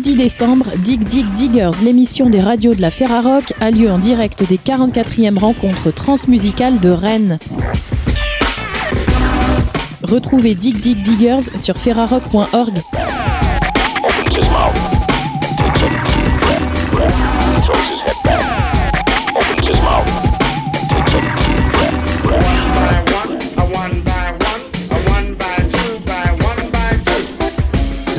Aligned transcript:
10 0.00 0.16
décembre, 0.16 0.70
Dig 0.84 1.02
Dig 1.04 1.26
Diggers, 1.34 1.82
l'émission 1.82 2.30
des 2.30 2.40
radios 2.40 2.74
de 2.74 2.80
la 2.80 2.90
Ferrarock, 2.90 3.52
a 3.60 3.70
lieu 3.70 3.90
en 3.90 3.98
direct 3.98 4.48
des 4.48 4.56
44e 4.56 5.38
rencontres 5.38 5.92
transmusicales 5.92 6.78
de 6.78 6.90
Rennes. 6.90 7.38
Retrouvez 10.02 10.54
Dig 10.54 10.78
Dig 10.80 11.02
Diggers 11.02 11.50
sur 11.56 11.76
ferrarock.org. 11.76 12.74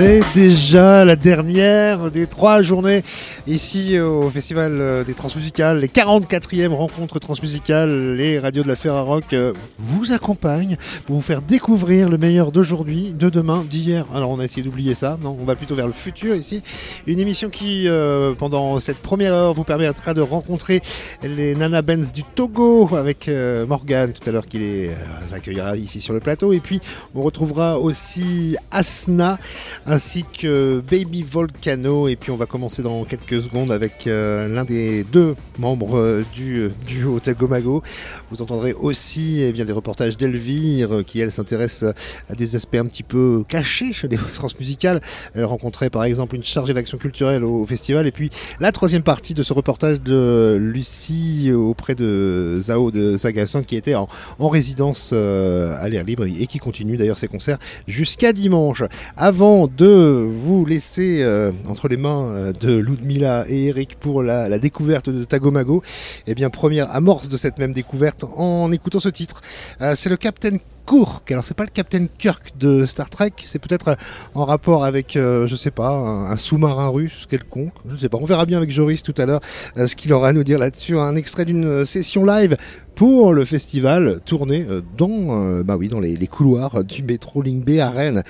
C'est 0.02 0.24
déjà 0.34 1.04
la 1.04 1.18
dernière 1.18 2.10
des 2.10 2.26
trois 2.26 2.62
journées 2.62 3.04
ici 3.50 4.00
au 4.00 4.30
Festival 4.30 4.80
euh, 4.80 5.04
des 5.04 5.16
Transmusicales, 5.16 5.80
les 5.80 5.88
44e 5.88 6.70
rencontres 6.70 7.20
transmusicales. 7.20 8.16
Les 8.16 8.38
radios 8.38 8.62
de 8.62 8.68
la 8.68 8.76
Ferrarock 8.76 9.34
euh, 9.34 9.54
vous 9.80 10.12
accompagnent 10.12 10.78
pour 11.08 11.16
vous 11.16 11.22
faire 11.22 11.42
découvrir 11.42 12.10
le 12.10 12.18
meilleur 12.20 12.52
d'aujourd'hui, 12.52 13.14
de 13.14 13.30
demain, 13.30 13.66
d'hier. 13.68 14.06
Alors 14.14 14.30
on 14.30 14.40
a 14.40 14.44
essayé 14.44 14.62
d'oublier 14.62 14.94
ça, 14.94 15.18
non, 15.22 15.36
on 15.40 15.46
va 15.46 15.56
plutôt 15.56 15.74
vers 15.74 15.88
le 15.88 15.94
futur 15.94 16.36
ici. 16.36 16.62
Une 17.08 17.20
émission 17.20 17.50
qui, 17.50 17.88
euh, 17.88 18.34
pendant 18.36 18.80
cette 18.80 19.00
première 19.00 19.34
heure, 19.34 19.54
vous 19.56 19.64
permettra 19.64 20.14
de 20.14 20.22
rencontrer 20.22 20.82
les 21.24 21.56
Nana 21.56 21.82
Benz 21.82 22.12
du 22.12 22.24
Togo 22.24 22.96
avec 22.96 23.30
Morgan 23.68 24.14
tout 24.14 24.30
à 24.30 24.32
l'heure 24.32 24.48
qui 24.48 24.60
les 24.60 24.90
accueillera 25.34 25.76
ici 25.76 26.02
sur 26.02 26.14
le 26.14 26.20
plateau. 26.20 26.54
Et 26.54 26.60
puis 26.60 26.80
on 27.16 27.22
retrouvera 27.22 27.80
aussi 27.80 28.56
Asna 28.70 29.40
ainsi 29.88 30.24
que 30.40 30.84
Baby 30.90 31.24
Volcano. 31.24 32.08
Et 32.08 32.16
puis 32.16 32.32
on 32.32 32.36
va 32.36 32.46
commencer 32.46 32.84
dans 32.84 33.04
quelques 33.06 33.39
secondes 33.42 33.72
avec 33.72 34.08
euh, 34.08 34.48
l'un 34.48 34.66
des 34.66 35.04
deux 35.04 35.36
membres 35.58 35.98
euh, 35.98 36.26
du 36.34 36.62
euh, 36.62 36.72
duo 36.88 37.20
Tagomago. 37.20 37.84
Vous 38.32 38.42
entendrez 38.42 38.74
aussi 38.74 39.42
eh 39.42 39.52
bien, 39.52 39.66
des 39.66 39.72
reportages 39.72 40.18
d'Elvire 40.18 41.04
qui, 41.06 41.20
elle, 41.20 41.32
s'intéresse 41.32 41.84
à 42.30 42.34
des 42.36 42.56
aspects 42.56 42.76
un 42.76 42.86
petit 42.86 43.04
peu 43.04 43.44
cachés 43.48 43.94
des 44.08 44.18
transmusicales. 44.34 45.02
Elle 45.34 45.46
rencontrait 45.46 45.90
par 45.90 46.04
exemple 46.04 46.36
une 46.36 46.44
chargée 46.44 46.74
d'action 46.74 46.98
culturelle 46.98 47.44
au 47.44 47.66
festival. 47.66 48.08
Et 48.08 48.12
puis 48.12 48.30
la 48.60 48.72
troisième 48.72 49.04
partie 49.04 49.34
de 49.34 49.44
ce 49.44 49.54
reportage 49.54 50.02
de 50.02 50.58
Lucie 50.60 51.52
auprès 51.54 51.96
de 51.96 52.60
Zao 52.62 52.92
de 52.92 53.18
Sagassan 53.18 53.64
qui 53.64 53.76
était 53.76 53.96
en, 53.96 54.08
en 54.40 54.50
résidence 54.50 55.14
à 55.14 55.90
l'air 55.90 56.04
libre 56.04 56.26
et 56.26 56.48
qui 56.48 56.60
continue 56.60 56.98
d'ailleurs 56.98 57.18
ses 57.18 57.28
concerts 57.28 57.58
jusqu'à 57.88 58.34
dimanche. 58.34 58.84
Avant 59.18 59.68
de 59.68 60.28
vous 60.44 60.66
laisser 60.66 61.26
entre 61.68 61.88
les 61.88 61.98
mains 61.98 62.52
de 62.60 62.76
Ludmila 62.76 63.29
et 63.48 63.66
Eric 63.66 63.98
pour 64.00 64.24
la, 64.24 64.60
découverte 64.60 65.10
de 65.10 65.24
Tagomago, 65.24 65.82
et 66.28 66.32
eh 66.32 66.36
bien 66.36 66.50
première 66.50 66.94
amorce 66.94 67.30
de 67.30 67.38
cette 67.38 67.60
même 67.60 67.72
découverte 67.72 68.26
en 68.36 68.72
écoutant 68.72 69.00
ce 69.00 69.10
titre. 69.10 69.42
Euh, 69.82 69.94
c'est 69.96 70.10
le 70.10 70.18
Captain 70.18 70.58
Kirk. 70.86 71.32
Alors 71.32 71.46
c'est 71.46 71.56
pas 71.56 71.64
le 71.64 71.70
Captain 71.70 72.08
Kirk 72.18 72.58
de 72.58 72.86
Star 72.86 73.10
Trek, 73.10 73.32
c'est 73.44 73.60
peut-être 73.60 73.96
en 74.34 74.44
rapport 74.46 74.84
avec, 74.84 75.12
je 75.14 75.56
sais 75.56 75.72
pas, 75.72 75.92
un, 75.92 76.36
sous-marin 76.36 76.90
russe 76.90 77.26
quelconque. 77.30 77.74
Je 77.88 77.96
sais 77.96 78.10
pas. 78.10 78.18
On 78.20 78.26
verra 78.26 78.46
bien 78.46 78.58
avec 78.58 78.72
Joris 78.72 79.04
tout 79.04 79.14
à 79.18 79.26
l'heure 79.26 79.42
ce 79.76 79.96
qu'il 79.96 80.12
aura 80.14 80.30
à 80.30 80.34
nous 80.34 80.44
dire 80.44 80.58
là-dessus. 80.58 80.98
Un 80.98 81.16
extrait 81.16 81.46
d'une 81.46 81.86
session 81.86 82.26
live 82.26 82.58
pour 82.96 83.34
le 83.34 83.46
festival 83.46 84.20
tourné 84.26 84.66
dans, 84.98 85.62
bah 85.64 85.78
oui, 85.78 85.90
dans 85.90 86.00
les, 86.00 86.28
couloirs 86.28 86.84
du 86.84 87.04
métro 87.04 87.44
Ligne 87.44 87.62
B 87.62 87.80
à 87.80 87.92
Rennes. 87.92 88.24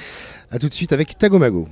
A 0.51 0.59
tout 0.59 0.67
de 0.67 0.73
suite 0.73 0.91
avec 0.91 1.17
Tagomago. 1.17 1.67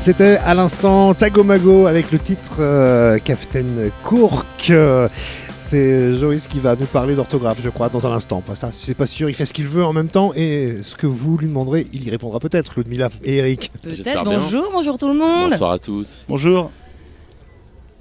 C'était 0.00 0.38
à 0.38 0.54
l'instant 0.54 1.12
Tagomago 1.14 1.86
avec 1.86 2.10
le 2.10 2.18
titre 2.18 2.56
euh, 2.60 3.18
Captain 3.18 3.64
Courk. 4.02 4.72
C'est 5.58 6.14
Joris 6.16 6.48
qui 6.48 6.58
va 6.58 6.74
nous 6.74 6.86
parler 6.86 7.14
d'orthographe, 7.14 7.60
je 7.62 7.68
crois, 7.68 7.90
dans 7.90 8.06
un 8.06 8.12
instant. 8.12 8.40
Pas 8.40 8.54
ça, 8.54 8.70
c'est 8.72 8.94
pas 8.94 9.04
sûr, 9.04 9.28
il 9.28 9.34
fait 9.34 9.44
ce 9.44 9.52
qu'il 9.52 9.66
veut 9.68 9.84
en 9.84 9.92
même 9.92 10.08
temps. 10.08 10.32
Et 10.34 10.78
ce 10.82 10.96
que 10.96 11.06
vous 11.06 11.36
lui 11.36 11.46
demanderez, 11.48 11.86
il 11.92 12.06
y 12.06 12.10
répondra 12.10 12.40
peut-être, 12.40 12.72
Ludmila 12.78 13.10
et 13.24 13.36
Eric. 13.36 13.70
Peut-être. 13.82 14.24
Bonjour, 14.24 14.70
bonjour 14.72 14.96
tout 14.96 15.08
le 15.08 15.14
monde. 15.14 15.50
Bonsoir 15.50 15.72
à 15.72 15.78
tous. 15.78 16.24
Bonjour. 16.28 16.70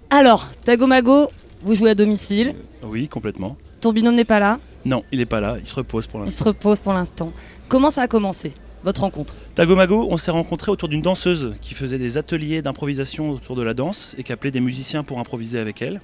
Alors, 0.09 0.47
Tagomago, 0.63 1.27
vous 1.65 1.75
jouez 1.75 1.89
à 1.89 1.95
domicile 1.95 2.55
Oui, 2.83 3.09
complètement. 3.09 3.57
Ton 3.81 3.91
binôme 3.91 4.15
n'est 4.15 4.23
pas 4.25 4.39
là 4.39 4.59
Non, 4.85 5.03
il 5.11 5.19
n'est 5.19 5.25
pas 5.25 5.41
là, 5.41 5.57
il 5.59 5.65
se 5.67 5.75
repose 5.75 6.07
pour 6.07 6.21
Il 6.21 6.23
l'instant. 6.23 6.43
se 6.45 6.47
repose 6.47 6.79
pour 6.79 6.93
l'instant. 6.93 7.33
Comment 7.67 7.91
ça 7.91 8.03
a 8.03 8.07
commencé, 8.07 8.53
votre 8.83 9.01
rencontre 9.01 9.33
Tagomago, 9.55 10.07
on 10.09 10.17
s'est 10.17 10.31
rencontrés 10.31 10.71
autour 10.71 10.87
d'une 10.89 11.01
danseuse 11.01 11.55
qui 11.61 11.73
faisait 11.73 11.97
des 11.97 12.17
ateliers 12.17 12.61
d'improvisation 12.61 13.31
autour 13.31 13.55
de 13.55 13.63
la 13.63 13.73
danse 13.73 14.15
et 14.17 14.23
qui 14.23 14.31
appelait 14.31 14.51
des 14.51 14.61
musiciens 14.61 15.03
pour 15.03 15.19
improviser 15.19 15.59
avec 15.59 15.81
elle. 15.81 16.01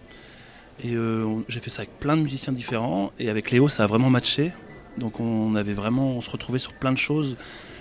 Et 0.84 0.94
euh, 0.94 1.26
j'ai 1.48 1.60
fait 1.62 1.70
ça 1.70 1.84
avec 1.84 2.00
plein 2.00 2.18
de 2.18 2.22
musiciens 2.22 2.52
différents 2.52 3.12
et 3.18 3.30
avec 3.30 3.52
Léo 3.52 3.70
ça 3.70 3.84
a 3.84 3.88
vraiment 3.88 4.10
matché. 4.10 4.52
Donc 4.98 5.20
on 5.20 5.56
avait 5.56 5.74
vraiment, 5.74 6.12
on 6.12 6.22
se 6.22 6.30
retrouvait 6.30 6.60
sur 6.60 6.74
plein 6.74 6.92
de 6.92 6.98
choses, 6.98 7.38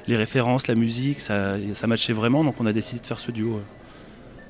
les 0.06 0.16
références, 0.16 0.68
la 0.68 0.74
musique, 0.74 1.20
ça, 1.20 1.56
ça 1.72 1.86
matchait 1.86 2.12
vraiment. 2.12 2.44
Donc 2.44 2.56
on 2.60 2.66
a 2.66 2.72
décidé 2.72 3.00
de 3.00 3.06
faire 3.06 3.18
ce 3.18 3.32
duo. 3.32 3.60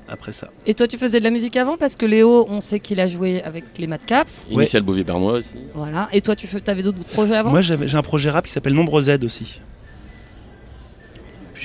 après 0.07 0.31
ça. 0.31 0.49
Et 0.65 0.73
toi, 0.73 0.87
tu 0.87 0.97
faisais 0.97 1.19
de 1.19 1.23
la 1.23 1.31
musique 1.31 1.55
avant 1.57 1.77
parce 1.77 1.95
que 1.95 2.05
Léo, 2.05 2.45
on 2.49 2.61
sait 2.61 2.79
qu'il 2.79 2.99
a 2.99 3.07
joué 3.07 3.41
avec 3.41 3.77
les 3.77 3.87
Madcaps. 3.87 4.45
Initial 4.49 4.83
Bouvier 4.83 5.03
Bernois 5.03 5.33
aussi. 5.33 5.57
Voilà. 5.73 6.09
Et 6.11 6.21
toi, 6.21 6.35
tu 6.35 6.47
avais 6.67 6.83
d'autres 6.83 7.03
projets 7.03 7.35
avant? 7.35 7.51
Moi, 7.51 7.61
j'ai 7.61 7.97
un 7.97 8.01
projet 8.01 8.29
rap 8.29 8.45
qui 8.45 8.51
s'appelle 8.51 8.73
Nombre 8.73 9.01
Z 9.01 9.23
aussi. 9.23 9.61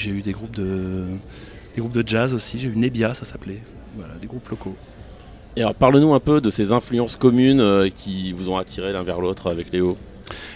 Puis 0.01 0.09
j'ai 0.09 0.17
eu 0.17 0.23
des 0.23 0.33
groupes 0.33 0.57
de 0.57 1.05
des 1.75 1.81
groupes 1.81 1.93
de 1.93 2.03
jazz 2.07 2.33
aussi. 2.33 2.59
J'ai 2.59 2.69
eu 2.69 2.75
Nebia, 2.75 3.13
ça 3.13 3.27
s'appelait. 3.27 3.61
Voilà, 3.99 4.15
des 4.15 4.27
groupes 4.27 4.49
locaux. 4.49 4.75
Et 5.57 5.61
alors, 5.61 5.75
parle-nous 5.75 6.15
un 6.15 6.21
peu 6.21 6.41
de 6.41 6.49
ces 6.49 6.73
influences 6.73 7.17
communes 7.17 7.61
euh, 7.61 7.91
qui 7.91 8.33
vous 8.33 8.49
ont 8.49 8.57
attiré 8.57 8.95
l'un 8.95 9.03
vers 9.03 9.21
l'autre 9.21 9.51
avec 9.51 9.71
Léo. 9.71 9.99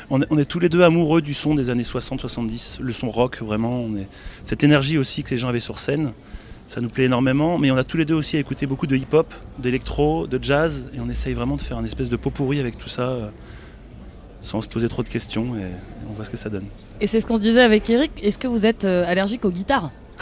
On 0.09 0.23
est, 0.23 0.27
on 0.31 0.39
est 0.39 0.47
tous 0.47 0.61
les 0.61 0.71
deux 0.71 0.81
amoureux 0.81 1.21
du 1.21 1.35
son 1.35 1.55
des 1.55 1.69
années 1.69 1.83
60-70, 1.83 2.81
le 2.81 2.93
son 2.95 3.11
rock 3.11 3.43
vraiment. 3.43 3.81
On 3.81 3.95
est... 3.97 4.09
Cette 4.45 4.65
énergie 4.65 4.97
aussi 4.97 5.23
que 5.23 5.31
les 5.33 5.37
gens 5.37 5.49
avaient 5.49 5.61
sur 5.61 5.79
scène, 5.79 6.15
ça 6.67 6.81
nous 6.81 6.89
plaît 6.89 7.05
énormément. 7.05 7.59
Mais 7.59 7.71
on 7.71 7.77
a 7.77 7.85
tous 7.85 7.99
les 7.99 8.07
deux 8.07 8.15
aussi 8.15 8.39
écouté 8.39 8.67
beaucoup 8.67 8.87
de 8.87 8.97
hip-hop, 8.97 9.35
d'électro, 9.59 10.27
de 10.27 10.43
jazz, 10.43 10.89
et 10.95 11.01
on 11.01 11.11
essaye 11.11 11.35
vraiment 11.35 11.57
de 11.57 11.61
faire 11.61 11.77
un 11.77 11.85
espèce 11.85 12.09
de 12.09 12.17
pot 12.17 12.31
pourri 12.31 12.61
avec 12.61 12.79
tout 12.79 12.89
ça, 12.89 13.11
euh, 13.11 13.29
sans 14.45 14.61
se 14.61 14.69
poser 14.69 14.89
trop 14.89 15.03
de 15.03 15.09
questions, 15.09 15.57
et 15.57 15.65
on 16.09 16.13
voit 16.13 16.25
ce 16.25 16.31
que 16.31 16.37
ça 16.37 16.51
donne. 16.51 16.67
Et 17.01 17.07
c'est 17.07 17.21
ce 17.21 17.27
qu'on 17.27 17.37
se 17.37 17.41
disait 17.41 17.63
avec 17.63 17.89
Eric. 17.91 18.13
Est-ce 18.23 18.39
que 18.39 18.47
vous 18.47 18.67
êtes 18.67 18.85
euh, 18.85 19.05
allergique 19.07 19.45
aux 19.45 19.51
guitares 19.51 19.91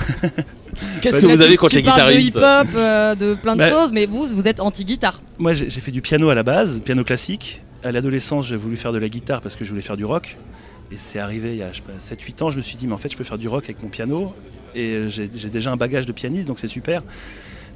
Qu'est-ce 1.02 1.16
Bah, 1.16 1.22
que 1.22 1.26
vous 1.26 1.36
tu- 1.36 1.42
avez 1.42 1.56
contre 1.56 1.70
tu 1.70 1.76
les 1.76 1.82
guitaristes 1.82 2.34
de 2.34 2.38
hip-hop, 2.40 2.68
euh, 2.76 3.14
de 3.14 3.34
plein 3.34 3.54
de 3.54 3.58
Bah- 3.58 3.70
choses, 3.70 3.90
mais 3.92 4.06
vous, 4.06 4.26
vous 4.28 4.48
êtes 4.48 4.60
anti-guitare. 4.60 5.20
Moi, 5.38 5.52
j'ai 5.54 5.68
fait 5.68 5.90
du 5.90 6.00
piano 6.00 6.30
à 6.30 6.34
la 6.34 6.42
base, 6.42 6.80
piano 6.84 7.04
classique. 7.04 7.60
À 7.84 7.90
l'adolescence, 7.92 8.46
j'ai 8.46 8.56
voulu 8.56 8.76
faire 8.76 8.92
de 8.92 8.98
la 8.98 9.08
guitare 9.08 9.40
parce 9.40 9.56
que 9.56 9.64
je 9.64 9.70
voulais 9.70 9.82
faire 9.82 9.96
du 9.96 10.04
rock. 10.04 10.38
Et 10.92 10.96
c'est 10.96 11.18
arrivé 11.18 11.50
il 11.52 11.56
y 11.58 11.62
a 11.62 11.72
je 11.72 11.78
sais 11.78 11.82
pas, 11.82 11.92
7-8 11.98 12.42
ans, 12.44 12.50
je 12.50 12.56
me 12.58 12.62
suis 12.62 12.76
dit, 12.76 12.86
mais 12.86 12.92
en 12.94 12.98
fait, 12.98 13.10
je 13.10 13.16
peux 13.16 13.24
faire 13.24 13.38
du 13.38 13.48
rock 13.48 13.64
avec 13.64 13.82
mon 13.82 13.88
piano. 13.88 14.34
Et 14.74 15.08
j'ai 15.08 15.26
déjà 15.28 15.72
un 15.72 15.76
bagage 15.76 16.06
de 16.06 16.12
pianiste, 16.12 16.46
donc 16.46 16.58
c'est 16.58 16.68
super. 16.68 17.02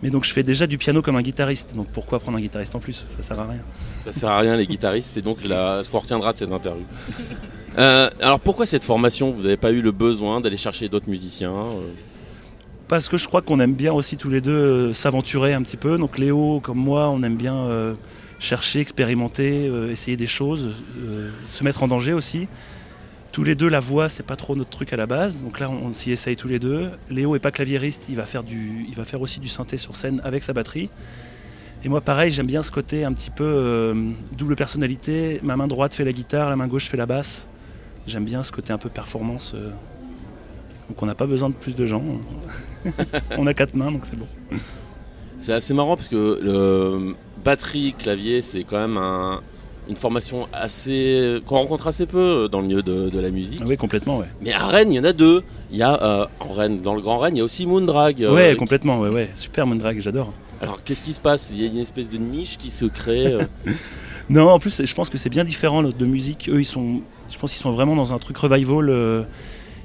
Mais 0.02 0.10
donc, 0.10 0.24
je 0.24 0.32
fais 0.32 0.42
déjà 0.42 0.66
du 0.66 0.78
piano 0.78 1.00
comme 1.02 1.16
un 1.16 1.22
guitariste. 1.22 1.74
Donc, 1.74 1.88
pourquoi 1.88 2.20
prendre 2.20 2.38
un 2.38 2.40
guitariste 2.40 2.74
en 2.74 2.80
plus? 2.80 3.06
Ça 3.16 3.22
sert 3.22 3.40
à 3.40 3.46
rien. 3.46 3.60
Ça 4.04 4.12
sert 4.12 4.28
à 4.30 4.38
rien 4.38 4.56
les 4.56 4.66
guitaristes, 4.66 5.10
c'est 5.14 5.22
donc 5.22 5.44
la... 5.44 5.82
ce 5.82 5.90
qu'on 5.90 6.00
retiendra 6.00 6.32
de 6.32 6.38
cette 6.38 6.52
interview. 6.52 6.84
Euh, 7.78 8.08
alors 8.20 8.40
pourquoi 8.40 8.64
cette 8.64 8.84
formation? 8.84 9.32
Vous 9.32 9.42
n'avez 9.42 9.56
pas 9.58 9.70
eu 9.70 9.82
le 9.82 9.92
besoin 9.92 10.40
d'aller 10.40 10.56
chercher 10.56 10.88
d'autres 10.88 11.10
musiciens 11.10 11.52
euh? 11.54 11.90
Parce 12.88 13.08
que 13.08 13.16
je 13.16 13.26
crois 13.26 13.42
qu'on 13.42 13.60
aime 13.60 13.74
bien 13.74 13.92
aussi 13.92 14.16
tous 14.16 14.30
les 14.30 14.40
deux 14.40 14.52
euh, 14.52 14.94
s'aventurer 14.94 15.52
un 15.52 15.62
petit 15.62 15.76
peu. 15.76 15.98
Donc, 15.98 16.18
Léo, 16.18 16.60
comme 16.60 16.78
moi, 16.78 17.10
on 17.10 17.22
aime 17.22 17.36
bien 17.36 17.96
chercher, 18.38 18.80
expérimenter, 18.80 19.70
essayer 19.90 20.16
des 20.16 20.26
choses, 20.26 20.68
se 21.50 21.64
mettre 21.64 21.82
en 21.82 21.88
danger 21.88 22.12
aussi. 22.12 22.48
Tous 23.36 23.44
les 23.44 23.54
deux, 23.54 23.68
la 23.68 23.80
voix, 23.80 24.08
c'est 24.08 24.22
pas 24.22 24.34
trop 24.34 24.56
notre 24.56 24.70
truc 24.70 24.94
à 24.94 24.96
la 24.96 25.04
base. 25.04 25.42
Donc 25.42 25.60
là, 25.60 25.68
on, 25.68 25.92
s'y 25.92 26.10
essaye 26.10 26.36
tous 26.36 26.48
les 26.48 26.58
deux. 26.58 26.90
Léo 27.10 27.36
est 27.36 27.38
pas 27.38 27.50
claviériste, 27.50 28.06
il 28.08 28.16
va 28.16 28.24
faire 28.24 28.42
du, 28.42 28.86
il 28.88 28.94
va 28.94 29.04
faire 29.04 29.20
aussi 29.20 29.40
du 29.40 29.48
synthé 29.48 29.76
sur 29.76 29.94
scène 29.94 30.22
avec 30.24 30.42
sa 30.42 30.54
batterie. 30.54 30.88
Et 31.84 31.90
moi, 31.90 32.00
pareil, 32.00 32.30
j'aime 32.30 32.46
bien 32.46 32.62
ce 32.62 32.70
côté 32.70 33.04
un 33.04 33.12
petit 33.12 33.28
peu 33.28 33.44
euh, 33.44 34.10
double 34.38 34.56
personnalité. 34.56 35.38
Ma 35.42 35.54
main 35.54 35.66
droite 35.66 35.92
fait 35.92 36.06
la 36.06 36.14
guitare, 36.14 36.48
la 36.48 36.56
main 36.56 36.66
gauche 36.66 36.86
fait 36.86 36.96
la 36.96 37.04
basse. 37.04 37.46
J'aime 38.06 38.24
bien 38.24 38.42
ce 38.42 38.52
côté 38.52 38.72
un 38.72 38.78
peu 38.78 38.88
performance. 38.88 39.52
euh. 39.54 39.68
Donc 40.88 41.02
on 41.02 41.04
n'a 41.04 41.14
pas 41.14 41.26
besoin 41.26 41.50
de 41.50 41.54
plus 41.56 41.76
de 41.76 41.84
gens. 41.84 42.04
on 43.36 43.46
a 43.46 43.52
quatre 43.52 43.74
mains, 43.74 43.92
donc 43.92 44.06
c'est 44.06 44.16
bon. 44.16 44.28
C'est 45.40 45.52
assez 45.52 45.74
marrant 45.74 45.96
parce 45.96 46.08
que 46.08 46.40
le 46.42 47.14
batterie, 47.44 47.92
clavier, 47.98 48.40
c'est 48.40 48.64
quand 48.64 48.78
même 48.78 48.96
un- 48.96 49.42
une 49.88 49.96
formation 49.96 50.48
assez 50.52 51.38
qu'on 51.46 51.56
rencontre 51.56 51.86
assez 51.86 52.06
peu 52.06 52.48
dans 52.50 52.60
le 52.60 52.66
milieu 52.66 52.82
de, 52.82 53.08
de 53.08 53.20
la 53.20 53.30
musique. 53.30 53.62
Oui, 53.64 53.76
complètement, 53.76 54.18
ouais. 54.18 54.26
Mais 54.42 54.52
à 54.52 54.66
Rennes, 54.66 54.92
il 54.92 54.96
y 54.96 55.00
en 55.00 55.04
a 55.04 55.12
deux. 55.12 55.42
Il 55.70 55.76
y 55.78 55.82
a 55.82 56.02
euh, 56.02 56.26
en 56.40 56.52
Rennes, 56.52 56.80
dans 56.80 56.94
le 56.94 57.00
Grand 57.00 57.18
Rennes, 57.18 57.36
il 57.36 57.38
y 57.38 57.42
a 57.42 57.44
aussi 57.44 57.66
Moondrag. 57.66 58.22
euh, 58.22 58.34
ouais, 58.34 58.56
complètement, 58.56 59.00
ouais, 59.00 59.10
ouais. 59.10 59.30
Super 59.34 59.66
Moondrag, 59.66 60.00
j'adore. 60.00 60.32
Alors 60.60 60.82
qu'est-ce 60.82 61.02
qui 61.02 61.12
se 61.12 61.20
passe? 61.20 61.50
Il 61.52 61.62
y 61.62 61.64
a 61.64 61.68
une 61.70 61.78
espèce 61.78 62.08
de 62.08 62.16
niche 62.18 62.56
qui 62.58 62.70
se 62.70 62.86
crée. 62.86 63.26
euh, 63.32 63.44
Non, 64.28 64.48
en 64.48 64.58
plus, 64.58 64.82
je 64.84 64.94
pense 64.94 65.08
que 65.08 65.18
c'est 65.18 65.28
bien 65.30 65.44
différent 65.44 65.82
de 65.84 66.06
musique. 66.06 66.48
Eux, 66.52 66.60
ils 66.60 66.64
sont, 66.64 67.00
je 67.28 67.38
pense 67.38 67.52
qu'ils 67.52 67.60
sont 67.62 67.70
vraiment 67.70 67.94
dans 67.94 68.12
un 68.14 68.18
truc 68.18 68.36
revival. 68.38 68.88
euh, 68.90 69.22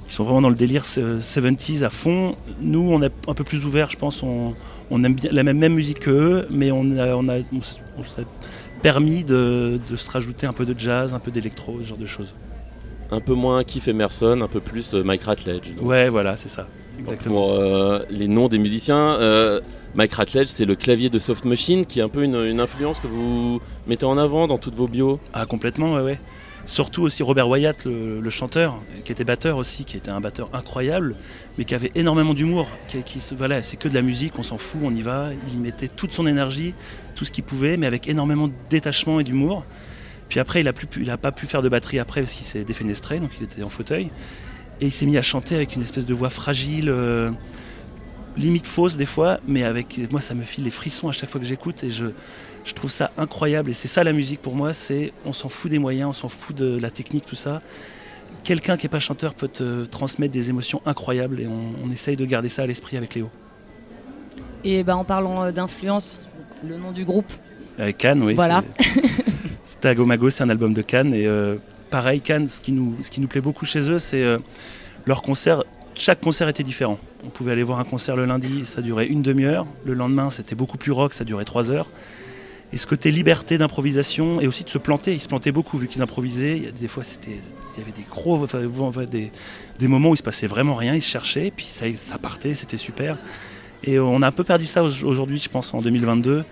ils 0.07 0.12
sont 0.13 0.24
vraiment 0.24 0.42
dans 0.42 0.50
le 0.50 0.56
délire 0.56 0.83
euh, 0.97 1.19
70s 1.19 1.83
à 1.83 1.89
fond. 1.89 2.36
Nous, 2.59 2.80
on 2.92 3.01
est 3.04 3.12
un 3.27 3.33
peu 3.33 3.44
plus 3.44 3.63
ouvert, 3.65 3.89
je 3.92 3.97
pense. 3.97 4.24
On, 4.24 4.56
on 4.89 5.04
aime 5.04 5.13
bien 5.13 5.30
la 5.31 5.44
même, 5.44 5.57
même 5.59 5.74
musique 5.74 6.00
que 6.00 6.09
eux, 6.09 6.47
mais 6.50 6.71
on 6.71 6.97
a, 6.97 7.15
on 7.15 7.30
a, 7.30 7.38
on, 7.38 8.04
permis 8.81 9.24
de, 9.24 9.80
de 9.89 9.95
se 9.95 10.10
rajouter 10.10 10.48
un 10.48 10.54
peu 10.54 10.66
de 10.66 10.78
jazz, 10.80 11.13
un 11.13 11.19
peu 11.19 11.31
d'électro, 11.31 11.80
ce 11.81 11.88
genre 11.88 11.98
de 11.98 12.06
choses. 12.06 12.33
un 13.12 13.19
peu 13.19 13.33
moins 13.33 13.63
Keith 13.63 13.88
Emerson, 13.88 14.39
un 14.42 14.48
peu 14.48 14.60
plus 14.62 14.94
euh, 14.94 15.04
Mike 15.04 15.24
Ratledge. 15.24 15.75
donc. 15.75 15.86
Ouais, 15.86 16.10
voilà, 16.10 16.36
c'est 16.36 16.48
ça. 16.50 16.68
Exactement. 17.00 17.36
Pour 17.42 17.51
euh, 17.54 18.00
les 18.10 18.28
noms 18.28 18.48
des 18.48 18.57
musiciens, 18.57 19.16
euh, 19.19 19.60
Mike 19.95 20.13
Ratledge, 20.13 20.48
c'est 20.48 20.66
le 20.66 20.75
clavier 20.75 21.10
de 21.10 21.19
Soft 21.19 21.45
Machine, 21.45 21.86
qui 21.86 22.00
est 22.00 22.04
un 22.04 22.10
peu 22.10 22.24
une, 22.24 22.36
une 22.36 22.60
influence 22.62 23.00
que 23.00 23.07
vous 23.07 23.60
mettez 23.88 24.06
en 24.06 24.18
avant 24.18 24.48
dans 24.48 24.57
toutes 24.57 24.75
vos 24.75 24.88
bios. 24.88 25.19
Ah, 25.33 25.45
complètement, 25.45 25.95
ouais, 25.95 26.01
ouais. 26.01 26.19
Surtout 26.65 27.01
aussi 27.01 27.23
Robert 27.23 27.49
Wyatt, 27.49 27.85
le, 27.85 28.29
chanteur, 28.29 28.81
qui 29.03 29.11
était 29.11 29.23
batteur 29.23 29.57
aussi, 29.57 29.83
qui 29.83 29.97
était 29.97 30.11
un 30.11 30.21
batteur 30.21 30.49
incroyable, 30.53 31.15
mais 31.57 31.65
qui 31.65 31.75
avait 31.75 31.91
énormément 31.95 32.33
d'humour. 32.33 32.67
Qui, 32.87 33.19
voilà, 33.35 33.61
c'est 33.63 33.77
que 33.77 33.89
de 33.89 33.93
la 33.93 34.01
musique, 34.01 34.37
on 34.39 34.43
s'en 34.43 34.57
fout, 34.57 34.79
on 34.83 34.93
y 34.93 35.01
va. 35.01 35.29
Il 35.51 35.59
mettait 35.59 35.87
toute 35.89 36.11
son 36.11 36.27
énergie, 36.27 36.73
tout 37.15 37.25
ce 37.25 37.31
qu'il 37.31 37.43
pouvait, 37.43 37.77
mais 37.77 37.87
avec 37.87 38.07
énormément 38.07 38.47
de 38.47 38.53
détachement 38.69 39.19
et 39.19 39.23
d'humour. 39.23 39.65
Puis 40.29 40.39
après, 40.39 40.61
il 40.61 40.67
a, 40.67 40.73
plus, 40.73 40.87
pu- 40.87 41.01
il 41.01 41.09
a 41.11 41.17
pas 41.17 41.33
pu 41.33 41.45
faire 41.45 41.61
de 41.61 41.67
batterie 41.67 41.99
après 41.99 42.21
parce 42.21 42.33
qu'il 42.35 42.45
s'est 42.45 42.63
défenestré, 42.63 43.19
donc 43.19 43.31
il 43.37 43.43
était 43.43 43.63
en 43.63 43.69
fauteuil. 43.69 44.11
Et 44.79 44.85
il 44.85 44.91
s'est 44.91 45.05
mis 45.05 45.17
à 45.17 45.21
chanter 45.21 45.55
avec 45.55 45.75
une 45.75 45.81
espèce 45.81 46.05
de 46.05 46.13
voix 46.13 46.29
fragile, 46.29 46.87
euh, 46.87 47.31
limite 48.37 48.65
fausse 48.65 48.95
des 48.95 49.05
fois, 49.05 49.39
mais 49.45 49.63
avec 49.63 49.99
moi 50.09 50.21
ça 50.21 50.33
me 50.33 50.43
file 50.43 50.63
les 50.63 50.71
frissons 50.71 51.09
à 51.09 51.11
chaque 51.11 51.29
fois 51.29 51.41
que 51.41 51.45
j'écoute 51.45 51.83
et 51.83 51.91
je, 51.91 52.05
je 52.63 52.73
trouve 52.73 52.91
ça 52.91 53.11
incroyable. 53.17 53.71
Et 53.71 53.73
c'est 53.73 53.87
ça 53.87 54.03
la 54.03 54.13
musique 54.13 54.41
pour 54.41 54.55
moi, 54.55 54.73
c'est 54.73 55.13
on 55.25 55.33
s'en 55.33 55.49
fout 55.49 55.69
des 55.71 55.79
moyens, 55.79 56.09
on 56.09 56.13
s'en 56.13 56.29
fout 56.29 56.55
de 56.55 56.79
la 56.79 56.89
technique, 56.89 57.25
tout 57.25 57.35
ça. 57.35 57.61
Quelqu'un 58.43 58.77
qui 58.77 58.85
n'est 58.85 58.89
pas 58.89 58.99
chanteur 58.99 59.33
peut 59.35 59.47
te 59.47 59.83
transmettre 59.85 60.33
des 60.33 60.49
émotions 60.49 60.81
incroyables 60.85 61.39
et 61.41 61.47
on, 61.47 61.75
on 61.85 61.91
essaye 61.91 62.15
de 62.15 62.25
garder 62.25 62.49
ça 62.49 62.63
à 62.63 62.65
l'esprit 62.67 62.97
avec 62.97 63.13
Léo. 63.15 63.29
Et 64.63 64.83
ben, 64.83 64.95
en 64.95 65.03
parlant 65.03 65.43
euh, 65.43 65.51
d'influence, 65.51 66.21
le 66.67 66.77
nom 66.77 66.91
du 66.91 67.05
groupe. 67.05 67.31
Avec 67.79 67.97
Cannes, 67.97 68.21
oui. 68.23 68.33
Voilà. 68.35 68.63
c'est- 68.79 69.01
C'est 69.63 69.79
Tago 69.79 70.05
Mago, 70.05 70.29
c'est 70.29 70.43
un 70.43 70.49
album 70.49 70.73
de 70.73 70.81
Cannes. 70.81 71.13
Et 71.13 71.25
euh, 71.27 71.55
pareil, 71.89 72.19
Cannes, 72.19 72.47
ce 72.47 72.59
qui, 72.61 72.71
nous, 72.73 72.97
ce 73.01 73.09
qui 73.09 73.21
nous 73.21 73.27
plaît 73.27 73.41
beaucoup 73.41 73.65
chez 73.65 73.89
eux, 73.89 73.99
c'est 73.99 74.21
euh, 74.23 74.37
leur 75.05 75.21
concert. 75.21 75.63
Chaque 75.95 76.19
concert 76.19 76.47
était 76.49 76.63
différent. 76.63 76.99
On 77.23 77.30
pouvait 77.30 77.51
aller 77.53 77.63
voir 77.63 77.80
un 77.80 77.83
concert 77.85 78.15
le 78.15 78.25
lundi, 78.25 78.65
ça 78.65 78.81
durait 78.81 79.07
une 79.07 79.21
demi-heure. 79.21 79.65
Le 79.85 79.94
lendemain, 79.94 80.30
c'était 80.30 80.56
beaucoup 80.56 80.77
plus 80.77 80.91
rock, 80.91 81.13
ça 81.13 81.23
durait 81.23 81.45
trois 81.45 81.69
heures. 81.71 81.89
Et 82.73 82.78
ce 82.78 82.87
côté 82.87 83.11
liberté 83.11 83.57
d'improvisation 83.57 84.40
et 84.40 84.47
aussi 84.47 84.63
de 84.63 84.69
se 84.69 84.78
planter, 84.78 85.13
ils 85.13 85.21
se 85.21 85.28
plantaient 85.28 85.51
beaucoup 85.51 85.78
vu 85.78 85.87
qu'ils 85.90 86.01
improvisaient. 86.01 86.71
Des 86.80 86.87
fois, 86.87 87.04
c'était, 87.04 87.31
il 87.75 87.80
y 87.80 87.81
avait 87.83 87.92
des 87.92 88.06
gros, 88.09 88.42
enfin, 88.44 88.59
des, 89.06 89.31
des 89.78 89.87
moments 89.87 90.09
où 90.11 90.13
il 90.13 90.18
se 90.18 90.23
passait 90.23 90.47
vraiment 90.47 90.75
rien, 90.75 90.95
ils 90.95 91.01
se 91.01 91.09
cherchaient, 91.09 91.51
puis 91.54 91.66
ça, 91.66 92.18
partait, 92.18 92.54
c'était 92.54 92.78
super. 92.78 93.18
Et 93.83 93.99
on 93.99 94.21
a 94.21 94.28
un 94.28 94.31
peu 94.31 94.44
perdu 94.45 94.68
ça 94.68 94.83
au- 94.83 95.04
aujourd'hui, 95.06 95.37
je 95.37 95.49
pense, 95.49 95.73
en 95.73 95.81
2022 95.81 96.44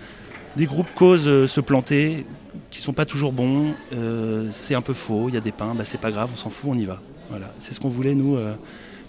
des 0.56 0.66
groupes 0.66 0.92
causent 0.96 1.28
euh, 1.28 1.46
se 1.46 1.60
planter, 1.60 2.26
qui 2.72 2.80
sont 2.80 2.92
pas 2.92 3.04
toujours 3.04 3.32
bons, 3.32 3.72
euh, 3.92 4.48
c'est 4.50 4.74
un 4.74 4.80
peu 4.80 4.94
faux, 4.94 5.28
il 5.28 5.34
y 5.34 5.38
a 5.38 5.40
des 5.40 5.52
pains, 5.52 5.76
bah, 5.76 5.84
c'est 5.84 6.00
pas 6.00 6.10
grave, 6.10 6.28
on 6.32 6.36
s'en 6.36 6.50
fout, 6.50 6.70
on 6.72 6.76
y 6.76 6.84
va. 6.84 7.00
Voilà, 7.30 7.54
c'est 7.60 7.72
ce 7.72 7.78
qu'on 7.78 7.88
voulait 7.88 8.16
nous 8.16 8.34
euh, 8.34 8.54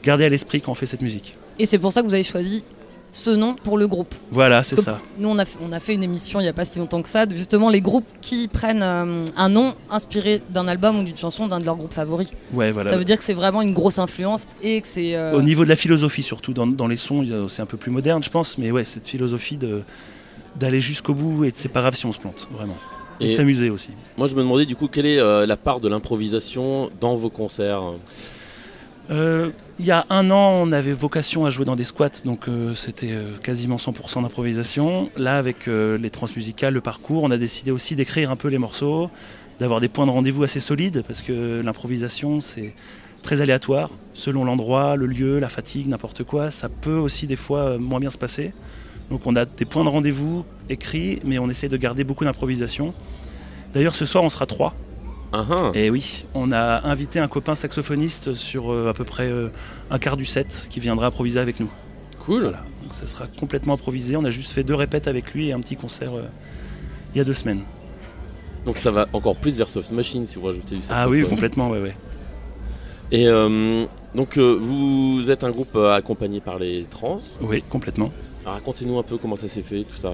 garder 0.04 0.24
à 0.24 0.30
l'esprit 0.30 0.62
quand 0.62 0.72
on 0.72 0.76
fait 0.76 0.86
cette 0.86 1.02
musique. 1.02 1.36
Et 1.58 1.66
c'est 1.66 1.80
pour 1.80 1.92
ça 1.92 2.04
que 2.04 2.08
vous 2.08 2.14
avez 2.14 2.24
choisi 2.24 2.64
ce 3.12 3.30
nom 3.30 3.56
pour 3.56 3.78
le 3.78 3.88
groupe. 3.88 4.16
Voilà, 4.32 4.64
c'est 4.64 4.80
ça. 4.80 5.00
Nous, 5.20 5.28
on 5.28 5.38
a, 5.38 5.46
fait, 5.46 5.58
on 5.62 5.72
a 5.74 5.80
fait 5.80 5.94
une 5.94 6.04
émission 6.04 6.40
il 6.40 6.44
n'y 6.44 6.50
a 6.50 6.54
pas 6.54 6.64
si 6.66 6.80
longtemps 6.80 7.02
que 7.02 7.10
ça, 7.10 7.26
de 7.26 7.36
justement 7.36 7.70
les 7.70 7.82
groupes 7.82 8.08
qui 8.22 8.48
prennent 8.48 8.82
euh, 8.84 9.22
un 9.36 9.50
nom 9.50 9.76
inspiré 9.90 10.42
d'un 10.50 10.68
album 10.68 11.00
ou 11.00 11.04
d'une 11.04 11.18
chanson 11.18 11.48
d'un 11.48 11.60
de 11.60 11.66
leurs 11.66 11.76
groupes 11.76 11.94
favoris. 11.94 12.30
Ouais, 12.54 12.72
voilà. 12.72 12.90
Ça 12.90 12.98
veut 12.98 13.04
dire 13.06 13.18
que 13.18 13.24
c'est 13.24 13.34
vraiment 13.34 13.62
une 13.62 13.74
grosse 13.74 14.00
influence 14.00 14.48
et 14.64 14.80
que 14.82 14.88
c'est. 14.88 15.16
euh, 15.16 15.34
Au 15.34 15.42
niveau 15.42 15.64
de 15.66 15.70
la 15.70 15.76
philosophie 15.76 16.24
surtout, 16.24 16.54
dans, 16.54 16.66
dans 16.68 16.88
les 16.88 16.96
sons, 16.98 17.26
c'est 17.50 17.62
un 17.62 17.66
peu 17.66 17.78
plus 17.78 17.92
moderne, 17.92 18.24
je 18.24 18.30
pense, 18.30 18.58
mais 18.58 18.72
ouais, 18.72 18.86
cette 18.86 19.08
philosophie 19.08 19.58
de 19.58 19.82
d'aller 20.56 20.82
jusqu'au 20.82 21.14
bout 21.14 21.46
et 21.46 21.52
de 21.52 21.56
c'est 21.56 21.70
pas 21.70 21.80
grave 21.82 21.96
si 21.96 22.06
on 22.06 22.12
se 22.12 22.20
plante, 22.20 22.48
vraiment. 22.52 22.76
Et, 23.20 23.28
de 23.28 23.32
s'amuser 23.34 23.70
aussi. 23.70 23.90
moi, 24.18 24.28
je 24.28 24.34
me 24.36 24.42
demandais 24.42 24.66
du 24.66 24.76
coup 24.76 24.88
quelle 24.88 25.06
est 25.06 25.20
euh, 25.20 25.46
la 25.46 25.56
part 25.56 25.80
de 25.80 25.88
l'improvisation 25.88 26.90
dans 27.00 27.16
vos 27.16 27.30
concerts? 27.30 27.82
Euh, 29.10 29.52
il 29.80 29.86
y 29.86 29.92
a 29.92 30.06
un 30.10 30.30
an, 30.32 30.52
on 30.64 30.72
avait 30.72 30.94
vocation 30.94 31.46
à 31.46 31.50
jouer 31.50 31.66
dans 31.66 31.76
des 31.76 31.84
squats, 31.84 32.10
donc 32.24 32.48
euh, 32.48 32.74
c'était 32.76 33.12
euh, 33.12 33.36
quasiment 33.42 33.78
100% 33.78 34.22
d'improvisation. 34.22 35.10
Là, 35.18 35.38
avec 35.38 35.66
les 35.68 36.10
transmusicales, 36.10 36.74
le 36.74 36.82
parcours, 36.82 37.24
on 37.24 37.32
a 37.32 37.38
décidé 37.38 37.72
aussi 37.72 37.96
d'écrire 37.96 38.32
un 38.32 38.36
peu 38.36 38.48
les 38.48 38.58
morceaux, 38.58 39.10
d'avoir 39.60 39.82
des 39.82 39.90
points 39.90 40.06
de 40.06 40.12
rendez-vous 40.12 40.44
assez 40.44 40.60
solides, 40.60 41.04
parce 41.08 41.22
que 41.22 41.62
l'improvisation, 41.64 42.42
c'est 42.42 42.74
très 43.22 43.42
aléatoire, 43.42 43.90
selon 44.14 44.46
l'endroit, 44.46 44.96
le 44.96 45.06
lieu, 45.06 45.40
la 45.40 45.50
fatigue, 45.50 45.88
n'importe 45.88 46.24
quoi. 46.24 46.52
Ça 46.52 46.70
peut 46.70 46.98
aussi 46.98 47.28
des 47.28 47.36
fois 47.36 47.78
moins 47.78 48.00
bien 48.00 48.12
se 48.12 48.18
passer. 48.18 48.54
Donc 49.10 49.22
on 49.26 49.36
a 49.36 49.46
des 49.46 49.66
points 49.66 49.84
de 49.84 49.90
rendez-vous 49.90 50.46
écrits, 50.70 51.20
mais 51.26 51.38
on 51.38 51.50
essaie 51.50 51.68
de 51.68 51.78
garder 51.78 52.04
beaucoup 52.04 52.24
d'improvisation. 52.24 52.94
D'ailleurs, 53.74 53.96
ce 53.96 54.06
soir, 54.06 54.24
on 54.24 54.30
sera 54.30 54.46
trois. 54.46 54.74
Ah. 55.34 55.72
Et 55.74 55.90
oui, 55.90 56.26
on 56.34 56.52
a 56.52 56.86
invité 56.88 57.20
un 57.20 57.28
copain 57.28 57.56
saxophoniste 57.56 58.34
sur 58.34 58.72
euh, 58.72 58.90
à 58.90 58.94
peu 58.94 59.06
près 59.06 59.28
euh, 59.30 59.50
un 59.90 59.98
quart 59.98 60.18
du 60.18 60.26
set 60.26 60.68
qui 60.70 60.80
viendra 60.80 61.08
improviser 61.08 61.40
avec 61.40 61.60
nous. 61.60 61.72
Cool. 62.20 62.42
Voilà. 62.44 62.64
Donc 62.84 62.94
ça 62.94 63.08
sera 63.08 63.28
complètement 63.28 63.76
improvisé. 63.76 64.18
On 64.18 64.26
a 64.26 64.30
juste 64.30 64.52
fait 64.52 64.64
deux 64.64 64.76
répètes 64.76 65.08
avec 65.08 65.34
lui 65.34 65.48
et 65.48 65.54
un 65.54 65.60
petit 65.62 65.78
concert 65.78 66.16
euh, 66.16 66.24
il 67.14 67.18
y 67.18 67.22
a 67.22 67.24
deux 67.24 67.34
semaines. 67.34 67.62
Donc 68.66 68.78
ça 68.78 68.92
va 68.92 69.08
encore 69.14 69.38
plus 69.38 69.58
vers 69.58 69.70
Soft 69.70 69.92
Machine 69.92 70.28
si 70.28 70.36
vous 70.36 70.46
rajoutez 70.46 70.76
du 70.76 70.82
Ah 70.90 71.08
oui, 71.08 71.18
saxophone. 71.20 71.30
complètement, 71.30 71.70
ouais, 71.70 71.82
ouais. 71.82 71.96
Et 73.14 73.26
donc 74.16 74.38
vous 74.38 75.30
êtes 75.32 75.44
un 75.44 75.50
groupe 75.52 75.76
accompagné 75.76 76.40
par 76.40 76.60
les 76.60 76.86
trans? 76.90 77.20
Oui, 77.42 77.64
complètement. 77.70 78.14
Alors, 78.44 78.56
Racontez-nous 78.56 78.98
un 79.00 79.04
peu 79.04 79.18
comment 79.18 79.36
ça 79.36 79.48
s'est 79.48 79.62
fait, 79.64 79.84
tout 79.84 79.96
ça. 79.98 80.14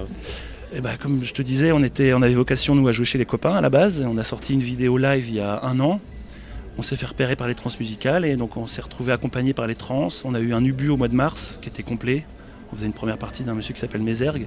Et 0.74 0.80
bah, 0.82 0.96
comme 1.00 1.24
je 1.24 1.32
te 1.32 1.40
disais, 1.40 1.72
on, 1.72 1.82
était, 1.82 2.12
on 2.12 2.20
avait 2.20 2.34
vocation 2.34 2.74
nous 2.74 2.86
à 2.88 2.92
jouer 2.92 3.06
chez 3.06 3.16
les 3.16 3.24
copains 3.24 3.54
à 3.54 3.60
la 3.60 3.70
base. 3.70 4.02
On 4.06 4.18
a 4.18 4.24
sorti 4.24 4.52
une 4.52 4.60
vidéo 4.60 4.98
live 4.98 5.28
il 5.28 5.36
y 5.36 5.40
a 5.40 5.64
un 5.64 5.80
an. 5.80 6.00
On 6.76 6.82
s'est 6.82 6.96
fait 6.96 7.06
repérer 7.06 7.36
par 7.36 7.48
les 7.48 7.54
transmusicales 7.54 8.24
et 8.24 8.36
donc 8.36 8.56
on 8.56 8.66
s'est 8.66 8.82
retrouvé 8.82 9.12
accompagné 9.12 9.54
par 9.54 9.66
les 9.66 9.74
trans. 9.74 10.08
On 10.24 10.34
a 10.34 10.40
eu 10.40 10.52
un 10.52 10.62
ubu 10.62 10.90
au 10.90 10.96
mois 10.96 11.08
de 11.08 11.14
mars 11.14 11.58
qui 11.62 11.68
était 11.70 11.82
complet. 11.82 12.26
On 12.70 12.76
faisait 12.76 12.86
une 12.86 12.92
première 12.92 13.16
partie 13.16 13.44
d'un 13.44 13.54
monsieur 13.54 13.72
qui 13.72 13.80
s'appelle 13.80 14.02
Mézergue. 14.02 14.46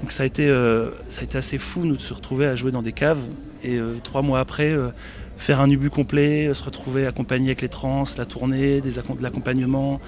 Donc 0.00 0.10
ça 0.10 0.24
a, 0.24 0.26
été, 0.26 0.48
euh, 0.48 0.90
ça 1.08 1.20
a 1.20 1.24
été 1.24 1.38
assez 1.38 1.56
fou 1.56 1.84
nous 1.84 1.96
de 1.96 2.00
se 2.00 2.12
retrouver 2.12 2.46
à 2.46 2.56
jouer 2.56 2.72
dans 2.72 2.82
des 2.82 2.92
caves 2.92 3.20
et 3.62 3.78
euh, 3.78 3.94
trois 4.02 4.22
mois 4.22 4.40
après 4.40 4.72
euh, 4.72 4.88
faire 5.36 5.60
un 5.60 5.70
ubu 5.70 5.88
complet, 5.88 6.52
se 6.52 6.64
retrouver 6.64 7.06
accompagné 7.06 7.46
avec 7.46 7.62
les 7.62 7.68
trans, 7.68 8.04
la 8.18 8.26
tournée, 8.26 8.80
des 8.80 8.90
de 8.90 9.22
l'accompagnement, 9.22 10.00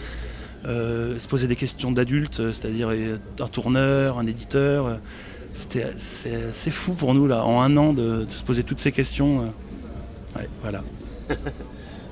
euh, 0.67 1.19
se 1.19 1.29
poser 1.29 1.47
des 1.47 1.57
questions 1.57 1.93
d'adultes, 1.93 2.53
c'est-à-dire 2.53 2.91
un 2.91 3.49
tourneur, 3.49 4.19
un 4.19 4.27
éditeur. 4.27 4.99
C'était 5.57 5.87
c'est 5.97 6.71
fou 6.71 6.93
pour 6.93 7.15
nous 7.15 7.27
là, 7.27 7.45
en 7.45 7.61
un 7.63 7.77
an 7.79 7.93
de, 7.93 8.25
de 8.25 8.31
se 8.31 8.45
poser 8.45 8.63
toutes 8.63 8.81
ces 8.81 8.93
questions. 8.93 9.41
euh. 9.41 10.39
Ouais, 10.41 10.49
voilà. 10.63 10.83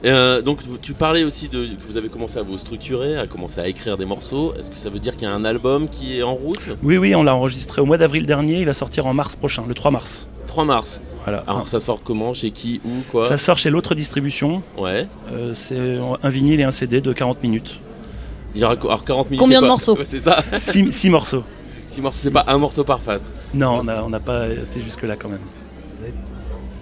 Euh, 0.06 0.42
donc 0.42 0.58
tu 0.82 0.92
parlais 0.92 1.24
aussi 1.24 1.48
de 1.48 1.64
que 1.64 1.80
vous 1.88 1.96
avez 1.96 2.10
commencé 2.10 2.38
à 2.38 2.42
vous 2.42 2.58
structurer, 2.58 3.16
à 3.16 3.26
commencer 3.26 3.60
à 3.60 3.68
écrire 3.68 3.96
des 3.96 4.04
morceaux. 4.04 4.52
Est-ce 4.58 4.70
que 4.70 4.76
ça 4.76 4.90
veut 4.90 4.98
dire 4.98 5.14
qu'il 5.16 5.26
y 5.26 5.30
a 5.30 5.32
un 5.32 5.46
album 5.46 5.88
qui 5.88 6.18
est 6.18 6.22
en 6.22 6.34
route? 6.34 6.58
Oui, 6.82 6.98
oui, 6.98 7.14
on 7.14 7.22
l'a 7.22 7.34
enregistré 7.34 7.80
au 7.80 7.86
mois 7.86 7.96
d'avril 7.96 8.26
dernier. 8.26 8.58
Il 8.60 8.66
va 8.66 8.74
sortir 8.74 9.06
en 9.06 9.14
mars 9.14 9.34
prochain, 9.34 9.64
le 9.66 9.72
3 9.72 9.90
mars. 9.90 10.28
3 10.46 10.66
mars. 10.66 11.00
Voilà. 11.24 11.42
Alors 11.46 11.68
ça 11.68 11.80
sort 11.80 12.02
comment? 12.04 12.34
Chez 12.34 12.50
qui? 12.50 12.82
Où? 12.84 12.90
Quoi? 13.10 13.26
Ça 13.26 13.38
sort 13.38 13.56
chez 13.56 13.70
l'autre 13.70 13.94
distribution. 13.94 14.62
Ouais. 14.76 15.06
Euh, 15.32 15.54
c'est 15.54 15.78
un 16.22 16.28
vinyle 16.28 16.60
et 16.60 16.64
un 16.64 16.70
CD 16.70 17.00
de 17.00 17.10
40 17.14 17.42
minutes. 17.42 17.80
Il 18.54 18.60
y 18.60 18.64
aura 18.64 18.74
alors 18.74 19.04
40 19.06 19.30
minutes. 19.30 19.40
Combien 19.40 19.60
de 19.60 19.64
pas- 19.64 19.68
morceaux? 19.68 19.96
C'est 20.04 20.20
ça. 20.20 20.44
6 20.58 21.08
morceaux. 21.08 21.44
6 21.87 22.00
morceaux, 22.00 22.19
c'est 22.23 22.31
pas 22.31 22.45
un 22.49 22.59
morceau 22.59 22.85
par 22.85 23.00
face. 23.00 23.23
Non, 23.53 23.81
on 23.81 24.09
n'a 24.11 24.21
pas 24.21 24.49
été 24.49 24.81
jusque-là 24.81 25.17
quand 25.17 25.29
même. 25.29 25.41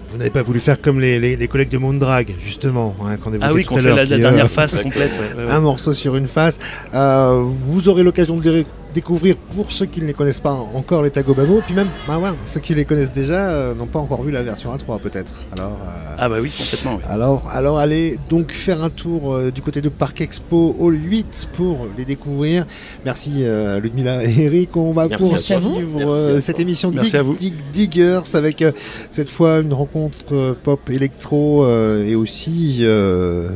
Vous 0.09 0.17
n'avez 0.19 0.29
pas 0.29 0.43
voulu 0.43 0.59
faire 0.59 0.79
comme 0.79 0.99
les, 0.99 1.19
les- 1.19 1.35
les 1.35 1.47
collègues 1.47 1.69
de 1.69 1.79
Moondrag, 1.79 2.35
justement, 2.39 2.95
hein, 3.03 3.17
qu'on 3.17 3.31
évoquait 3.33 3.47
Ah 3.49 3.51
oui, 3.53 3.63
tout 3.63 3.69
qu'on 3.73 3.79
à 3.79 3.81
fait 3.81 3.95
la, 3.95 4.05
la 4.05 4.17
dernière 4.17 4.45
euh, 4.45 4.47
phase 4.47 4.73
D'accord. 4.75 4.83
complète. 4.91 5.13
ouais, 5.13 5.37
ouais, 5.39 5.45
ouais. 5.45 5.51
un 5.51 5.59
morceau 5.59 5.91
sur 5.93 6.15
une 6.15 6.27
face. 6.27 6.59
Euh, 6.93 7.41
vous 7.43 7.89
aurez 7.89 8.03
l'occasion 8.03 8.37
de 8.37 8.51
les 8.51 8.65
découvrir 8.93 9.35
pour 9.55 9.71
ceux 9.71 9.85
qui 9.85 10.01
ne 10.01 10.07
les 10.07 10.13
connaissent 10.13 10.39
pas 10.39 10.51
encore 10.51 11.03
les 11.03 11.09
Tagobabo, 11.11 11.61
puis 11.65 11.73
même 11.75 11.87
bah 12.07 12.17
ouais, 12.19 12.29
ceux 12.45 12.59
qui 12.59 12.73
les 12.75 12.85
connaissent 12.85 13.11
déjà 13.11 13.49
euh, 13.49 13.73
n'ont 13.75 13.85
pas 13.87 13.99
encore 13.99 14.23
vu 14.23 14.31
la 14.31 14.43
version 14.43 14.73
A3 14.75 14.99
peut-être. 14.99 15.33
Alors, 15.57 15.71
euh, 15.71 16.15
Ah 16.17 16.29
bah 16.29 16.37
oui, 16.41 16.51
complètement. 16.57 16.95
oui. 16.95 17.01
alors, 17.09 17.49
alors 17.51 17.79
allez 17.79 18.17
donc 18.29 18.51
faire 18.51 18.83
un 18.83 18.89
tour 18.89 19.33
euh, 19.33 19.51
du 19.51 19.61
côté 19.61 19.81
de 19.81 19.89
Parc 19.89 20.21
Expo 20.21 20.75
Hall 20.79 20.97
8 21.03 21.49
pour 21.53 21.87
les 21.97 22.05
découvrir. 22.05 22.65
Merci 23.05 23.31
euh, 23.41 23.79
Ludmilla 23.79 24.23
et 24.23 24.41
Eric. 24.43 24.75
On 24.77 24.91
va 24.91 25.07
Merci 25.07 25.23
poursuivre 25.29 26.39
cette 26.39 26.59
émission 26.59 26.91
Merci 26.91 27.11
Dig, 27.11 27.19
à 27.19 27.21
vous. 27.23 27.33
Dig 27.35 27.53
Diggers 27.71 28.21
avec 28.35 28.63
cette 29.11 29.29
fois 29.29 29.59
une 29.59 29.73
rencontre 29.73 30.55
pop 30.63 30.89
électro 30.89 31.63
euh, 31.65 32.05
et 32.05 32.15
aussi 32.15 32.79
euh, 32.81 33.49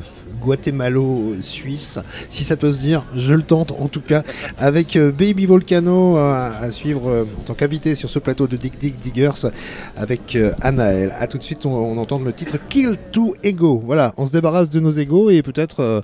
guatémalo-suisse, 0.48 2.00
si 2.30 2.44
ça 2.46 2.56
peut 2.56 2.72
se 2.72 2.80
dire, 2.80 3.06
je 3.16 3.34
le 3.34 3.44
tente 3.44 3.72
en 3.72 3.90
tout 3.90 4.02
cas, 4.02 4.24
avec 4.58 4.96
euh, 4.96 5.12
Baby 5.12 5.46
Volcano 5.46 6.18
euh, 6.18 6.52
à 6.62 6.72
suivre 6.72 7.10
euh, 7.10 7.26
en 7.40 7.44
tant 7.44 7.54
qu'invité 7.54 7.96
sur 7.96 8.10
ce 8.10 8.20
plateau 8.20 8.48
de 8.48 8.56
Dig 8.56 8.78
Dig 8.78 8.96
Diggers 9.02 9.50
avec 9.98 10.38
Anaël. 10.62 11.14
A 11.20 11.28
tout 11.28 11.38
de 11.38 11.44
suite, 11.44 11.66
on, 11.66 11.98
entend 11.98 12.20
le 12.20 12.32
titre 12.32 12.58
Kill 12.70 12.96
to 13.12 13.36
Ego. 13.44 13.82
Voilà, 13.86 14.14
on 14.18 14.26
se 14.26 14.32
débarrasse 14.32 14.70
de 14.70 14.80
nos 14.80 14.92
égos 14.92 15.30
et 15.30 15.42
peut-être 15.42 16.04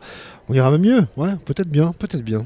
on 0.49 0.53
ira 0.53 0.71
même 0.71 0.81
mieux. 0.81 1.05
Ouais, 1.15 1.31
peut-être 1.45 1.69
bien, 1.69 1.93
peut-être 1.97 2.23
bien. 2.23 2.45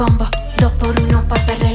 Combo. 0.00 0.26
Uno 1.02 1.24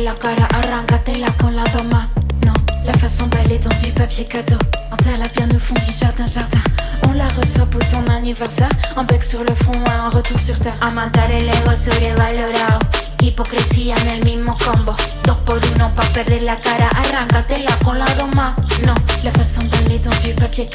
la 0.03 0.15
cara. 0.15 0.47
Arráncatela 0.51 1.27
con 1.37 1.55
la 1.55 1.63
doma. 1.65 2.09
Non, 2.43 2.53
la 2.83 2.93
façon 2.93 3.27
d'aller 3.27 3.59
dans 3.59 3.75
du 3.77 3.91
papier 3.91 4.25
cadeau. 4.25 4.57
Un 4.91 4.97
bien 5.35 5.55
au 5.55 5.59
fond 5.59 5.75
du 5.75 5.91
jardin, 5.91 6.25
jardin. 6.25 6.63
On 7.07 7.13
la 7.13 7.27
reçoit 7.27 7.67
pour 7.67 7.83
son 7.83 8.03
anniversaire. 8.09 8.69
Un 8.95 9.03
bec 9.03 9.23
sur 9.23 9.43
le 9.43 9.53
front 9.53 9.79
et 9.85 9.91
un 9.91 10.09
retour 10.09 10.39
sur 10.39 10.57
terre. 10.59 10.77
A 10.81 10.89
matar 10.89 11.29
el 11.31 11.47
ego 11.47 11.75
sobrevalorado. 11.75 12.94
Hipocresía 13.35 13.95
en 14.03 14.07
el 14.07 14.23
mismo 14.23 14.57
combo. 14.63 14.95
Dos 15.25 15.35
por 15.39 15.59
uno 15.75 15.93
pa' 15.93 16.07
perder 16.13 16.43
la 16.43 16.55
cara. 16.55 16.87
Arráncatela 16.87 17.77
con 17.83 17.99
la 17.99 18.05
doma. 18.15 18.55
Non, 18.85 18.95
la 19.25 19.31
façon 19.31 19.61
d'aller 19.63 19.99
dans 19.99 20.17
du 20.23 20.33
papier. 20.33 20.69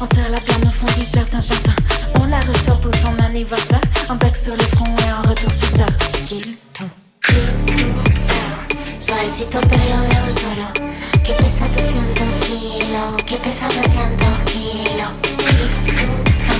On 0.00 0.06
tire 0.06 0.28
la 0.30 0.38
bien 0.38 0.56
au 0.62 0.70
fond 0.70 0.86
du 0.96 1.04
jardin, 1.04 1.40
jardin. 1.40 1.74
On 2.20 2.26
la 2.26 2.38
reçoit 2.42 2.76
pour 2.80 2.94
son 2.94 3.18
anniversaire. 3.18 3.80
Un 4.08 4.14
bec 4.14 4.36
sur 4.36 4.54
le 4.54 4.62
front 4.76 4.94
et 5.04 5.08
un 5.08 5.20
retour 5.28 5.50
sur 5.50 5.68
terre. 5.72 5.88
Kill 6.24 6.56
to, 6.74 6.84
kill 7.24 7.36
to, 7.66 7.84
Suavecito 9.00 9.58
pero 9.62 9.98
de 10.06 10.16
un 10.22 10.30
solo. 10.30 10.68
Que 11.24 11.32
pesa 11.32 11.66
200 11.74 12.22
kilos. 12.46 13.22
Que 13.26 13.36
pesa 13.38 13.66
200 13.66 14.44
kilos. 14.44 15.10
Kill 15.44 15.70
to, 15.96 16.54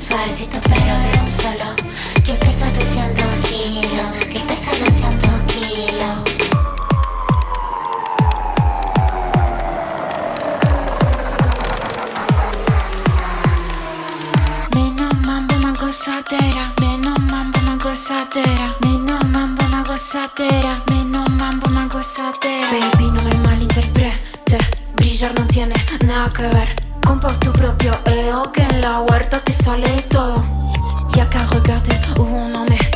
Suavecito 0.00 0.58
pero 0.62 0.94
de 1.04 1.20
un 1.20 1.28
solo. 1.28 1.76
Que 2.24 2.32
pesa 2.32 2.64
200 2.72 3.27
où 32.18 32.22
on 32.22 32.54
en 32.54 32.66
est. 32.66 32.87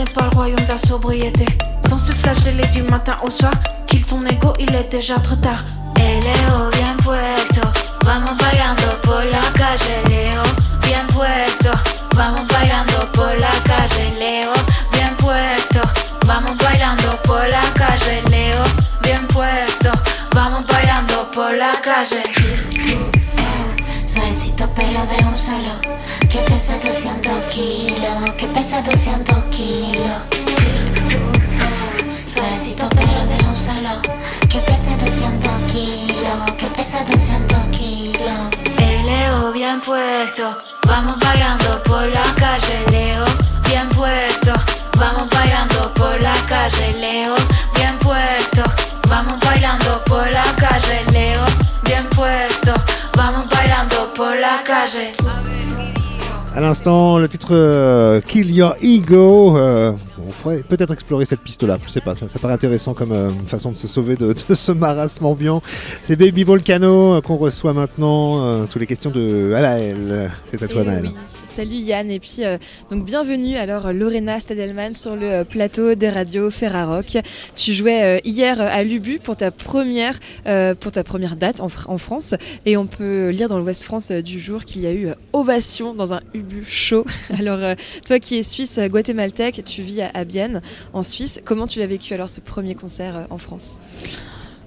N'est 0.00 0.06
pas 0.12 0.30
le 0.32 0.34
royaume 0.34 0.56
de 0.56 0.66
la 0.66 0.78
sobriété. 0.78 1.44
Sans 1.86 1.98
se 1.98 2.12
flageller 2.12 2.66
du 2.68 2.80
matin 2.84 3.18
au 3.22 3.28
soir. 3.28 3.52
Kill 3.86 4.02
ton 4.06 4.24
ego, 4.24 4.54
il 4.58 4.74
est 4.74 4.90
déjà 4.90 5.16
trop 5.16 5.36
tard. 5.36 5.62
El 5.96 6.26
ego 6.26 6.70
bien 6.72 6.96
puesto. 7.04 7.60
Vamos 8.02 8.34
bailando 8.38 8.88
por 9.02 9.22
la 9.26 9.42
calle, 9.58 10.00
Leo. 10.08 10.42
Bien 10.84 11.06
puesto. 11.08 11.72
Vamos 12.16 12.46
bailando 12.48 13.12
por 13.12 13.38
la 13.38 13.52
calle, 13.66 14.10
Leo. 14.18 14.54
Bien 14.94 15.14
puesto. 15.18 15.82
Vamos 16.26 16.56
bailando 16.56 17.18
por 17.24 17.46
la 17.46 17.60
calle, 17.74 18.22
Leo. 18.30 18.64
Bien 19.02 19.26
puesto. 19.26 19.92
Vamos 20.32 20.66
bailando 20.66 21.30
por 21.30 21.52
la 21.52 21.72
calle. 21.82 22.22
Suavecito 24.60 24.74
pero 24.74 25.06
de 25.06 25.24
un 25.26 25.38
solo. 25.38 25.80
Que 26.28 26.38
pesa 26.40 26.74
200 26.76 27.32
kilos 27.44 28.34
Que 28.36 28.46
pesa 28.48 28.82
200 28.82 29.44
kilos. 29.44 30.20
Suavecito 32.26 32.86
pero 32.90 33.26
de 33.26 33.48
un 33.48 33.56
solo. 33.56 34.02
Que 34.50 34.58
pesa 34.58 34.90
200 34.98 35.50
kilos 35.72 36.52
Que 36.58 36.66
pesa 36.76 37.02
200 37.04 37.58
kilos. 37.68 38.30
El 38.76 39.06
Leo 39.06 39.52
bien 39.52 39.80
puesto. 39.80 40.54
Vamos 40.86 41.18
bailando 41.20 41.82
por 41.84 42.06
la 42.08 42.24
calle 42.36 42.84
Leo. 42.90 43.24
Bien 43.64 43.88
puesto. 43.88 44.52
Vamos 44.98 45.26
bailando 45.30 45.90
por 45.94 46.20
la 46.20 46.34
calle 46.46 46.92
Leo. 47.00 47.34
Bien 47.76 47.98
puesto. 48.00 48.62
Vamos 49.08 49.40
bailando 49.40 50.02
por 50.04 50.30
la 50.30 50.44
calle 50.58 51.02
Leo. 51.12 51.46
Bien 51.84 52.06
puesto. 52.10 52.74
Vamos 53.16 53.44
bailando 53.48 53.59
por 54.50 54.56
la 54.56 54.64
calle 54.64 55.49
À 56.52 56.60
l'instant, 56.60 57.18
le 57.18 57.28
titre 57.28 57.50
euh, 57.52 58.20
Kill 58.20 58.50
Your 58.50 58.74
Ego. 58.82 59.56
Euh, 59.56 59.92
on 60.18 60.32
pourrait 60.42 60.62
peut-être 60.68 60.92
explorer 60.92 61.24
cette 61.24 61.40
piste-là. 61.40 61.78
Je 61.86 61.90
sais 61.90 62.00
pas, 62.00 62.16
ça, 62.16 62.28
ça 62.28 62.40
paraît 62.40 62.54
intéressant 62.54 62.92
comme 62.92 63.12
euh, 63.12 63.30
façon 63.46 63.70
de 63.70 63.76
se 63.76 63.86
sauver 63.86 64.16
de, 64.16 64.34
de 64.48 64.54
ce 64.54 64.72
marasme 64.72 65.26
ambiant. 65.26 65.62
C'est 66.02 66.16
Baby 66.16 66.42
Volcano 66.42 67.22
qu'on 67.22 67.36
reçoit 67.36 67.72
maintenant 67.72 68.66
sous 68.66 68.80
les 68.80 68.86
questions 68.86 69.10
de 69.10 69.52
Alaël. 69.54 70.30
C'est 70.50 70.60
à 70.62 70.66
toi, 70.66 70.82
Eh 70.86 71.02
oui. 71.02 71.14
Salut 71.46 71.76
Yann 71.76 72.10
et 72.10 72.20
puis 72.20 72.42
donc 72.90 73.04
bienvenue 73.04 73.56
alors 73.56 73.92
Lorena 73.92 74.38
Stadelman 74.38 74.94
sur 74.94 75.16
le 75.16 75.42
plateau 75.42 75.94
des 75.96 76.08
radios 76.08 76.50
Ferrarock. 76.50 77.18
Tu 77.56 77.74
jouais 77.74 78.20
hier 78.24 78.60
à 78.60 78.82
Lubu 78.84 79.18
pour 79.18 79.36
ta 79.36 79.50
première 79.50 80.18
pour 80.78 80.92
ta 80.92 81.04
première 81.04 81.36
date 81.36 81.60
en, 81.60 81.68
en 81.86 81.98
France 81.98 82.34
et 82.66 82.76
on 82.76 82.86
peut 82.86 83.30
lire 83.30 83.48
dans 83.48 83.58
l'Ouest 83.58 83.82
France 83.82 84.12
du 84.12 84.38
jour 84.38 84.64
qu'il 84.64 84.82
y 84.82 84.86
a 84.86 84.92
eu 84.92 85.08
ovation 85.32 85.92
dans 85.92 86.14
un 86.14 86.20
Ubu 86.40 86.64
chaud. 86.64 87.04
Alors 87.38 87.58
euh, 87.58 87.74
toi 88.06 88.18
qui 88.18 88.38
es 88.38 88.42
suisse 88.42 88.78
euh, 88.78 88.88
guatémaltèque, 88.88 89.62
tu 89.64 89.82
vis 89.82 90.00
à, 90.00 90.10
à 90.14 90.24
Bienne 90.24 90.62
en 90.92 91.02
Suisse. 91.02 91.40
Comment 91.44 91.66
tu 91.66 91.78
l'as 91.78 91.86
vécu 91.86 92.14
alors 92.14 92.30
ce 92.30 92.40
premier 92.40 92.74
concert 92.74 93.16
euh, 93.16 93.24
en 93.30 93.38
France? 93.38 93.78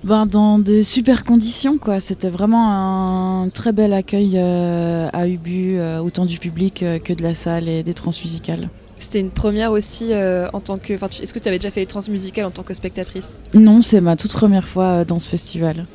Ben, 0.03 0.25
dans 0.25 0.59
de 0.59 0.81
super 0.83 1.23
conditions, 1.23 1.77
quoi. 1.77 1.99
C'était 1.99 2.29
vraiment 2.29 3.43
un 3.43 3.49
très 3.49 3.71
bel 3.71 3.93
accueil 3.93 4.33
euh, 4.35 5.07
à 5.13 5.27
Ubu, 5.27 5.79
autant 5.79 6.25
du 6.25 6.37
public 6.39 6.83
que 7.03 7.13
de 7.13 7.23
la 7.23 7.33
salle 7.33 7.69
et 7.69 7.83
des 7.83 7.93
transmusicales. 7.93 8.69
C'était 9.03 9.19
une 9.19 9.31
première 9.31 9.71
aussi 9.73 10.13
euh, 10.13 10.47
en 10.53 10.61
tant 10.61 10.77
que. 10.77 10.93
Est-ce 10.93 11.33
que 11.33 11.39
tu 11.39 11.47
avais 11.49 11.59
déjà 11.59 11.71
fait 11.71 11.81
les 11.81 11.85
transmusicales 11.85 12.45
en 12.45 12.51
tant 12.51 12.63
que 12.63 12.73
spectatrice? 12.73 13.37
Non, 13.53 13.81
c'est 13.81 13.99
ma 13.99 14.15
toute 14.15 14.31
première 14.31 14.67
fois 14.67 15.03
dans 15.03 15.19
ce 15.19 15.29
festival. 15.29 15.87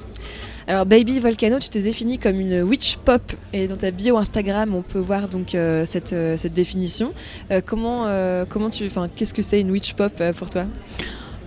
Alors 0.68 0.84
Baby 0.84 1.18
Volcano, 1.18 1.58
tu 1.58 1.70
te 1.70 1.78
définis 1.78 2.18
comme 2.18 2.38
une 2.38 2.60
witch 2.60 2.98
pop 2.98 3.22
et 3.54 3.68
dans 3.68 3.78
ta 3.78 3.90
bio 3.90 4.18
Instagram, 4.18 4.75
on 4.75 4.82
peut 4.82 4.98
voir 4.98 5.26
donc 5.28 5.54
euh, 5.54 5.87
cette, 5.87 6.12
euh, 6.12 6.37
cette 6.37 6.52
définition. 6.52 7.14
Euh, 7.50 7.62
comment 7.64 8.04
comment 8.50 8.68
tu 8.68 8.84
enfin 8.84 9.08
qu'est-ce 9.08 9.32
que 9.32 9.40
c'est 9.40 9.62
une 9.62 9.70
witch 9.70 9.94
pop 9.94 10.12
pour 10.37 10.50
toi? 10.50 10.66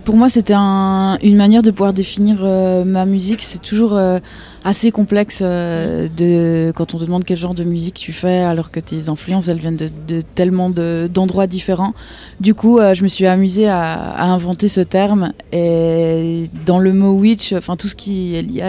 Pour 0.04 0.16
moi, 0.16 0.28
c'était 0.28 0.54
un- 0.56 1.16
une 1.22 1.36
manière 1.36 1.62
de 1.62 1.70
pouvoir 1.70 1.92
définir 1.92 2.38
euh, 2.42 2.82
ma 2.84 3.06
musique. 3.06 3.40
C'est 3.40 3.62
toujours 3.62 3.94
euh, 3.96 4.18
assez 4.64 4.90
complexe 4.90 5.40
euh, 5.42 6.08
de, 6.16 6.72
quand 6.74 6.94
on 6.94 6.98
te 6.98 7.04
demande 7.04 7.22
quel 7.24 7.36
genre 7.36 7.54
de 7.54 7.62
musique 7.62 7.94
tu 7.94 8.12
fais, 8.12 8.38
alors 8.40 8.72
que 8.72 8.80
tes 8.80 9.08
influences, 9.08 9.46
elles 9.46 9.58
viennent 9.58 9.76
de, 9.76 10.20
tellement 10.34 10.70
de- 10.70 11.08
d'endroits 11.12 11.46
différents. 11.46 11.94
Du 12.40 12.52
coup, 12.54 12.80
je 12.80 13.02
me 13.04 13.08
suis 13.08 13.26
amusée 13.26 13.68
à, 13.68 14.24
inventer 14.24 14.66
ce 14.66 14.80
terme. 14.80 15.32
Et 15.52 16.50
dans 16.66 16.80
le 16.80 16.92
mot 16.92 17.12
witch, 17.12 17.52
enfin 17.52 17.76
tout 17.76 17.86
ce 17.86 17.94
qui 17.94 18.34
est 18.34 18.42
lié 18.42 18.62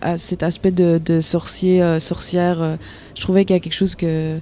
à, 0.00 0.16
cet 0.16 0.44
aspect 0.44 0.70
de, 0.70 1.00
de 1.04 1.20
sorcier, 1.20 1.98
sorcière, 1.98 2.78
je 3.16 3.20
trouvais 3.20 3.44
qu'il 3.44 3.56
y 3.56 3.58
a 3.58 3.60
quelque 3.60 3.72
chose 3.74 3.96
que 3.96 4.38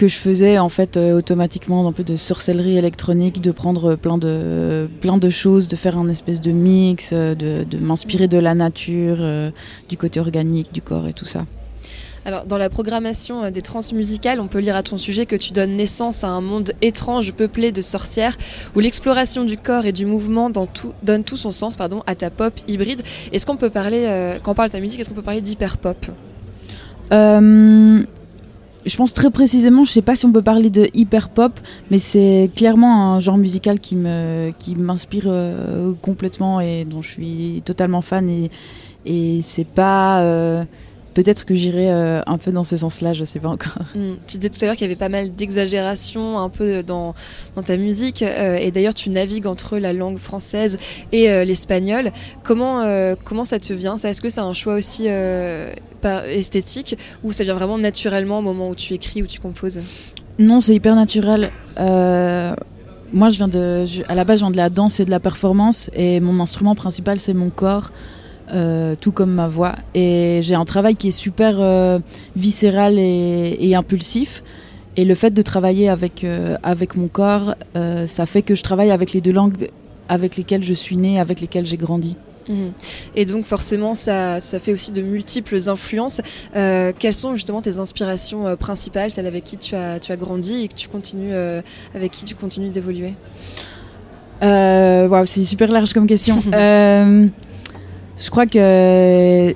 que 0.00 0.08
je 0.08 0.16
faisais 0.16 0.58
en 0.58 0.70
fait 0.70 0.96
euh, 0.96 1.18
automatiquement 1.18 1.86
un 1.86 1.92
peu 1.92 2.04
de 2.04 2.16
sorcellerie 2.16 2.78
électronique, 2.78 3.42
de 3.42 3.50
prendre 3.50 3.96
plein 3.96 4.16
de 4.16 4.88
plein 5.02 5.18
de 5.18 5.28
choses, 5.28 5.68
de 5.68 5.76
faire 5.76 5.98
un 5.98 6.08
espèce 6.08 6.40
de 6.40 6.52
mix, 6.52 7.10
euh, 7.12 7.34
de, 7.34 7.64
de 7.64 7.76
m'inspirer 7.76 8.26
de 8.26 8.38
la 8.38 8.54
nature, 8.54 9.18
euh, 9.20 9.50
du 9.90 9.98
côté 9.98 10.18
organique 10.18 10.72
du 10.72 10.80
corps 10.80 11.06
et 11.06 11.12
tout 11.12 11.26
ça. 11.26 11.44
Alors 12.24 12.44
dans 12.44 12.56
la 12.58 12.70
programmation 12.70 13.44
euh, 13.44 13.50
des 13.50 13.60
transmusicales, 13.60 14.40
on 14.40 14.48
peut 14.48 14.60
lire 14.60 14.76
à 14.76 14.82
ton 14.82 14.98
sujet 14.98 15.26
que 15.26 15.36
tu 15.36 15.52
donnes 15.52 15.74
naissance 15.74 16.24
à 16.24 16.28
un 16.28 16.40
monde 16.40 16.72
étrange 16.80 17.32
peuplé 17.32 17.70
de 17.70 17.82
sorcières 17.82 18.36
où 18.74 18.80
l'exploration 18.80 19.44
du 19.44 19.58
corps 19.58 19.84
et 19.84 19.92
du 19.92 20.06
mouvement 20.06 20.48
dans 20.48 20.66
tout, 20.66 20.94
donne 21.02 21.24
tout 21.24 21.36
son 21.36 21.52
sens 21.52 21.76
pardon 21.76 22.02
à 22.06 22.14
ta 22.14 22.30
pop 22.30 22.52
hybride. 22.68 23.02
Est-ce 23.32 23.44
qu'on 23.44 23.56
peut 23.56 23.70
parler 23.70 24.04
euh, 24.06 24.38
quand 24.42 24.52
on 24.52 24.54
parle 24.54 24.68
de 24.68 24.72
ta 24.72 24.80
musique, 24.80 25.00
est-ce 25.00 25.10
qu'on 25.10 25.14
peut 25.14 25.22
parler 25.22 25.40
d'hyper 25.42 25.78
pop 25.78 26.06
Euh, 27.12 28.04
je 28.86 28.96
pense 28.96 29.12
très 29.12 29.30
précisément, 29.30 29.84
je 29.84 29.92
sais 29.92 30.02
pas 30.02 30.14
si 30.14 30.26
on 30.26 30.32
peut 30.32 30.42
parler 30.42 30.70
de 30.70 30.88
hyper 30.94 31.28
pop, 31.28 31.52
mais 31.90 31.98
c'est 31.98 32.50
clairement 32.54 33.14
un 33.14 33.20
genre 33.20 33.36
musical 33.36 33.78
qui 33.80 33.96
me 33.96 34.52
qui 34.58 34.74
m'inspire 34.74 35.24
euh, 35.26 35.92
complètement 36.00 36.60
et 36.60 36.84
dont 36.84 37.02
je 37.02 37.10
suis 37.10 37.62
totalement 37.64 38.00
fan 38.00 38.28
et 38.28 38.50
et 39.06 39.40
c'est 39.42 39.68
pas 39.68 40.20
euh, 40.20 40.64
peut-être 41.14 41.44
que 41.44 41.54
j'irai 41.54 41.90
euh, 41.90 42.20
un 42.26 42.38
peu 42.38 42.52
dans 42.52 42.64
ce 42.64 42.76
sens-là, 42.76 43.12
je 43.12 43.24
sais 43.24 43.38
pas 43.40 43.48
encore. 43.48 43.78
Hmm, 43.94 44.14
Tu 44.26 44.38
disais 44.38 44.50
tout 44.50 44.58
à 44.62 44.66
l'heure 44.66 44.74
qu'il 44.76 44.84
y 44.86 44.90
avait 44.90 44.96
pas 44.96 45.08
mal 45.08 45.30
d'exagération 45.30 46.38
un 46.38 46.48
peu 46.48 46.82
dans, 46.82 47.14
dans 47.56 47.62
ta 47.62 47.76
musique 47.76 48.22
euh, 48.22 48.56
et 48.56 48.70
d'ailleurs 48.70 48.94
tu 48.94 49.10
navigues 49.10 49.46
entre 49.46 49.78
la 49.78 49.92
langue 49.92 50.18
française 50.18 50.78
et 51.12 51.30
euh, 51.30 51.44
l'espagnol. 51.44 52.12
Comment, 52.42 52.80
euh, 52.82 53.14
comment 53.24 53.44
ça 53.44 53.58
te 53.58 53.72
vient 53.72 53.96
Est-ce 53.96 54.20
que 54.20 54.30
c'est 54.30 54.40
un 54.40 54.52
choix 54.52 54.74
aussi 54.74 55.04
euh, 55.08 55.72
par 56.00 56.24
esthétique 56.24 56.96
ou 57.24 57.32
ça 57.32 57.44
vient 57.44 57.54
vraiment 57.54 57.78
naturellement 57.78 58.38
au 58.38 58.42
moment 58.42 58.68
où 58.70 58.74
tu 58.74 58.94
écris 58.94 59.22
ou 59.22 59.26
tu 59.26 59.40
composes? 59.40 59.80
Non, 60.38 60.60
c'est 60.60 60.74
hyper 60.74 60.94
naturel. 60.94 61.50
Euh, 61.78 62.54
moi, 63.12 63.28
je 63.28 63.36
viens 63.36 63.48
de, 63.48 63.84
je- 63.84 64.02
à 64.08 64.14
la 64.14 64.24
base, 64.24 64.38
je 64.38 64.44
viens 64.44 64.52
de 64.52 64.56
la 64.56 64.70
danse 64.70 65.00
et 65.00 65.04
de 65.04 65.10
la 65.10 65.20
performance, 65.20 65.90
et 65.94 66.20
mon 66.20 66.40
instrument 66.40 66.74
principal, 66.74 67.18
c'est 67.18 67.34
mon 67.34 67.50
corps, 67.50 67.90
euh, 68.52 68.94
tout 69.00 69.12
comme 69.12 69.32
ma 69.32 69.48
voix. 69.48 69.74
Et 69.94 70.40
j'ai 70.42 70.54
un 70.54 70.64
travail 70.64 70.96
qui 70.96 71.08
est 71.08 71.12
super 71.12 71.56
euh, 71.58 71.98
viscéral 72.36 72.98
et, 72.98 73.56
et 73.60 73.74
impulsif. 73.74 74.42
Et 74.96 75.04
le 75.04 75.14
fait 75.14 75.30
de 75.30 75.42
travailler 75.42 75.88
avec, 75.88 76.24
euh, 76.24 76.56
avec 76.62 76.96
mon 76.96 77.08
corps, 77.08 77.54
ça 78.06 78.26
fait 78.26 78.42
que 78.42 78.54
je 78.54 78.62
travaille 78.62 78.90
avec 78.90 79.12
les 79.12 79.20
deux 79.20 79.32
langues 79.32 79.68
avec 80.08 80.36
lesquelles 80.36 80.64
je 80.64 80.74
suis 80.74 80.96
née, 80.96 81.20
avec 81.20 81.40
lesquelles 81.40 81.66
j'ai 81.66 81.76
grandi. 81.76 82.16
Mhm. 82.48 82.72
Et 83.14 83.24
donc 83.24 83.44
forcément 83.44 83.94
ça, 83.94 84.40
ça 84.40 84.58
fait 84.58 84.72
aussi 84.72 84.90
de 84.90 85.02
multiples 85.02 85.56
influences. 85.68 86.20
Euh, 86.56 86.92
quelles 86.98 87.14
sont 87.14 87.34
justement 87.34 87.62
tes 87.62 87.78
inspirations 87.78 88.46
euh, 88.46 88.56
principales, 88.56 89.10
celles 89.10 89.26
avec 89.26 89.44
qui 89.44 89.56
tu 89.56 89.76
as, 89.76 90.00
tu 90.00 90.10
as 90.10 90.16
grandi 90.16 90.64
et 90.64 90.68
que 90.68 90.74
tu 90.74 90.88
continues, 90.88 91.32
euh, 91.32 91.62
avec 91.94 92.10
qui 92.10 92.24
tu 92.24 92.34
continues 92.34 92.70
d'évoluer? 92.70 93.14
Waouh, 94.42 95.26
c'est 95.26 95.44
super 95.44 95.70
large 95.70 95.92
comme 95.92 96.06
question. 96.06 96.40
Je 98.20 98.28
crois 98.28 98.46
que 98.46 99.54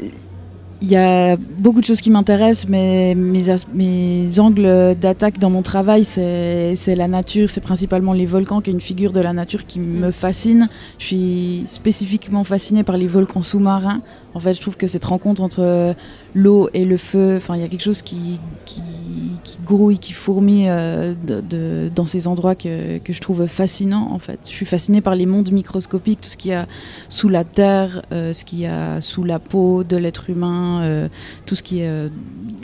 il 0.85 0.90
y 0.90 0.96
a 0.96 1.37
beaucoup 1.37 1.81
de 1.81 1.87
choses 1.87 2.03
qui 2.03 2.11
m'intéressent, 2.11 2.68
mais 2.68 3.14
mes, 3.14 4.38
angles 4.38 4.96
d'attaque 5.00 5.38
dans 5.38 5.48
mon 5.48 5.62
travail, 5.62 6.05
c'est 6.05 6.74
c'est 6.77 6.94
la 6.94 7.09
nature, 7.09 7.48
c'est 7.48 7.62
principalement 7.62 8.12
les 8.12 8.27
volcans, 8.27 8.61
qui 8.61 8.70
est 8.70 8.72
une 8.72 8.83
figure 8.83 9.12
de 9.12 9.20
la 9.20 9.33
nature 9.33 9.64
qui 9.66 9.81
me 9.81 10.11
fascine. 10.11 10.68
Je 10.98 11.07
suis 11.07 11.64
spécifiquement 11.68 12.44
fascinée 12.44 12.85
par 12.85 12.98
les 12.98 13.07
volcans 13.07 13.42
sous-marins. 13.42 14.00
En 14.35 14.40
fait, 14.40 14.53
je 14.53 14.61
trouve 14.61 14.77
que 14.77 14.87
cette 14.87 15.05
rencontre 15.05 15.42
entre 15.42 15.94
l'eau 16.35 16.68
et 16.74 16.85
le 16.85 16.96
feu, 16.96 17.37
enfin, 17.37 17.57
il 17.57 17.62
y 17.62 17.64
a 17.64 17.68
quelque 17.68 17.85
chose 17.85 18.03
qui, 18.03 18.40
qui, 18.66 18.83
qui 19.42 19.58
grouille, 19.64 19.98
qui 19.98 20.12
fourmille 20.12 20.68
euh, 20.68 21.14
dans 21.94 22.06
ces 22.06 22.28
endroits 22.28 22.54
que, 22.54 22.98
que 22.98 23.12
je 23.12 23.20
trouve 23.20 23.46
fascinants. 23.46 24.08
En 24.12 24.18
fait, 24.18 24.38
je 24.44 24.48
suis 24.50 24.66
fascinée 24.66 25.00
par 25.00 25.14
les 25.14 25.26
mondes 25.26 25.50
microscopiques, 25.50 26.20
tout 26.20 26.28
ce 26.30 26.36
qu'il 26.36 26.50
y 26.52 26.54
a 26.54 26.66
sous 27.08 27.28
la 27.28 27.44
terre, 27.44 28.02
euh, 28.12 28.32
ce 28.32 28.44
qu'il 28.44 28.60
y 28.60 28.66
a 28.66 29.00
sous 29.00 29.24
la 29.24 29.38
peau 29.38 29.84
de 29.84 29.96
l'être 29.96 30.30
humain, 30.30 30.82
euh, 30.82 31.08
tout 31.46 31.54
ce 31.54 31.62
qui 31.62 31.80
est 31.80 31.90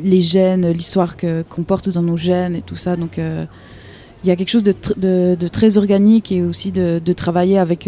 les 0.03 0.21
gènes, 0.21 0.69
l'histoire 0.71 1.17
qu'on 1.17 1.63
porte 1.63 1.89
dans 1.89 2.03
nos 2.03 2.17
gènes 2.17 2.55
et 2.55 2.63
tout 2.63 2.77
ça. 2.77 2.97
Donc 2.97 3.19
il 3.19 4.29
y 4.29 4.31
a 4.31 4.37
quelque 4.37 4.51
chose 4.51 4.65
de, 4.65 4.73
tr- 4.73 4.99
de- 4.99 5.35
de 5.39 5.49
très 5.49 5.79
organique 5.79 6.31
et 6.31 6.43
aussi 6.43 6.73
de, 6.73 7.01
travailler 7.13 7.59
avec, 7.59 7.85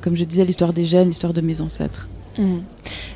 comme 0.00 0.14
je 0.16 0.24
disais, 0.24 0.44
l'histoire 0.44 0.72
des 0.72 0.84
gènes, 0.84 1.08
l'histoire 1.08 1.32
de 1.32 1.40
mes 1.40 1.60
ancêtres. 1.60 2.08
Mhm. 2.38 2.62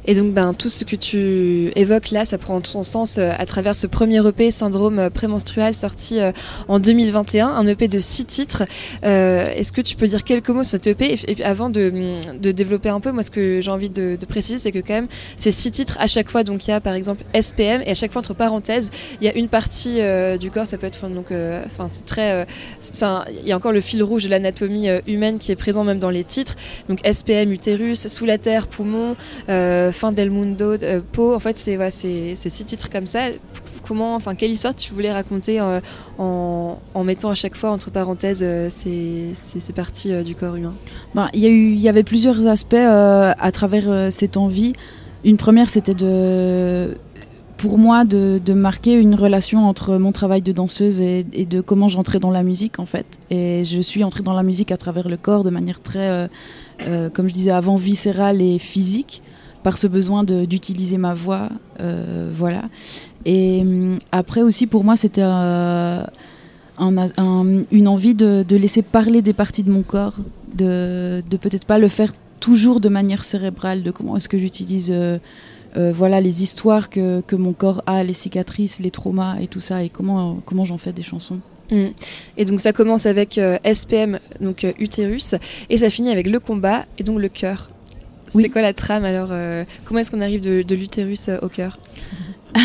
Et 0.06 0.14
donc, 0.14 0.32
ben, 0.32 0.54
tout 0.54 0.68
ce 0.68 0.84
que 0.84 0.96
tu 0.96 1.72
évoques 1.76 2.10
là, 2.10 2.24
ça 2.24 2.38
prend 2.38 2.60
son 2.64 2.82
sens 2.82 3.18
euh, 3.18 3.32
à 3.38 3.46
travers 3.46 3.74
ce 3.74 3.86
premier 3.86 4.26
EP 4.26 4.50
Syndrome 4.50 5.10
prémenstruel 5.10 5.74
sorti 5.74 6.20
euh, 6.20 6.32
en 6.68 6.78
2021, 6.78 7.46
un 7.46 7.66
EP 7.66 7.88
de 7.88 7.98
six 7.98 8.24
titres. 8.24 8.64
Euh, 9.04 9.46
Est-ce 9.54 9.72
que 9.72 9.80
tu 9.80 9.96
peux 9.96 10.06
dire 10.06 10.24
quelques 10.24 10.50
mots 10.50 10.62
sur 10.62 10.72
cet 10.72 10.86
EP 10.86 11.12
et, 11.12 11.34
puis 11.34 11.42
avant 11.42 11.70
de, 11.70 11.92
développer 12.38 12.88
un 12.88 13.00
peu, 13.00 13.12
moi, 13.12 13.22
ce 13.22 13.30
que 13.30 13.60
j'ai 13.60 13.70
envie 13.70 13.90
de, 13.90 14.18
préciser, 14.28 14.58
c'est 14.58 14.72
que 14.72 14.78
quand 14.78 14.94
même, 14.94 15.08
ces 15.36 15.50
six 15.50 15.70
titres, 15.70 15.96
à 15.98 16.06
chaque 16.06 16.28
fois, 16.28 16.44
donc 16.44 16.66
il 16.66 16.70
y 16.70 16.74
a 16.74 16.80
par 16.80 16.94
exemple 16.94 17.24
SPM 17.34 17.82
et 17.84 17.90
à 17.90 17.94
chaque 17.94 18.12
fois 18.12 18.20
entre 18.20 18.34
parenthèses, 18.34 18.90
il 19.20 19.26
y 19.26 19.28
a 19.28 19.34
une 19.34 19.48
partie 19.48 19.98
du 20.38 20.50
corps, 20.50 20.66
ça 20.66 20.78
peut 20.78 20.86
être, 20.86 21.08
donc, 21.08 21.32
enfin, 21.66 21.88
c'est 21.90 22.06
très, 22.06 22.46
il 23.42 23.48
y 23.48 23.52
a 23.52 23.56
encore 23.56 23.72
le 23.72 23.80
fil 23.80 24.02
rouge 24.02 24.24
de 24.24 24.28
l'anatomie 24.28 24.88
humaine 25.06 25.38
qui 25.38 25.50
est 25.50 25.56
présent 25.56 25.82
même 25.82 25.98
dans 25.98 26.10
les 26.10 26.22
titres. 26.22 26.54
Donc 26.88 27.00
SPM, 27.04 27.50
utérus, 27.50 28.06
sous 28.06 28.24
la 28.24 28.38
terre, 28.38 28.68
poumon, 28.68 29.16
fin 29.92 30.12
del 30.12 30.30
mundo, 30.30 30.76
euh, 30.82 31.00
peau. 31.12 31.34
En 31.34 31.40
fait, 31.40 31.58
c'est 31.58 31.78
c'est 31.90 32.50
six 32.50 32.64
titres 32.64 32.90
comme 32.90 33.06
ça. 33.06 33.28
Comment, 33.86 34.14
enfin, 34.14 34.34
quelle 34.34 34.50
histoire 34.52 34.74
tu 34.74 34.92
voulais 34.92 35.12
raconter 35.12 35.58
euh, 35.60 35.80
en, 36.18 36.78
mettant 37.02 37.30
à 37.30 37.34
chaque 37.34 37.56
fois 37.56 37.70
entre 37.70 37.90
parenthèses 37.90 38.42
euh, 38.42 38.68
ces, 38.70 39.30
ces, 39.34 39.58
ces 39.58 39.72
parties 39.72 40.12
euh, 40.12 40.22
du 40.22 40.34
corps 40.34 40.54
humain? 40.54 40.74
Ben, 41.14 41.28
il 41.32 41.44
y, 41.44 41.80
y 41.80 41.88
avait 41.88 42.04
plusieurs 42.04 42.46
aspects 42.46 42.74
euh, 42.74 43.32
à 43.36 43.50
travers 43.50 43.90
euh, 43.90 44.10
cette 44.10 44.36
envie. 44.36 44.74
Une 45.24 45.38
première, 45.38 45.70
c'était 45.70 45.94
de, 45.94 46.96
pour 47.60 47.76
moi 47.76 48.06
de, 48.06 48.40
marquer 48.54 48.94
une 48.94 49.14
relation 49.14 49.68
entre 49.68 49.98
mon 49.98 50.12
travail 50.12 50.40
de 50.40 50.50
danseuse 50.50 51.02
et, 51.02 51.24
de 51.24 51.60
comment 51.60 51.88
j'entrais 51.88 52.18
dans 52.18 52.30
la 52.30 52.42
musique 52.42 52.78
en 52.78 52.86
fait. 52.86 53.06
Et 53.30 53.64
je 53.66 53.82
suis 53.82 54.02
entrée 54.02 54.22
dans 54.22 54.32
la 54.32 54.42
musique 54.42 54.72
à 54.72 54.78
travers 54.78 55.08
le 55.10 55.18
corps 55.18 55.44
de 55.44 55.50
manière 55.50 55.80
très, 55.80 56.08
euh, 56.08 56.28
euh, 56.86 57.10
comme 57.10 57.28
je 57.28 57.34
disais 57.34 57.50
avant, 57.50 57.76
viscérale 57.76 58.40
et 58.40 58.58
physique. 58.58 59.22
Par 59.62 59.76
ce 59.78 59.86
besoin 59.86 60.24
d'utiliser 60.24 60.98
ma 60.98 61.14
voix. 61.14 61.48
euh, 61.80 62.30
voilà. 62.32 62.62
Et 63.24 63.60
hum, 63.60 63.98
après 64.12 64.42
aussi, 64.42 64.66
pour 64.66 64.82
moi, 64.84 64.96
c'était 64.96 65.22
euh, 65.22 66.02
un- 66.78 66.96
un- 67.18 67.62
une 67.70 67.88
envie 67.88 68.14
de, 68.14 68.44
de 68.48 68.56
laisser 68.56 68.82
parler 68.82 69.20
des 69.22 69.32
parties 69.34 69.62
de 69.62 69.70
mon 69.70 69.82
corps, 69.82 70.16
de, 70.54 71.22
de 71.28 71.36
peut-être 71.36 71.66
pas 71.66 71.78
le 71.78 71.88
faire 71.88 72.12
toujours 72.40 72.80
de 72.80 72.88
manière 72.88 73.24
cérébrale, 73.24 73.82
de 73.82 73.90
comment 73.90 74.16
est-ce 74.16 74.28
que 74.28 74.38
j'utilise 74.38 74.90
euh, 74.90 75.18
voilà, 75.94 76.20
les 76.20 76.42
histoires 76.42 76.88
que, 76.90 77.20
que 77.20 77.36
mon 77.36 77.52
corps 77.52 77.82
a, 77.86 78.02
les 78.02 78.14
cicatrices, 78.14 78.80
les 78.80 78.90
traumas 78.90 79.36
et 79.40 79.46
tout 79.46 79.60
ça, 79.60 79.84
et 79.84 79.88
comment, 79.90 80.38
comment 80.46 80.64
j'en 80.64 80.78
fais 80.78 80.92
des 80.92 81.02
chansons. 81.02 81.38
Mm. 81.70 81.88
Et 82.38 82.44
donc 82.46 82.58
ça 82.60 82.72
commence 82.72 83.06
avec 83.06 83.38
SPM, 83.64 84.18
donc 84.40 84.64
euh, 84.64 84.72
utérus, 84.80 85.34
et 85.68 85.76
ça 85.76 85.88
finit 85.90 86.10
avec 86.10 86.26
le 86.26 86.40
combat 86.40 86.86
et 86.98 87.04
donc 87.04 87.20
le 87.20 87.28
cœur. 87.28 87.70
C'est 88.30 88.48
quoi 88.48 88.62
la 88.62 88.72
trame 88.72 89.04
alors 89.04 89.28
euh, 89.30 89.64
Comment 89.84 90.00
est-ce 90.00 90.10
qu'on 90.10 90.20
arrive 90.20 90.40
de, 90.40 90.62
de 90.62 90.74
l'utérus 90.74 91.28
euh, 91.28 91.38
au 91.42 91.48
cœur? 91.48 91.78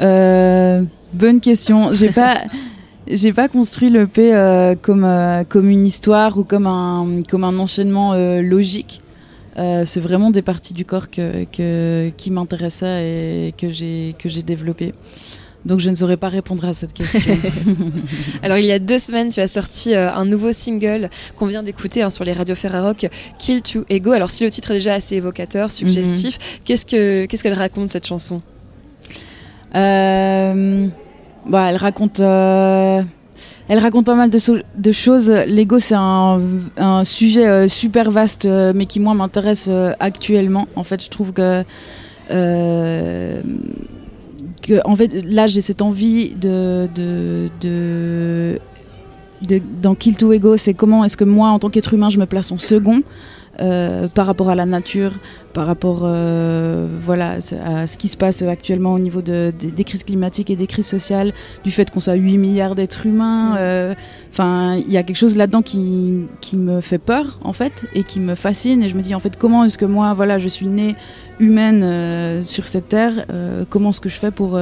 Euh, 0.00 0.82
bonne 1.12 1.40
question. 1.40 1.92
J'ai 1.92 2.08
pas, 2.08 2.38
j'ai 3.06 3.32
pas 3.32 3.48
construit 3.48 3.90
le 3.90 4.06
P 4.08 4.32
comme 4.80 5.06
comme 5.48 5.68
une 5.68 5.86
histoire 5.86 6.38
ou 6.38 6.44
comme 6.44 6.66
un 6.66 7.20
comme 7.28 7.44
un 7.44 7.56
enchaînement 7.58 8.14
logique. 8.40 9.00
C'est 9.54 10.00
vraiment 10.00 10.30
des 10.30 10.42
parties 10.42 10.72
du 10.72 10.84
corps 10.84 11.08
que, 11.08 11.44
que 11.44 12.10
qui 12.16 12.30
m'intéressaient 12.32 13.48
et 13.48 13.54
que 13.56 13.70
j'ai 13.70 14.16
que 14.18 14.28
j'ai 14.28 14.42
développé. 14.42 14.94
Donc 15.64 15.78
je 15.78 15.88
ne 15.90 15.94
saurais 15.94 16.16
pas 16.16 16.28
répondre 16.28 16.64
à 16.64 16.74
cette 16.74 16.92
question. 16.92 17.36
Alors 18.42 18.58
il 18.58 18.64
y 18.66 18.72
a 18.72 18.80
deux 18.80 18.98
semaines, 18.98 19.28
tu 19.28 19.38
as 19.40 19.46
sorti 19.46 19.94
euh, 19.94 20.12
un 20.12 20.24
nouveau 20.24 20.52
single 20.52 21.08
qu'on 21.36 21.46
vient 21.46 21.62
d'écouter 21.62 22.02
hein, 22.02 22.10
sur 22.10 22.24
les 22.24 22.32
radios 22.32 22.56
Ferrarock, 22.56 23.08
Kill 23.38 23.62
to 23.62 23.84
Ego. 23.88 24.10
Alors 24.10 24.30
si 24.30 24.42
le 24.42 24.50
titre 24.50 24.72
est 24.72 24.74
déjà 24.74 24.94
assez 24.94 25.14
évocateur, 25.16 25.70
suggestif, 25.70 26.38
qu'est-ce 26.64 26.84
que 26.84 27.26
qu'est-ce 27.26 27.44
qu'elle 27.44 27.52
raconte 27.54 27.90
cette 27.90 28.06
chanson? 28.06 28.42
Euh, 29.74 30.88
bah, 31.46 31.70
elle 31.70 31.76
raconte, 31.76 32.20
euh, 32.20 33.00
elle 33.68 33.78
raconte 33.78 34.04
pas 34.06 34.14
mal 34.16 34.30
de, 34.30 34.38
so- 34.38 34.58
de 34.76 34.92
choses. 34.92 35.30
L'ego, 35.30 35.78
c'est 35.78 35.94
un, 35.96 36.40
un 36.76 37.04
sujet 37.04 37.68
super 37.68 38.10
vaste, 38.10 38.46
mais 38.46 38.86
qui 38.86 39.00
moi 39.00 39.14
m'intéresse 39.14 39.70
actuellement. 40.00 40.66
En 40.76 40.82
fait, 40.82 41.02
je 41.04 41.08
trouve 41.08 41.32
que, 41.32 41.64
que 44.62 44.80
en 44.86 44.96
fait, 44.96 45.12
là, 45.24 45.46
j'ai 45.46 45.60
cette 45.60 45.82
envie 45.82 46.30
de, 46.30 46.88
de, 46.94 47.48
de, 47.60 48.58
dans 49.82 49.94
Kill 49.94 50.16
to 50.16 50.32
Ego, 50.32 50.56
c'est 50.56 50.74
comment 50.74 51.04
est-ce 51.04 51.16
que 51.16 51.24
moi, 51.24 51.48
en 51.48 51.58
tant 51.58 51.68
qu'être 51.68 51.92
humain, 51.94 52.08
je 52.08 52.18
me 52.18 52.26
place 52.26 52.52
en 52.52 52.58
second. 52.58 53.02
Euh, 53.60 54.08
par 54.08 54.26
rapport 54.26 54.48
à 54.48 54.54
la 54.54 54.64
nature, 54.66 55.12
par 55.52 55.66
rapport 55.66 56.00
euh, 56.04 56.86
voilà, 57.02 57.36
à 57.64 57.86
ce 57.86 57.96
qui 57.98 58.08
se 58.08 58.16
passe 58.16 58.40
actuellement 58.42 58.94
au 58.94 58.98
niveau 58.98 59.20
de, 59.20 59.52
des- 59.58 59.70
des 59.70 59.84
crises 59.84 60.04
climatiques 60.04 60.48
et 60.50 60.56
des 60.56 60.66
crises 60.66 60.86
sociales, 60.86 61.32
du 61.62 61.70
fait 61.70 61.90
qu'on 61.90 62.00
soit 62.00 62.14
8 62.14 62.38
milliards 62.38 62.74
d'êtres 62.74 63.04
humains. 63.06 63.56
euh, 63.58 63.94
Enfin, 64.30 64.76
il 64.76 64.90
y 64.90 64.96
a 64.96 65.02
quelque 65.02 65.16
chose 65.18 65.36
là-dedans 65.36 65.60
qui, 65.60 66.20
qui 66.40 66.56
me 66.56 66.80
fait 66.80 66.96
peur, 66.98 67.38
en 67.44 67.52
fait, 67.52 67.84
et 67.94 68.02
qui 68.04 68.18
me 68.20 68.34
fascine. 68.34 68.82
Et 68.82 68.88
je 68.88 68.96
me 68.96 69.02
dis, 69.02 69.14
en 69.14 69.20
fait, 69.20 69.36
comment 69.36 69.64
est-ce 69.64 69.76
que 69.76 69.84
moi, 69.84 70.14
voilà, 70.14 70.38
je 70.38 70.48
suis 70.48 70.66
née 70.66 70.94
humaine 71.38 72.42
sur 72.42 72.66
cette 72.68 72.88
terre 72.88 73.26
Comment 73.68 73.90
est-ce 73.90 74.00
que 74.00 74.08
je 74.08 74.16
fais 74.18 74.30
pour... 74.30 74.58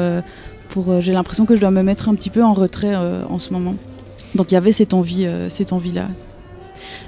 pour 0.70 1.00
J'ai 1.00 1.12
l'impression 1.12 1.46
que 1.46 1.54
je 1.54 1.60
dois 1.60 1.70
me 1.70 1.82
mettre 1.84 2.08
un 2.08 2.14
petit 2.16 2.30
peu 2.30 2.42
en 2.42 2.52
retrait 2.52 2.96
en 2.96 3.38
ce 3.38 3.52
moment. 3.52 3.76
Donc 4.34 4.50
il 4.50 4.54
y 4.54 4.56
avait 4.56 4.72
cette 4.72 4.94
envie, 4.94 5.28
cette 5.48 5.72
envie-là. 5.72 6.08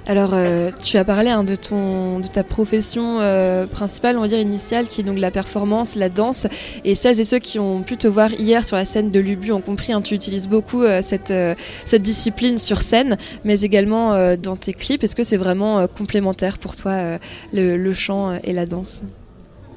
Alors, 0.07 0.31
euh, 0.33 0.71
tu 0.83 0.97
as 0.97 1.05
parlé 1.05 1.31
hein, 1.31 1.45
de, 1.45 1.55
ton, 1.55 2.19
de 2.21 2.27
ta 2.27 2.45
profession 2.45 3.21
euh, 3.21 3.67
principale, 3.67 4.17
on 4.17 4.21
va 4.21 4.29
dire 4.29 4.39
initiale, 4.39 4.87
qui 4.87 5.01
est 5.01 5.05
donc 5.05 5.19
la 5.19 5.31
performance, 5.31 5.95
la 5.97 6.09
danse. 6.09 6.47
Et 6.85 6.95
celles 6.95 7.21
et 7.21 7.25
ceux 7.25 7.39
qui 7.39 7.59
ont 7.59 7.83
pu 7.83 7.97
te 7.97 8.09
voir 8.09 8.33
hier 8.33 8.65
sur 8.65 8.77
la 8.77 8.85
scène 8.85 9.11
de 9.11 9.21
Lubu 9.21 9.53
ont 9.53 9.61
compris, 9.61 9.93
hein, 9.93 10.03
tu 10.03 10.15
utilises 10.15 10.49
beaucoup 10.49 10.83
euh, 10.83 11.01
cette, 11.03 11.33
cette 11.85 12.03
discipline 12.03 12.59
sur 12.59 12.83
scène, 12.83 13.17
mais 13.45 13.61
également 13.61 14.37
dans 14.37 14.57
tes 14.57 14.73
clips. 14.73 15.03
Est-ce 15.05 15.17
que 15.17 15.25
c'est 15.25 15.37
vraiment 15.37 15.87
complémentaire 15.87 16.59
pour 16.59 16.77
toi, 16.77 17.19
le, 17.53 17.77
le 17.77 17.93
chant 17.93 18.39
et 18.43 18.53
la 18.53 18.67
danse? 18.67 19.03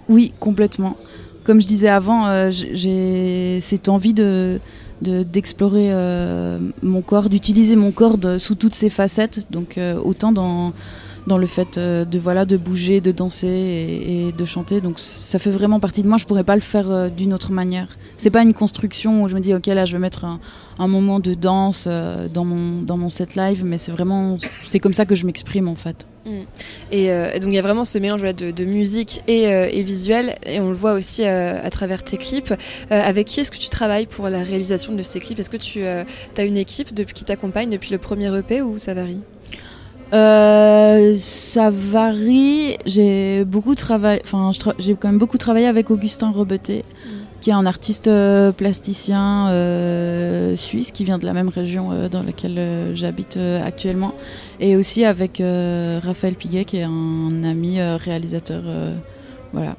Oui, 0.09 0.33
complètement. 0.39 0.97
Comme 1.43 1.61
je 1.61 1.67
disais 1.67 1.89
avant, 1.89 2.49
j'ai 2.49 3.59
cette 3.61 3.89
envie 3.89 4.13
de 4.13 4.59
de- 5.01 5.23
d'explorer 5.23 5.89
euh, 5.91 6.59
mon 6.83 7.01
corps, 7.01 7.29
d'utiliser 7.29 7.75
mon 7.75 7.91
corps 7.91 8.17
de- 8.17 8.37
sous 8.37 8.55
toutes 8.55 8.75
ses 8.75 8.89
facettes. 8.89 9.47
Donc 9.51 9.77
euh, 9.77 9.97
autant 9.99 10.31
dans 10.31 10.73
dans 11.27 11.39
le 11.39 11.47
fait 11.47 11.77
euh, 11.79 12.05
de 12.05 12.19
voilà 12.19 12.45
de 12.45 12.55
bouger, 12.55 13.01
de 13.01 13.11
danser 13.11 13.47
et, 13.47 14.31
de 14.31 14.45
chanter. 14.45 14.79
Donc 14.81 14.99
ça 14.99 15.39
fait 15.39 15.49
vraiment 15.49 15.79
partie 15.79 16.03
de 16.03 16.07
moi. 16.07 16.17
Je 16.17 16.25
pourrais 16.25 16.43
pas 16.43 16.55
le 16.55 16.61
faire 16.61 17.09
d'une 17.11 17.33
autre 17.33 17.51
manière. 17.51 17.87
C'est 18.17 18.29
pas 18.29 18.43
une 18.43 18.53
construction 18.53 19.23
où 19.23 19.27
je 19.27 19.35
me 19.35 19.39
dis 19.41 19.53
ok 19.53 19.65
là 19.67 19.85
je 19.85 19.93
vais 19.93 19.99
mettre 19.99 20.23
un, 20.25 20.39
un 20.79 20.87
moment 20.87 21.19
de 21.19 21.33
danse 21.33 21.87
dans 22.33 22.45
mon 22.45 22.81
dans 22.83 22.97
mon 22.97 23.09
set 23.09 23.35
live, 23.35 23.63
mais 23.65 23.77
c'est 23.77 23.91
vraiment 23.91 24.37
c'est 24.65 24.79
comme 24.79 24.93
ça 24.93 25.05
que 25.05 25.15
je 25.15 25.25
m'exprime 25.25 25.67
en 25.67 25.75
fait. 25.75 26.05
Et, 26.91 27.11
euh, 27.11 27.31
et 27.33 27.39
donc 27.39 27.51
il 27.51 27.55
y 27.55 27.59
a 27.59 27.61
vraiment 27.61 27.83
ce 27.83 27.99
mélange 27.99 28.19
voilà, 28.19 28.33
de, 28.33 28.49
de 28.51 28.65
musique 28.65 29.21
et, 29.27 29.47
euh, 29.47 29.69
et 29.71 29.83
visuel, 29.83 30.35
et 30.45 30.59
on 30.59 30.69
le 30.69 30.75
voit 30.75 30.93
aussi 30.93 31.23
euh, 31.23 31.63
à 31.63 31.69
travers 31.69 32.03
tes 32.03 32.17
clips. 32.17 32.53
Avec 32.89 33.27
qui 33.27 33.41
est-ce 33.41 33.51
que 33.51 33.57
tu 33.57 33.69
travailles 33.69 34.07
pour 34.07 34.27
la 34.29 34.43
réalisation 34.43 34.93
de 34.93 35.03
ces 35.03 35.19
clips? 35.19 35.37
Est-ce 35.39 35.49
que 35.49 35.57
tu 35.57 35.83
as 35.85 36.43
une 36.43 36.57
équipe 36.57 36.93
depuis, 36.93 37.13
qui 37.13 37.25
t'accompagne 37.25 37.69
depuis 37.69 37.91
le 37.91 37.99
premier 37.99 38.35
EP 38.37 38.61
ou 38.61 38.77
ça 38.77 38.93
varie? 38.93 39.21
Euh, 40.13 41.15
ça 41.17 41.71
varie. 41.71 42.77
J'ai 42.85 43.43
beaucoup 43.43 43.75
travaillé. 43.75 44.21
Enfin, 44.23 44.51
tra- 44.51 44.75
j'ai 44.79 44.93
quand 44.93 45.09
même 45.09 45.17
beaucoup 45.17 45.37
travaillé 45.37 45.67
avec 45.67 45.89
Augustin 45.91 46.31
Robeté, 46.31 46.85
qui 47.45 47.51
est 47.51 47.53
un 47.53 47.67
artiste 47.67 48.07
euh, 48.07 48.51
plasticien 48.51 49.49
euh, 49.49 50.55
suisse 50.55 50.91
qui 50.91 51.03
vient 51.03 51.19
de 51.19 51.27
la 51.27 51.33
même 51.33 51.49
région 51.49 51.91
euh, 51.91 52.09
dans 52.09 52.23
laquelle 52.23 52.95
j'habite 52.95 53.37
actuellement, 53.37 54.15
et 54.59 54.75
aussi 54.75 55.05
avec 55.05 55.43
Raphaël 56.03 56.33
Piguet, 56.33 56.65
qui 56.65 56.77
est 56.77 56.87
un 56.89 57.43
ami 57.43 57.79
réalisateur. 57.79 58.63
voilà. 59.53 59.75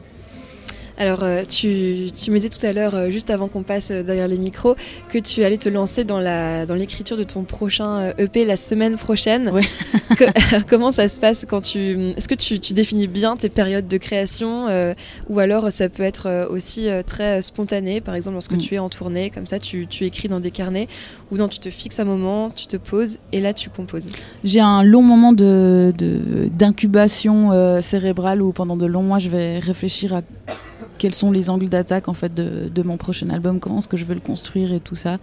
Alors, 0.98 1.22
euh, 1.22 1.44
tu, 1.44 2.10
tu 2.14 2.30
me 2.30 2.36
disais 2.36 2.48
tout 2.48 2.64
à 2.64 2.72
l'heure, 2.72 2.94
euh, 2.94 3.10
juste 3.10 3.28
avant 3.30 3.48
qu'on 3.48 3.62
passe 3.62 3.90
euh, 3.90 4.02
derrière 4.02 4.28
les 4.28 4.38
micros, 4.38 4.76
que 5.10 5.18
tu 5.18 5.44
allais 5.44 5.58
te 5.58 5.68
lancer 5.68 6.04
dans 6.04 6.20
la 6.20 6.64
dans 6.64 6.74
l'écriture 6.74 7.16
de 7.18 7.22
ton 7.24 7.42
prochain 7.44 8.12
EP 8.16 8.44
la 8.46 8.56
semaine 8.56 8.96
prochaine. 8.96 9.52
Comment 10.68 10.92
ça 10.92 11.08
se 11.08 11.20
passe 11.20 11.44
quand 11.48 11.60
tu 11.60 11.98
Est-ce 12.16 12.28
que 12.28 12.34
tu, 12.34 12.58
tu 12.58 12.72
définis 12.72 13.08
bien 13.08 13.36
tes 13.36 13.48
périodes 13.50 13.88
de 13.88 13.96
création 13.98 14.68
euh, 14.68 14.94
ou 15.28 15.38
alors 15.38 15.70
ça 15.70 15.88
peut 15.88 16.02
être 16.02 16.48
aussi 16.50 16.88
très 17.06 17.42
spontané, 17.42 18.00
par 18.00 18.14
exemple 18.14 18.34
lorsque 18.34 18.52
Mm. 18.52 18.58
tu 18.58 18.74
es 18.76 18.78
en 18.78 18.88
tournée, 18.88 19.28
comme 19.30 19.44
ça 19.46 19.58
tu, 19.58 19.86
tu 19.88 20.04
écris 20.04 20.28
dans 20.28 20.40
des 20.40 20.50
carnets 20.52 20.86
ou 21.30 21.36
non, 21.36 21.48
tu 21.48 21.58
te 21.58 21.68
fixes 21.68 21.98
un 22.00 22.04
moment, 22.04 22.48
tu 22.50 22.66
te 22.68 22.76
poses 22.78 23.18
et 23.32 23.40
là 23.40 23.52
tu 23.52 23.68
composes. 23.70 24.08
J'ai 24.44 24.60
un 24.60 24.82
long 24.82 25.02
moment 25.02 25.32
de 25.32 25.92
de- 25.98 26.48
d'incubation 26.56 27.52
euh, 27.52 27.80
cérébrale 27.82 28.40
où 28.40 28.52
pendant 28.52 28.76
de 28.76 28.86
longs 28.86 29.02
mois 29.02 29.18
je 29.18 29.28
vais 29.28 29.58
réfléchir 29.58 30.14
à 30.14 30.22
quels 30.98 31.14
sont 31.14 31.30
les 31.30 31.50
angles 31.50 31.68
d'attaque 31.68 32.08
en 32.08 32.14
fait 32.14 32.32
de, 32.34 32.68
de 32.74 32.82
mon 32.82 32.96
prochain 32.96 33.28
album, 33.30 33.60
comment 33.60 33.78
est-ce 33.78 33.88
que 33.88 33.96
je 33.96 34.04
veux 34.04 34.14
le 34.14 34.20
construire 34.20 34.72
et 34.72 34.80
tout 34.80 34.96
ça. 34.96 35.18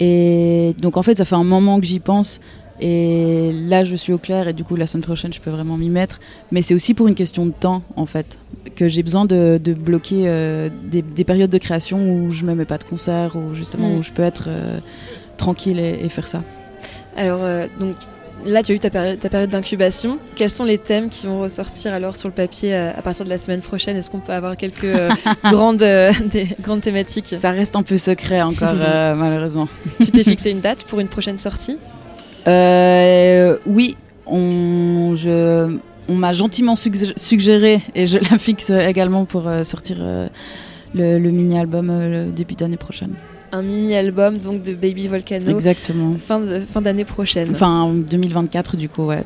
Et 0.00 0.74
donc 0.82 0.96
en 0.96 1.02
fait 1.02 1.16
ça 1.18 1.24
fait 1.24 1.36
un 1.36 1.44
moment 1.44 1.80
que 1.80 1.86
j'y 1.86 2.00
pense 2.00 2.40
et 2.80 3.50
là 3.52 3.84
je 3.84 3.96
suis 3.96 4.12
au 4.12 4.18
clair 4.18 4.48
et 4.48 4.52
du 4.52 4.62
coup 4.62 4.76
la 4.76 4.86
semaine 4.86 5.02
prochaine 5.04 5.32
je 5.32 5.40
peux 5.40 5.50
vraiment 5.50 5.76
m'y 5.78 5.88
mettre. 5.88 6.20
Mais 6.52 6.60
c'est 6.60 6.74
aussi 6.74 6.92
pour 6.92 7.08
une 7.08 7.14
question 7.14 7.46
de 7.46 7.52
temps 7.52 7.82
en 7.96 8.04
fait 8.04 8.38
que 8.74 8.88
j'ai 8.88 9.02
besoin 9.02 9.24
de, 9.24 9.58
de 9.62 9.72
bloquer 9.72 10.24
euh, 10.26 10.68
des, 10.90 11.00
des 11.00 11.24
périodes 11.24 11.50
de 11.50 11.58
création 11.58 12.12
où 12.12 12.30
je 12.30 12.44
me 12.44 12.54
mets 12.54 12.66
pas 12.66 12.76
de 12.78 12.84
concert 12.84 13.36
ou 13.36 13.54
justement 13.54 13.88
Mm. 13.88 13.98
où 13.98 14.02
je 14.02 14.10
peux 14.10 14.22
être 14.22 14.46
euh, 14.48 14.80
tranquille 15.38 15.78
et, 15.78 15.98
et 16.04 16.08
faire 16.10 16.28
ça. 16.28 16.42
Alors, 17.16 17.40
euh, 17.42 17.66
donc 17.78 17.94
là, 18.46 18.62
tu 18.62 18.72
as 18.72 18.74
eu 18.74 18.78
ta 18.78 18.90
période, 18.90 19.18
ta 19.18 19.28
période 19.28 19.50
d'incubation. 19.50 20.18
Quels 20.36 20.50
sont 20.50 20.64
les 20.64 20.78
thèmes 20.78 21.08
qui 21.08 21.26
vont 21.26 21.40
ressortir 21.40 21.92
alors 21.92 22.16
sur 22.16 22.28
le 22.28 22.34
papier 22.34 22.74
euh, 22.74 22.92
à 22.96 23.02
partir 23.02 23.24
de 23.24 23.30
la 23.30 23.38
semaine 23.38 23.60
prochaine? 23.60 23.96
Est-ce 23.96 24.10
qu'on 24.10 24.20
peut 24.20 24.32
avoir 24.32 24.56
quelques 24.56 24.84
euh, 24.84 25.08
grandes, 25.44 25.82
euh, 25.82 26.12
des, 26.24 26.48
grandes 26.60 26.80
thématiques? 26.80 27.26
Ça 27.26 27.50
reste 27.50 27.76
un 27.76 27.82
peu 27.82 27.96
secret 27.98 28.42
encore 28.42 28.74
euh, 28.74 29.14
malheureusement. 29.14 29.68
Tu 30.00 30.10
t'es 30.10 30.24
fixé 30.24 30.50
une 30.50 30.60
date 30.60 30.84
pour 30.84 31.00
une 31.00 31.08
prochaine 31.08 31.38
sortie? 31.38 31.78
Oui, 32.46 33.96
on, 34.26 35.14
je, 35.16 35.76
on 36.08 36.14
m'a 36.14 36.32
gentiment 36.32 36.74
suggé- 36.74 37.12
suggéré 37.16 37.82
et 37.94 38.06
je 38.06 38.18
la 38.18 38.38
fixe 38.38 38.70
également 38.70 39.24
pour 39.24 39.50
sortir 39.64 39.98
le, 40.94 41.18
le 41.18 41.30
mini-album 41.30 41.88
le 42.10 42.30
début 42.30 42.54
d'année 42.54 42.76
prochaine. 42.76 43.14
Un 43.52 43.62
mini-album 43.62 44.38
donc 44.38 44.62
de 44.62 44.74
Baby 44.74 45.06
Volcano. 45.08 45.50
Exactement. 45.50 46.14
Fin 46.16 46.40
de- 46.40 46.58
fin 46.60 46.80
d'année 46.82 47.04
prochaine. 47.04 47.50
Enfin, 47.52 47.92
2024 47.94 48.76
du 48.76 48.88
coup, 48.88 49.04
ouais. 49.06 49.22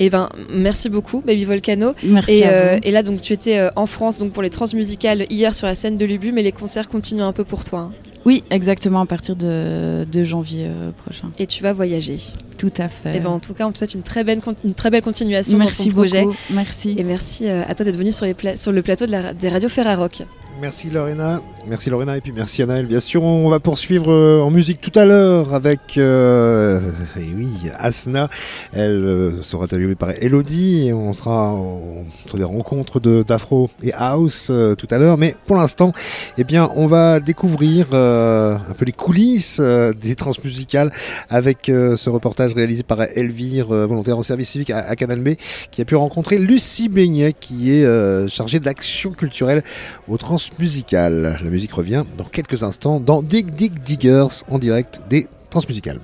Et 0.00 0.10
ben, 0.10 0.28
merci 0.50 0.88
beaucoup, 0.88 1.20
Baby 1.20 1.44
Volcano. 1.44 1.94
Merci 2.04 2.32
Et, 2.40 2.44
à 2.44 2.50
euh, 2.50 2.74
vous. 2.76 2.80
et 2.82 2.90
là, 2.90 3.02
donc, 3.02 3.20
tu 3.20 3.32
étais 3.32 3.58
euh, 3.58 3.70
en 3.76 3.86
France 3.86 4.18
donc 4.18 4.32
pour 4.32 4.42
les 4.42 4.50
transmusicales 4.50 5.26
hier 5.30 5.54
sur 5.54 5.66
la 5.66 5.74
scène 5.74 5.96
de 5.96 6.04
Lubu, 6.04 6.32
mais 6.32 6.42
les 6.42 6.52
concerts 6.52 6.88
continuent 6.88 7.22
un 7.22 7.32
peu 7.32 7.44
pour 7.44 7.64
toi. 7.64 7.78
hein. 7.80 7.92
Oui, 8.26 8.42
exactement, 8.50 9.02
à 9.02 9.06
partir 9.06 9.36
de, 9.36 10.04
de 10.10 10.24
janvier 10.24 10.66
euh, 10.66 10.90
prochain. 11.04 11.30
Et 11.38 11.46
tu 11.46 11.62
vas 11.62 11.74
voyager. 11.74 12.16
Tout 12.56 12.72
à 12.78 12.88
fait. 12.88 13.16
Et 13.16 13.20
ben, 13.20 13.28
en 13.30 13.38
tout 13.38 13.52
cas, 13.52 13.66
on 13.66 13.72
te 13.72 13.76
souhaite 13.78 13.92
une 13.94 14.02
très 14.02 14.24
belle, 14.24 14.40
une 14.64 14.72
très 14.72 14.90
belle 14.90 15.02
continuation 15.02 15.58
merci 15.58 15.88
dans 15.88 15.90
ton 15.90 15.96
projet. 16.00 16.22
beaucoup. 16.22 16.36
Merci. 16.54 16.94
Et 16.98 17.04
merci 17.04 17.46
euh, 17.48 17.62
à 17.68 17.74
toi 17.74 17.84
d'être 17.84 17.98
venu 17.98 18.12
sur, 18.12 18.26
sur 18.56 18.72
le 18.72 18.82
plateau 18.82 19.04
de 19.06 19.10
la, 19.12 19.34
des 19.34 19.50
radios 19.50 19.68
Ferrarock. 19.68 20.22
Merci 20.60 20.88
Lorena, 20.88 21.42
merci 21.68 21.90
Lorena 21.90 22.16
et 22.16 22.20
puis 22.20 22.32
merci 22.32 22.62
Anaël. 22.62 22.86
Bien 22.86 23.00
sûr, 23.00 23.22
on 23.22 23.48
va 23.48 23.60
poursuivre 23.60 24.10
euh, 24.12 24.40
en 24.40 24.50
musique 24.50 24.80
tout 24.80 24.92
à 24.98 25.04
l'heure 25.04 25.54
avec, 25.54 25.96
euh, 25.96 26.80
et 27.16 27.32
oui, 27.34 27.48
Asna. 27.78 28.28
Elle 28.72 29.04
euh, 29.04 29.42
sera 29.42 29.64
interviewée 29.64 29.94
par 29.94 30.10
Elodie 30.20 30.88
et 30.88 30.92
on 30.92 31.12
sera 31.12 31.52
en- 31.54 32.04
entre 32.24 32.36
les 32.36 32.44
rencontres 32.44 33.00
de- 33.00 33.22
d'Afro 33.22 33.70
et 33.82 33.92
House 33.94 34.48
euh, 34.50 34.74
tout 34.74 34.86
à 34.90 34.98
l'heure. 34.98 35.16
Mais 35.16 35.34
pour 35.46 35.56
l'instant, 35.56 35.92
eh 36.38 36.44
bien, 36.44 36.70
on 36.76 36.86
va 36.86 37.20
découvrir 37.20 37.86
un 37.94 38.74
peu 38.76 38.84
les 38.84 38.92
coulisses 38.92 39.60
des 39.60 40.14
transmusicales 40.16 40.92
avec 41.28 41.58
ce 41.66 42.10
reportage 42.10 42.52
réalisé 42.54 42.82
par 42.82 43.00
Elvire, 43.02 43.68
volontaire 43.68 44.18
en 44.18 44.22
service 44.22 44.50
civique 44.50 44.70
à, 44.70 44.94
Canal 44.96 45.20
B, 45.20 45.30
qui 45.70 45.80
a 45.80 45.84
pu 45.84 45.96
rencontrer 45.96 46.38
Lucie 46.38 46.88
Beignet, 46.88 47.32
qui 47.38 47.70
est 47.72 48.28
chargée 48.28 48.60
d'action 48.60 49.10
culturelle 49.12 49.62
au 50.08 50.16
transmusical. 50.16 51.38
La 51.42 51.50
musique 51.54 51.72
revient 51.72 52.04
dans 52.18 52.24
quelques 52.24 52.64
instants 52.64 52.98
dans 52.98 53.22
Dig 53.22 53.48
Dig 53.54 53.72
Diggers 53.84 54.42
en 54.50 54.58
direct 54.58 55.02
des 55.08 55.26
transmusicales. 55.50 56.00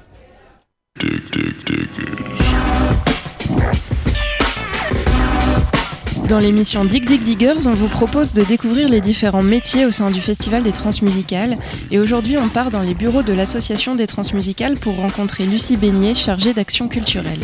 Dans 6.28 6.38
l'émission 6.38 6.84
Dig 6.84 7.04
Dig 7.04 7.24
Diggers, 7.24 7.66
on 7.66 7.74
vous 7.74 7.88
propose 7.88 8.32
de 8.32 8.44
découvrir 8.44 8.88
les 8.88 9.00
différents 9.00 9.42
métiers 9.42 9.86
au 9.86 9.90
sein 9.90 10.12
du 10.12 10.20
Festival 10.20 10.62
des 10.62 10.70
Transmusicales. 10.70 11.58
Et 11.90 11.98
aujourd'hui, 11.98 12.38
on 12.38 12.48
part 12.48 12.70
dans 12.70 12.82
les 12.82 12.94
bureaux 12.94 13.24
de 13.24 13.32
l'Association 13.32 13.96
des 13.96 14.06
Transmusicales 14.06 14.78
pour 14.78 14.94
rencontrer 14.94 15.46
Lucie 15.46 15.76
Beignet, 15.76 16.14
chargée 16.14 16.54
d'action 16.54 16.86
culturelle. 16.86 17.40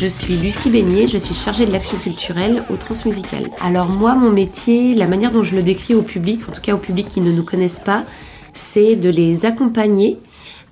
Je 0.00 0.06
suis 0.06 0.36
Lucie 0.36 0.70
Beignet, 0.70 1.08
je 1.08 1.18
suis 1.18 1.34
chargée 1.34 1.66
de 1.66 1.72
l'action 1.72 1.98
culturelle 1.98 2.62
au 2.70 2.76
Transmusical. 2.76 3.50
Alors 3.60 3.88
moi, 3.88 4.14
mon 4.14 4.30
métier, 4.30 4.94
la 4.94 5.08
manière 5.08 5.32
dont 5.32 5.42
je 5.42 5.56
le 5.56 5.62
décris 5.64 5.96
au 5.96 6.02
public, 6.02 6.48
en 6.48 6.52
tout 6.52 6.60
cas 6.60 6.72
au 6.72 6.78
public 6.78 7.08
qui 7.08 7.20
ne 7.20 7.32
nous 7.32 7.42
connaissent 7.42 7.80
pas, 7.80 8.04
c'est 8.54 8.94
de 8.94 9.08
les 9.08 9.44
accompagner 9.44 10.16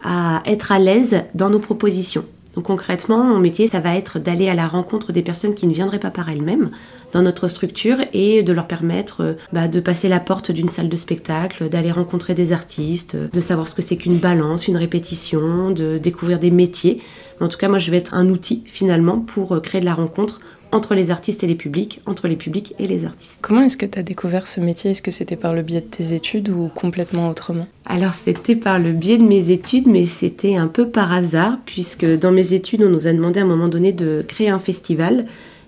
à 0.04 0.42
être 0.46 0.70
à 0.70 0.78
l'aise 0.78 1.24
dans 1.34 1.50
nos 1.50 1.58
propositions. 1.58 2.24
Donc 2.54 2.66
concrètement, 2.66 3.24
mon 3.24 3.40
métier, 3.40 3.66
ça 3.66 3.80
va 3.80 3.96
être 3.96 4.20
d'aller 4.20 4.48
à 4.48 4.54
la 4.54 4.68
rencontre 4.68 5.10
des 5.10 5.22
personnes 5.22 5.56
qui 5.56 5.66
ne 5.66 5.74
viendraient 5.74 5.98
pas 5.98 6.12
par 6.12 6.30
elles-mêmes 6.30 6.70
dans 7.12 7.22
notre 7.22 7.48
structure 7.48 7.98
et 8.12 8.42
de 8.42 8.52
leur 8.52 8.66
permettre 8.66 9.22
euh, 9.22 9.34
bah, 9.52 9.68
de 9.68 9.80
passer 9.80 10.08
la 10.08 10.20
porte 10.20 10.50
d'une 10.50 10.68
salle 10.68 10.88
de 10.88 10.96
spectacle, 10.96 11.68
d'aller 11.68 11.92
rencontrer 11.92 12.34
des 12.34 12.52
artistes, 12.52 13.16
de 13.16 13.40
savoir 13.40 13.68
ce 13.68 13.74
que 13.74 13.82
c'est 13.82 13.96
qu'une 13.96 14.18
balance, 14.18 14.68
une 14.68 14.76
répétition, 14.76 15.70
de 15.70 15.98
découvrir 15.98 16.38
des 16.38 16.50
métiers. 16.50 17.00
En 17.40 17.48
tout 17.48 17.58
cas, 17.58 17.68
moi, 17.68 17.78
je 17.78 17.90
vais 17.90 17.98
être 17.98 18.14
un 18.14 18.28
outil 18.28 18.62
finalement 18.66 19.20
pour 19.20 19.52
euh, 19.52 19.60
créer 19.60 19.80
de 19.80 19.86
la 19.86 19.94
rencontre 19.94 20.40
entre 20.72 20.94
les 20.94 21.10
artistes 21.10 21.44
et 21.44 21.46
les 21.46 21.54
publics, 21.54 22.00
entre 22.06 22.28
les 22.28 22.36
publics 22.36 22.74
et 22.78 22.86
les 22.86 23.04
artistes. 23.04 23.38
Comment 23.40 23.62
est-ce 23.62 23.76
que 23.76 23.86
tu 23.86 23.98
as 23.98 24.02
découvert 24.02 24.46
ce 24.46 24.60
métier? 24.60 24.90
Est-ce 24.90 25.02
que 25.02 25.10
c'était 25.10 25.36
par 25.36 25.54
le 25.54 25.62
biais 25.62 25.80
de 25.80 25.86
tes 25.86 26.12
études 26.12 26.48
ou 26.48 26.68
complètement 26.74 27.28
autrement? 27.28 27.66
Alors 27.84 28.12
c'était 28.12 28.56
par 28.56 28.78
le 28.78 28.92
biais 28.92 29.18
de 29.18 29.22
mes 29.22 29.50
études, 29.50 29.86
mais 29.86 30.06
c'était 30.06 30.56
un 30.56 30.66
peu 30.66 30.88
par 30.88 31.12
hasard, 31.12 31.58
puisque 31.66 32.04
dans 32.04 32.32
mes 32.32 32.52
études, 32.52 32.82
on 32.82 32.90
nous 32.90 33.06
a 33.06 33.12
demandé 33.12 33.40
à 33.40 33.44
un 33.44 33.46
moment 33.46 33.68
donné 33.68 33.92
de 33.92 34.24
créer 34.26 34.48
un 34.48 34.58
festival. 34.58 35.26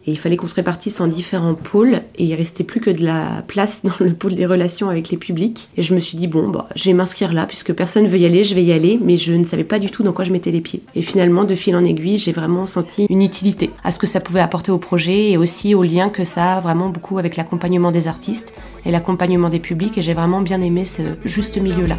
Et 0.09 0.13
il 0.13 0.17
fallait 0.17 0.39
qu'on 0.39 0.47
se 0.47 0.55
répartisse 0.55 1.03
en 1.03 1.07
différents 1.07 1.53
pôles 1.53 2.01
et 2.17 2.25
il 2.25 2.35
restait 2.35 2.65
plus 2.65 2.81
que 2.81 2.89
de 2.89 3.05
la 3.05 3.43
place 3.47 3.83
dans 3.85 3.93
le 4.01 4.15
pôle 4.15 4.35
des 4.35 4.47
relations 4.47 4.89
avec 4.89 5.11
les 5.11 5.19
publics. 5.19 5.69
Et 5.77 5.83
je 5.83 5.95
me 5.95 6.01
suis 6.01 6.17
dit, 6.17 6.27
bon, 6.27 6.49
bah, 6.49 6.67
je 6.75 6.87
vais 6.87 6.95
m'inscrire 6.95 7.35
là 7.35 7.45
puisque 7.45 7.75
personne 7.75 8.07
veut 8.07 8.17
y 8.17 8.25
aller, 8.25 8.43
je 8.43 8.55
vais 8.55 8.65
y 8.65 8.73
aller, 8.73 8.99
mais 9.05 9.19
je 9.19 9.35
ne 9.35 9.45
savais 9.45 9.65
pas 9.65 9.79
du 9.79 9.91
tout 9.91 10.03
dans 10.03 10.15
quoi 10.15 10.25
je 10.25 10.33
mettais 10.33 10.51
les 10.51 10.63
pieds. 10.63 10.81
Et 10.95 11.03
finalement, 11.03 11.45
de 11.45 11.55
fil 11.55 11.77
en 11.77 11.85
aiguille, 11.85 12.17
j'ai 12.17 12.33
vraiment 12.33 12.65
senti 12.65 13.05
une 13.11 13.21
utilité 13.21 13.69
à 13.85 13.91
ce 13.91 13.99
que 13.99 14.07
ça 14.07 14.21
pouvait 14.21 14.41
apporter 14.41 14.73
au 14.73 14.79
projet 14.79 15.33
et 15.33 15.37
aussi 15.37 15.75
au 15.75 15.83
lien 15.83 16.09
que 16.09 16.25
ça 16.25 16.55
a 16.55 16.61
vraiment 16.61 16.89
beaucoup 16.89 17.19
avec 17.19 17.37
l'accompagnement 17.37 17.93
des 17.93 18.09
artistes 18.09 18.55
et 18.87 18.91
l'accompagnement 18.91 19.51
des 19.51 19.59
publics. 19.59 19.99
Et 19.99 20.03
j'ai 20.03 20.15
vraiment 20.15 20.41
bien 20.41 20.63
aimé 20.63 20.87
ce 20.87 21.03
juste 21.27 21.61
milieu-là. 21.61 21.97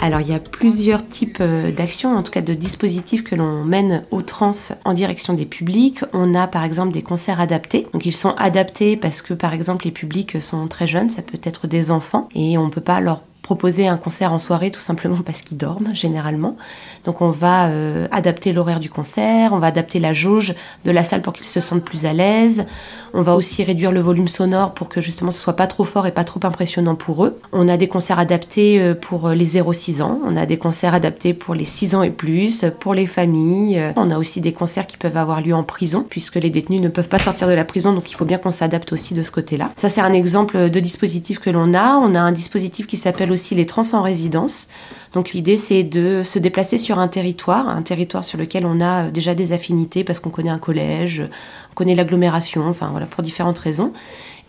Alors 0.00 0.20
il 0.20 0.28
y 0.28 0.34
a 0.34 0.38
plusieurs 0.76 1.06
types 1.06 1.38
euh, 1.40 1.72
d'actions, 1.72 2.14
en 2.14 2.22
tout 2.22 2.30
cas 2.30 2.42
de 2.42 2.52
dispositifs 2.52 3.24
que 3.24 3.34
l'on 3.34 3.64
mène 3.64 4.04
aux 4.10 4.20
trans 4.20 4.50
en 4.84 4.92
direction 4.92 5.32
des 5.32 5.46
publics. 5.46 6.00
On 6.12 6.34
a 6.34 6.46
par 6.46 6.64
exemple 6.64 6.92
des 6.92 7.00
concerts 7.00 7.40
adaptés. 7.40 7.86
Donc 7.94 8.04
ils 8.04 8.14
sont 8.14 8.34
adaptés 8.36 8.98
parce 8.98 9.22
que 9.22 9.32
par 9.32 9.54
exemple 9.54 9.86
les 9.86 9.90
publics 9.90 10.38
sont 10.38 10.68
très 10.68 10.86
jeunes, 10.86 11.08
ça 11.08 11.22
peut 11.22 11.40
être 11.42 11.66
des 11.66 11.90
enfants 11.90 12.28
et 12.34 12.58
on 12.58 12.68
peut 12.68 12.82
pas 12.82 13.00
leur 13.00 13.22
proposer 13.46 13.86
un 13.86 13.96
concert 13.96 14.32
en 14.32 14.40
soirée 14.40 14.72
tout 14.72 14.80
simplement 14.80 15.18
parce 15.24 15.40
qu'ils 15.40 15.56
dorment 15.56 15.94
généralement. 15.94 16.56
Donc 17.04 17.20
on 17.20 17.30
va 17.30 17.68
euh, 17.68 18.08
adapter 18.10 18.52
l'horaire 18.52 18.80
du 18.80 18.90
concert, 18.90 19.52
on 19.52 19.60
va 19.60 19.68
adapter 19.68 20.00
la 20.00 20.12
jauge 20.12 20.56
de 20.84 20.90
la 20.90 21.04
salle 21.04 21.22
pour 21.22 21.32
qu'ils 21.32 21.46
se 21.46 21.60
sentent 21.60 21.84
plus 21.84 22.06
à 22.06 22.12
l'aise. 22.12 22.66
On 23.14 23.22
va 23.22 23.36
aussi 23.36 23.62
réduire 23.62 23.92
le 23.92 24.00
volume 24.00 24.26
sonore 24.26 24.74
pour 24.74 24.88
que 24.88 25.00
justement 25.00 25.30
ce 25.30 25.38
soit 25.38 25.54
pas 25.54 25.68
trop 25.68 25.84
fort 25.84 26.08
et 26.08 26.10
pas 26.10 26.24
trop 26.24 26.40
impressionnant 26.42 26.96
pour 26.96 27.24
eux. 27.24 27.38
On 27.52 27.68
a 27.68 27.76
des 27.76 27.86
concerts 27.86 28.18
adaptés 28.18 28.80
euh, 28.80 28.94
pour 28.94 29.28
les 29.28 29.46
0-6 29.46 30.02
ans, 30.02 30.18
on 30.26 30.36
a 30.36 30.44
des 30.44 30.56
concerts 30.58 30.94
adaptés 30.94 31.32
pour 31.32 31.54
les 31.54 31.64
6 31.64 31.94
ans 31.94 32.02
et 32.02 32.10
plus, 32.10 32.64
pour 32.80 32.94
les 32.94 33.06
familles. 33.06 33.78
Euh, 33.78 33.92
On 33.94 34.10
a 34.10 34.18
aussi 34.18 34.40
des 34.40 34.52
concerts 34.52 34.88
qui 34.88 34.96
peuvent 34.96 35.16
avoir 35.16 35.40
lieu 35.40 35.54
en 35.54 35.62
prison 35.62 36.04
puisque 36.10 36.34
les 36.34 36.50
détenus 36.50 36.80
ne 36.80 36.88
peuvent 36.88 37.08
pas 37.08 37.20
sortir 37.20 37.46
de 37.46 37.52
la 37.52 37.64
prison 37.64 37.92
donc 37.92 38.10
il 38.10 38.14
faut 38.14 38.24
bien 38.24 38.38
qu'on 38.38 38.50
s'adapte 38.50 38.92
aussi 38.92 39.14
de 39.14 39.22
ce 39.22 39.30
côté-là. 39.30 39.70
Ça 39.76 39.88
c'est 39.88 40.00
un 40.00 40.12
exemple 40.12 40.68
de 40.68 40.80
dispositif 40.80 41.38
que 41.38 41.50
l'on 41.50 41.74
a. 41.74 41.96
On 41.98 42.16
a 42.16 42.20
un 42.20 42.32
dispositif 42.32 42.88
qui 42.88 42.96
s'appelle 42.96 43.30
aussi 43.36 43.54
les 43.54 43.66
trans 43.66 43.82
en 43.92 44.02
résidence. 44.02 44.68
Donc 45.12 45.32
l'idée 45.32 45.56
c'est 45.56 45.84
de 45.84 46.22
se 46.24 46.38
déplacer 46.38 46.78
sur 46.78 46.98
un 46.98 47.08
territoire, 47.08 47.68
un 47.68 47.82
territoire 47.82 48.24
sur 48.24 48.38
lequel 48.38 48.66
on 48.66 48.80
a 48.80 49.10
déjà 49.10 49.34
des 49.34 49.52
affinités 49.52 50.02
parce 50.02 50.18
qu'on 50.18 50.30
connaît 50.30 50.50
un 50.50 50.58
collège, 50.58 51.22
on 51.70 51.74
connaît 51.74 51.94
l'agglomération, 51.94 52.66
enfin 52.66 52.88
voilà 52.90 53.06
pour 53.06 53.22
différentes 53.22 53.58
raisons 53.58 53.92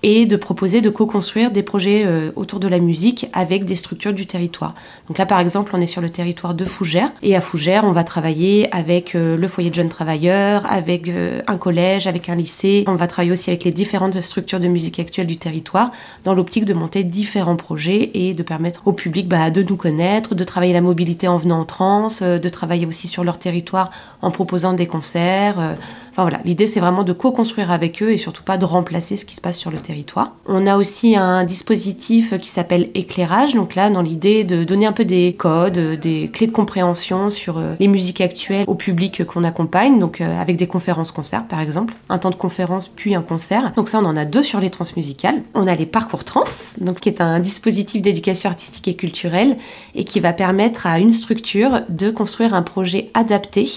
et 0.03 0.25
de 0.25 0.36
proposer 0.36 0.81
de 0.81 0.89
co-construire 0.89 1.51
des 1.51 1.63
projets 1.63 2.03
euh, 2.05 2.31
autour 2.36 2.60
de 2.60 2.67
la 2.67 2.79
musique 2.79 3.27
avec 3.33 3.65
des 3.65 3.75
structures 3.75 4.13
du 4.13 4.27
territoire. 4.27 4.75
Donc 5.07 5.17
là, 5.17 5.25
par 5.25 5.39
exemple, 5.39 5.71
on 5.73 5.81
est 5.81 5.88
sur 5.88 6.01
le 6.01 6.10
territoire 6.10 6.53
de 6.53 6.65
Fougères, 6.65 7.12
et 7.23 7.36
à 7.36 7.41
Fougères, 7.41 7.83
on 7.83 7.91
va 7.91 8.03
travailler 8.03 8.73
avec 8.75 9.15
euh, 9.15 9.36
le 9.38 9.47
foyer 9.47 9.69
de 9.69 9.75
jeunes 9.75 9.89
travailleurs, 9.89 10.65
avec 10.71 11.10
euh, 11.10 11.41
un 11.47 11.57
collège, 11.57 12.05
avec 12.05 12.29
un 12.29 12.36
lycée. 12.36 12.83
On 12.88 12.95
va 12.95 13.07
travailler 13.07 13.31
aussi 13.31 13.49
avec 13.49 13.63
les 13.63 13.71
différentes 13.71 14.21
structures 14.21 14.60
de 14.60 14.67
musique 14.67 14.99
actuelles 14.99 15.27
du 15.27 15.38
territoire, 15.38 15.91
dans 16.23 16.36
l'optique 16.36 16.65
de 16.65 16.73
monter 16.73 17.03
différents 17.03 17.55
projets 17.55 18.12
et 18.13 18.33
de 18.33 18.43
permettre 18.43 18.83
au 18.86 18.93
public 18.93 19.27
bah, 19.27 19.49
de 19.49 19.63
nous 19.63 19.77
connaître, 19.77 20.36
de 20.36 20.43
travailler 20.43 20.73
la 20.73 20.81
mobilité 20.81 21.27
en 21.27 21.38
venant 21.38 21.62
en 21.62 21.65
trans, 21.65 22.07
de 22.21 22.49
travailler 22.49 22.86
aussi 22.86 23.07
sur 23.07 23.23
leur 23.23 23.39
territoire 23.39 23.89
en 24.21 24.29
proposant 24.29 24.73
des 24.73 24.86
concerts. 24.86 25.77
Enfin 26.17 26.32
voilà, 26.32 26.43
l'idée 26.45 26.65
c'est 26.65 26.80
vraiment 26.80 27.03
de 27.03 27.13
co-construire 27.13 27.69
avec 27.69 28.01
eux 28.01 28.12
et 28.12 28.17
surtout 28.17 28.41
pas 28.41 28.58
de 28.58 28.65
remplacer 28.65 29.17
ce 29.17 29.25
qui 29.25 29.36
se 29.36 29.41
passe 29.41 29.56
sur 29.56 29.69
le 29.69 29.77
territoire. 29.77 30.32
On 30.47 30.65
a 30.65 30.75
aussi 30.75 31.15
un 31.15 31.43
dispositif 31.43 32.36
qui 32.39 32.49
s'appelle 32.49 32.89
éclairage, 32.95 33.53
donc 33.53 33.75
là 33.75 33.91
dans 33.91 34.01
l'idée 34.01 34.43
de 34.43 34.63
donner 34.63 34.88
un 34.88 34.93
peu 34.93 35.06
des 35.06 35.36
codes, 35.38 35.77
euh, 35.77 35.95
des 35.95 36.32
clés 36.34 36.47
de 36.47 36.51
compréhension 36.51 37.30
sur 37.30 37.60
euh, 37.60 37.75
les 37.80 37.88
musiques 37.88 38.19
actuelles 38.19 38.65
au 38.65 38.73
public 38.73 39.25
qu'on 39.25 39.43
accompagne, 39.43 39.99
donc 39.99 40.19
euh, 40.19 40.41
avec 40.41 40.58
des 40.58 40.65
conférences-concerts 40.65 41.45
par 41.47 41.60
exemple, 41.60 41.93
un 42.10 42.17
temps 42.17 42.32
de 42.32 42.36
conférence 42.36 42.88
puis 42.88 43.13
un 43.13 43.21
concert. 43.21 43.73
Donc 43.75 43.88
ça 43.88 43.99
on 43.99 44.06
en 44.06 44.17
a 44.17 44.25
deux 44.25 44.41
sur 44.41 44.60
les 44.60 44.71
transmusicales. 44.71 45.43
On 45.53 45.67
a 45.67 45.75
les 45.75 45.86
parcours 45.86 46.23
trans, 46.23 46.41
donc 46.82 46.99
qui 46.99 47.10
est 47.10 47.21
un 47.21 47.39
dispositif 47.39 48.01
d'éducation 48.01 48.49
artistique 48.49 48.88
et 48.88 48.95
culturelle 48.95 49.56
et 49.93 50.03
qui 50.03 50.19
va 50.19 50.34
permettre 50.34 50.88
à 50.88 50.97
une 50.97 51.12
structure 51.12 51.82
de 51.89 52.10
construire 52.10 52.56
un 52.56 52.63
projet 52.63 53.12
adapté 53.13 53.69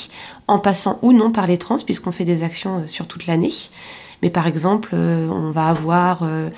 en 0.50 0.58
passant 0.58 0.98
ou 1.02 1.12
non 1.12 1.30
par 1.30 1.46
les 1.46 1.58
trans, 1.58 1.76
puisqu'on 1.78 2.10
fait 2.10 2.24
des 2.24 2.42
actions 2.42 2.78
euh, 2.78 2.86
sur 2.86 3.06
toute 3.06 3.26
l'année. 3.26 3.52
Mais 4.20 4.30
par 4.30 4.48
exemple, 4.48 4.90
euh, 4.94 5.28
on 5.28 5.52
va 5.52 5.68
avoir 5.68 6.24
euh, 6.24 6.50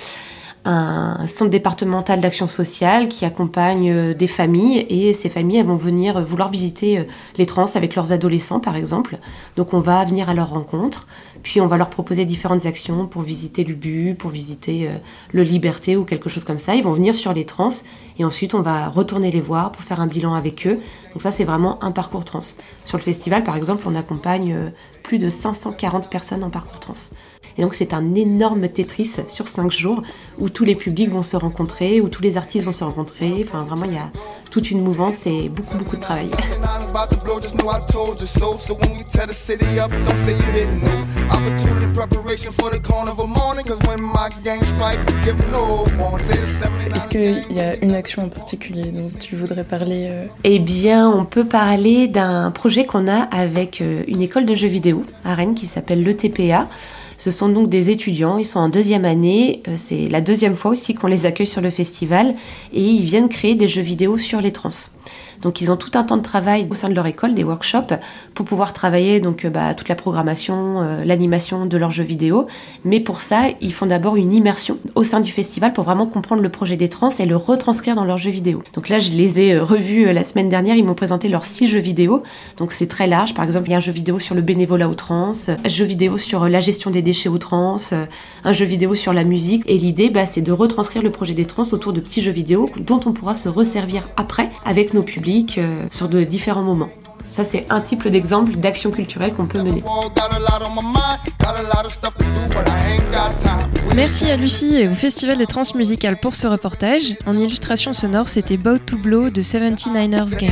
un 0.64 1.26
centre 1.26 1.50
départemental 1.50 2.18
d'action 2.18 2.48
sociale 2.48 3.08
qui 3.08 3.26
accompagne 3.26 4.14
des 4.14 4.26
familles 4.28 4.86
et 4.88 5.12
ces 5.12 5.28
familles 5.28 5.62
vont 5.62 5.76
venir 5.76 6.24
vouloir 6.24 6.50
visiter 6.50 7.04
les 7.36 7.46
trans 7.46 7.66
avec 7.74 7.96
leurs 7.96 8.12
adolescents 8.12 8.60
par 8.60 8.76
exemple. 8.76 9.18
Donc 9.56 9.74
on 9.74 9.80
va 9.80 10.04
venir 10.04 10.28
à 10.28 10.34
leur 10.34 10.50
rencontre, 10.50 11.08
puis 11.42 11.60
on 11.60 11.66
va 11.66 11.76
leur 11.76 11.90
proposer 11.90 12.24
différentes 12.24 12.66
actions 12.66 13.06
pour 13.06 13.22
visiter 13.22 13.64
l'UBU, 13.64 14.14
pour 14.14 14.30
visiter 14.30 14.88
euh, 14.88 14.96
le 15.32 15.42
Liberté 15.42 15.96
ou 15.96 16.04
quelque 16.04 16.28
chose 16.28 16.44
comme 16.44 16.58
ça. 16.58 16.74
Ils 16.74 16.84
vont 16.84 16.92
venir 16.92 17.14
sur 17.14 17.32
les 17.32 17.44
trans 17.44 17.68
et 18.18 18.24
ensuite 18.24 18.54
on 18.54 18.60
va 18.60 18.88
retourner 18.88 19.30
les 19.30 19.40
voir 19.40 19.72
pour 19.72 19.82
faire 19.82 20.00
un 20.00 20.06
bilan 20.06 20.34
avec 20.34 20.66
eux. 20.66 20.78
Donc 21.12 21.22
ça 21.22 21.30
c'est 21.30 21.44
vraiment 21.44 21.82
un 21.82 21.92
parcours 21.92 22.24
trans. 22.24 22.40
Sur 22.84 22.98
le 22.98 23.02
festival 23.02 23.44
par 23.44 23.56
exemple 23.56 23.82
on 23.86 23.94
accompagne 23.94 24.52
euh, 24.52 24.70
plus 25.02 25.18
de 25.18 25.28
540 25.28 26.08
personnes 26.08 26.44
en 26.44 26.50
parcours 26.50 26.80
trans. 26.80 26.92
Et 27.58 27.62
donc 27.62 27.74
c'est 27.74 27.94
un 27.94 28.14
énorme 28.14 28.68
Tetris 28.68 29.16
sur 29.28 29.48
cinq 29.48 29.70
jours 29.70 30.02
où 30.38 30.48
tous 30.48 30.64
les 30.64 30.74
publics 30.74 31.10
vont 31.10 31.22
se 31.22 31.36
rencontrer, 31.36 32.00
où 32.00 32.08
tous 32.08 32.22
les 32.22 32.36
artistes 32.36 32.64
vont 32.64 32.72
se 32.72 32.84
rencontrer. 32.84 33.44
Enfin 33.46 33.64
vraiment 33.64 33.86
il 33.86 33.94
y 33.94 33.98
a 33.98 34.10
toute 34.50 34.70
une 34.70 34.82
mouvance 34.82 35.26
et 35.26 35.48
beaucoup 35.48 35.78
beaucoup 35.78 35.96
de 35.96 36.02
travail. 36.02 36.28
Est-ce 46.94 47.08
qu'il 47.08 47.56
y 47.56 47.60
a 47.60 47.76
une 47.82 47.94
action 47.94 48.24
en 48.24 48.28
particulier 48.28 48.84
dont 48.92 49.10
tu 49.18 49.36
voudrais 49.36 49.64
parler 49.64 50.08
euh 50.10 50.26
Eh 50.44 50.58
bien, 50.58 51.08
on 51.08 51.24
peut 51.24 51.44
parler 51.44 52.08
d'un 52.08 52.50
projet 52.50 52.86
qu'on 52.86 53.08
a 53.08 53.22
avec 53.22 53.80
euh, 53.80 54.04
une 54.06 54.22
école 54.22 54.46
de 54.46 54.54
jeux 54.54 54.68
vidéo 54.68 55.04
à 55.24 55.34
Rennes 55.34 55.54
qui 55.54 55.66
s'appelle 55.66 56.02
l'ETPA. 56.02 56.68
Ce 57.22 57.30
sont 57.30 57.48
donc 57.48 57.68
des 57.68 57.90
étudiants, 57.90 58.36
ils 58.36 58.44
sont 58.44 58.58
en 58.58 58.68
deuxième 58.68 59.04
année, 59.04 59.62
euh, 59.68 59.74
c'est 59.76 60.08
la 60.08 60.20
deuxième 60.20 60.56
fois 60.56 60.72
aussi 60.72 60.92
qu'on 60.92 61.06
les 61.06 61.24
accueille 61.24 61.46
sur 61.46 61.60
le 61.60 61.70
festival 61.70 62.34
et 62.72 62.82
ils 62.82 63.04
viennent 63.04 63.28
créer 63.28 63.54
des 63.54 63.68
jeux 63.68 63.80
vidéo 63.80 64.18
sur 64.18 64.40
les 64.40 64.50
trans. 64.50 64.70
Donc 65.42 65.60
ils 65.60 65.70
ont 65.70 65.76
tout 65.76 65.90
un 65.94 66.04
temps 66.04 66.16
de 66.16 66.22
travail 66.22 66.66
au 66.70 66.74
sein 66.74 66.88
de 66.88 66.94
leur 66.94 67.06
école, 67.06 67.34
des 67.34 67.44
workshops, 67.44 67.94
pour 68.34 68.46
pouvoir 68.46 68.72
travailler 68.72 69.20
donc 69.20 69.44
euh, 69.44 69.50
bah, 69.50 69.74
toute 69.74 69.88
la 69.88 69.94
programmation, 69.94 70.80
euh, 70.80 71.04
l'animation 71.04 71.66
de 71.66 71.76
leurs 71.76 71.90
jeux 71.90 72.04
vidéo. 72.04 72.46
Mais 72.84 73.00
pour 73.00 73.20
ça, 73.20 73.42
ils 73.60 73.74
font 73.74 73.86
d'abord 73.86 74.16
une 74.16 74.32
immersion 74.32 74.78
au 74.94 75.02
sein 75.02 75.20
du 75.20 75.32
festival 75.32 75.72
pour 75.72 75.84
vraiment 75.84 76.06
comprendre 76.06 76.42
le 76.42 76.48
projet 76.48 76.76
des 76.76 76.88
trans 76.88 77.10
et 77.10 77.26
le 77.26 77.36
retranscrire 77.36 77.94
dans 77.96 78.04
leurs 78.04 78.18
jeux 78.18 78.30
vidéo. 78.30 78.62
Donc 78.74 78.88
là, 78.88 78.98
je 78.98 79.10
les 79.10 79.40
ai 79.40 79.54
euh, 79.54 79.64
revus 79.64 80.12
la 80.12 80.22
semaine 80.22 80.48
dernière, 80.48 80.76
ils 80.76 80.84
m'ont 80.84 80.94
présenté 80.94 81.28
leurs 81.28 81.44
six 81.44 81.68
jeux 81.68 81.80
vidéo. 81.80 82.22
Donc 82.56 82.72
c'est 82.72 82.86
très 82.86 83.06
large. 83.06 83.34
Par 83.34 83.44
exemple, 83.44 83.68
il 83.68 83.72
y 83.72 83.74
a 83.74 83.78
un 83.78 83.80
jeu 83.80 83.92
vidéo 83.92 84.18
sur 84.18 84.34
le 84.34 84.42
bénévolat 84.42 84.88
aux 84.88 84.94
trans, 84.94 85.32
un 85.48 85.68
jeu 85.68 85.84
vidéo 85.84 86.18
sur 86.18 86.48
la 86.48 86.60
gestion 86.60 86.90
des 86.90 87.02
déchets 87.02 87.28
aux 87.28 87.38
trans, 87.38 87.76
un 88.44 88.52
jeu 88.52 88.64
vidéo 88.64 88.94
sur 88.94 89.12
la 89.12 89.24
musique. 89.24 89.64
Et 89.66 89.78
l'idée, 89.78 90.10
bah, 90.10 90.26
c'est 90.26 90.40
de 90.40 90.52
retranscrire 90.52 91.02
le 91.02 91.10
projet 91.10 91.34
des 91.34 91.44
trans 91.44 91.64
autour 91.72 91.92
de 91.92 92.00
petits 92.00 92.22
jeux 92.22 92.32
vidéo 92.32 92.70
dont 92.78 93.00
on 93.06 93.12
pourra 93.12 93.34
se 93.34 93.48
resservir 93.48 94.04
après 94.16 94.50
avec 94.64 94.94
nos 94.94 95.02
publics 95.02 95.31
euh, 95.58 95.86
sur 95.90 96.08
de 96.08 96.24
différents 96.24 96.62
moments. 96.62 96.88
Ça, 97.30 97.44
c'est 97.44 97.66
un 97.70 97.80
type 97.80 98.06
d'exemple 98.08 98.56
d'action 98.56 98.90
culturelle 98.90 99.32
qu'on 99.32 99.46
peut 99.46 99.62
mener. 99.62 99.82
Merci 103.96 104.30
à 104.30 104.36
Lucie 104.36 104.76
et 104.76 104.88
au 104.88 104.94
Festival 104.94 105.38
des 105.38 105.46
Transmusicales 105.46 106.18
pour 106.20 106.34
ce 106.34 106.46
reportage. 106.46 107.14
En 107.26 107.36
illustration 107.36 107.94
sonore, 107.94 108.28
c'était 108.28 108.58
Bow 108.58 108.78
to 108.78 108.98
Blow 108.98 109.30
de 109.30 109.42
79ers 109.42 110.36
Gang. 110.36 110.50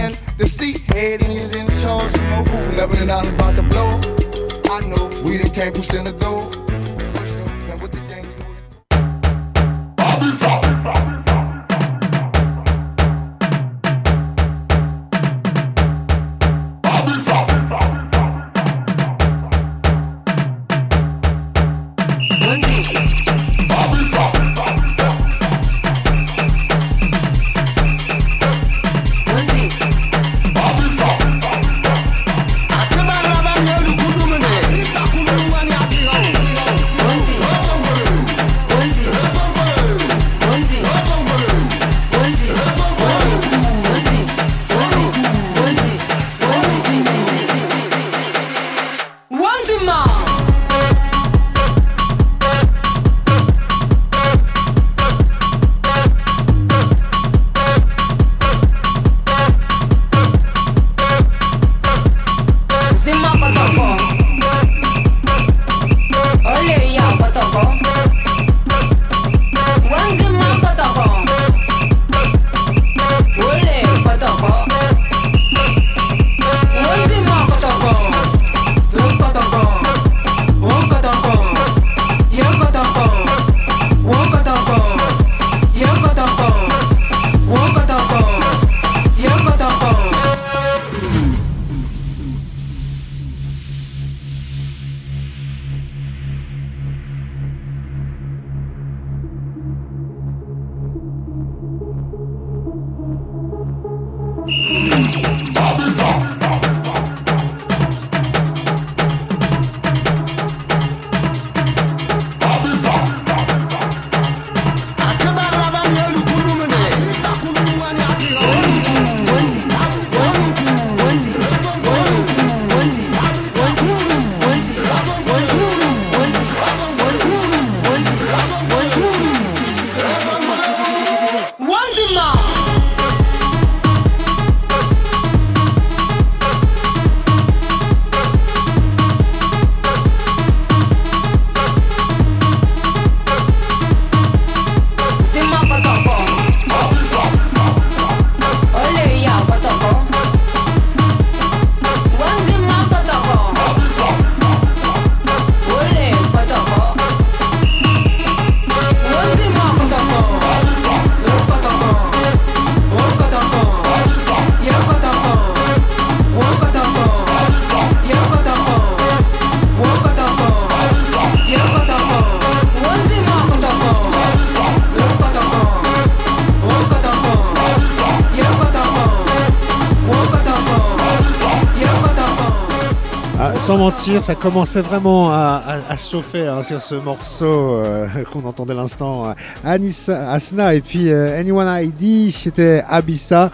Sans 183.71 183.79
mentir, 183.79 184.25
ça 184.25 184.35
commençait 184.35 184.81
vraiment 184.81 185.31
à, 185.31 185.63
chauffer 185.97 186.49
hein, 186.49 186.61
sur 186.65 186.83
ce 186.83 186.97
morceau 186.97 187.77
euh, 187.77 188.09
qu'on 188.33 188.45
entendait 188.45 188.75
l'instant. 188.75 189.33
Anissa, 189.63 190.33
Asna 190.33 190.75
et 190.75 190.81
puis 190.81 191.09
euh, 191.09 191.39
Anyone 191.39 191.69
ID, 191.69 192.33
c'était 192.33 192.83
Abissa. 192.89 193.49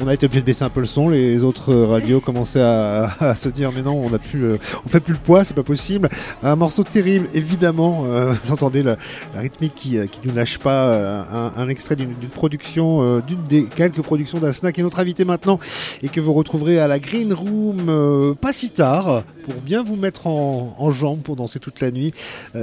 On 0.00 0.08
a 0.08 0.14
été 0.14 0.26
obligé 0.26 0.40
de 0.40 0.46
baisser 0.46 0.64
un 0.64 0.70
peu 0.70 0.80
le 0.80 0.86
son. 0.86 1.08
Les 1.08 1.44
autres 1.44 1.72
radios 1.72 2.20
commençaient 2.20 2.60
à, 2.62 3.34
se 3.36 3.48
dire 3.48 3.70
mais 3.72 3.82
non, 3.82 3.94
on 3.94 4.12
a 4.12 4.18
plus, 4.18 4.54
on 4.84 4.88
fait 4.88 5.00
plus 5.00 5.14
le 5.14 5.20
poids, 5.20 5.44
c'est 5.44 5.54
pas 5.54 5.62
possible. 5.62 6.08
Un 6.42 6.56
morceau 6.56 6.82
terrible, 6.82 7.28
évidemment. 7.32 8.04
Euh, 8.06 8.32
vous 8.44 8.52
entendez 8.52 8.82
la, 8.82 8.96
rythmique 9.36 9.74
qui, 9.74 9.98
qui 10.08 10.20
nous 10.24 10.34
lâche 10.34 10.58
pas. 10.58 10.86
Euh, 10.86 11.50
un, 11.56 11.68
extrait 11.68 11.96
d'une 11.96 12.14
production, 12.14 13.02
euh, 13.02 13.20
d'une 13.20 13.42
des 13.46 13.64
quelques 13.64 14.02
productions 14.02 14.38
d'Asna 14.38 14.72
qui 14.72 14.80
est 14.80 14.84
notre 14.84 15.00
invité 15.00 15.24
maintenant 15.24 15.58
et 16.02 16.08
que 16.08 16.20
vous 16.20 16.32
retrouverez 16.32 16.78
à 16.78 16.88
la 16.88 16.98
Green 16.98 17.32
Room 17.32 18.34
pas 18.40 18.52
si 18.52 18.70
tard 18.70 19.22
pour 19.44 19.54
bien 19.62 19.82
vous 19.82 19.96
mettre 19.96 20.26
en, 20.26 20.74
en 20.76 20.90
jambes 20.90 21.20
pour 21.20 21.36
danser 21.36 21.58
toute 21.58 21.80
la 21.80 21.90
nuit. 21.90 22.12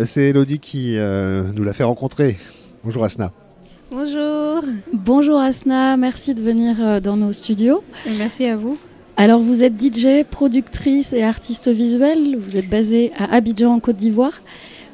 c'est 0.06 0.30
Elodie 0.30 0.60
qui 0.60 0.98
nous 0.98 1.64
l'a 1.64 1.74
fait 1.74 1.84
rencontrer. 1.84 2.38
Bonjour 2.84 3.04
Asna. 3.04 3.32
Bonjour. 3.94 4.62
Bonjour 4.94 5.38
Asna, 5.38 5.98
merci 5.98 6.34
de 6.34 6.40
venir 6.40 6.78
euh, 6.80 7.02
dans 7.02 7.18
nos 7.18 7.34
studios. 7.34 7.84
Merci 8.18 8.46
à 8.46 8.56
vous. 8.56 8.78
Alors 9.18 9.42
vous 9.42 9.64
êtes 9.64 9.74
DJ, 9.74 10.24
productrice 10.24 11.12
et 11.12 11.24
artiste 11.24 11.68
visuelle, 11.68 12.38
vous 12.38 12.56
êtes 12.56 12.70
basée 12.70 13.12
à 13.18 13.36
Abidjan 13.36 13.74
en 13.74 13.80
Côte 13.82 13.98
d'Ivoire. 13.98 14.42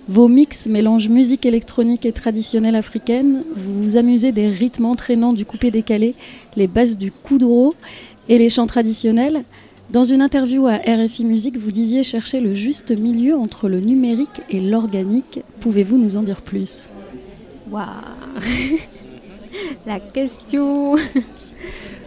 Vos 0.07 0.27
mix 0.27 0.65
mélangent 0.65 1.09
musique 1.09 1.45
électronique 1.45 2.07
et 2.07 2.11
traditionnelle 2.11 2.75
africaine. 2.75 3.43
Vous 3.55 3.83
vous 3.83 3.97
amusez 3.97 4.31
des 4.31 4.49
rythmes 4.49 4.85
entraînants 4.85 5.33
du 5.33 5.45
coupé-décalé, 5.45 6.15
les 6.55 6.67
bases 6.67 6.97
du 6.97 7.11
kuduro 7.11 7.75
et 8.29 8.39
les 8.39 8.49
chants 8.49 8.65
traditionnels. 8.65 9.43
Dans 9.91 10.05
une 10.05 10.23
interview 10.23 10.65
à 10.65 10.77
RFI 10.77 11.23
Musique, 11.23 11.57
vous 11.57 11.71
disiez 11.71 12.01
chercher 12.01 12.39
le 12.39 12.55
juste 12.55 12.97
milieu 12.97 13.37
entre 13.37 13.69
le 13.69 13.79
numérique 13.79 14.41
et 14.49 14.59
l'organique. 14.59 15.41
Pouvez-vous 15.59 15.99
nous 15.99 16.17
en 16.17 16.23
dire 16.23 16.41
plus? 16.41 16.87
Waouh. 17.71 17.85
La 19.85 19.99
question. 19.99 20.95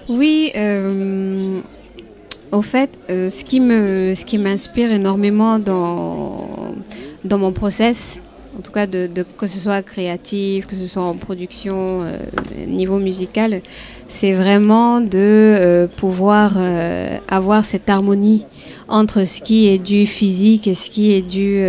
Oui, 0.08 0.50
euh, 0.56 1.60
au 2.50 2.62
fait, 2.62 2.90
euh, 3.10 3.30
ce 3.30 3.44
qui 3.44 3.60
me, 3.60 4.12
ce 4.14 4.24
qui 4.24 4.38
m'inspire 4.38 4.90
énormément 4.90 5.60
dans 5.60 6.48
dans 7.22 7.38
mon 7.38 7.52
process, 7.52 8.20
en 8.58 8.60
tout 8.60 8.72
cas 8.72 8.88
de, 8.88 9.08
que 9.38 9.46
ce 9.46 9.60
soit 9.60 9.82
créatif, 9.82 10.66
que 10.66 10.74
ce 10.74 10.88
soit 10.88 11.04
en 11.04 11.14
production, 11.14 12.02
euh, 12.02 12.18
niveau 12.66 12.98
musical, 12.98 13.60
c'est 14.08 14.32
vraiment 14.32 15.00
de 15.00 15.88
pouvoir 15.96 16.58
avoir 17.28 17.64
cette 17.64 17.88
harmonie 17.88 18.46
entre 18.88 19.24
ce 19.24 19.40
qui 19.40 19.68
est 19.68 19.78
du 19.78 20.06
physique 20.06 20.66
et 20.66 20.74
ce 20.74 20.90
qui 20.90 21.12
est 21.12 21.22
du 21.22 21.62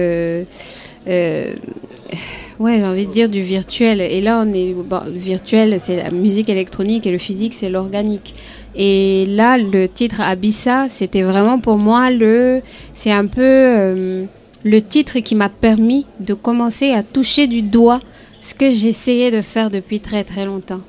ouais, 2.61 2.77
j'ai 2.77 2.85
envie 2.85 3.07
de 3.07 3.11
dire 3.11 3.29
du 3.29 3.41
virtuel. 3.41 4.01
Et 4.01 4.21
là, 4.21 4.43
on 4.45 4.53
est 4.53 4.73
le 4.73 5.19
virtuel, 5.19 5.79
c'est 5.79 6.03
la 6.03 6.11
musique 6.11 6.49
électronique 6.49 7.05
et 7.05 7.11
le 7.11 7.17
physique, 7.17 7.53
c'est 7.53 7.69
l'organique. 7.69 8.35
Et 8.75 9.25
là, 9.27 9.57
le 9.57 9.87
titre 9.87 10.21
Abissa, 10.21 10.87
c'était 10.87 11.23
vraiment 11.23 11.59
pour 11.59 11.77
moi 11.77 12.09
le, 12.09 12.61
c'est 12.93 13.11
un 13.11 13.25
peu 13.25 14.27
le 14.63 14.81
titre 14.81 15.19
qui 15.19 15.35
m'a 15.35 15.49
permis 15.49 16.05
de 16.19 16.33
commencer 16.33 16.91
à 16.91 17.03
toucher 17.03 17.47
du 17.47 17.61
doigt 17.61 17.99
ce 18.39 18.53
que 18.53 18.71
j'essayais 18.71 19.31
de 19.31 19.41
faire 19.41 19.69
depuis 19.69 19.99
très 19.99 20.23
très 20.23 20.45
longtemps. 20.45 20.81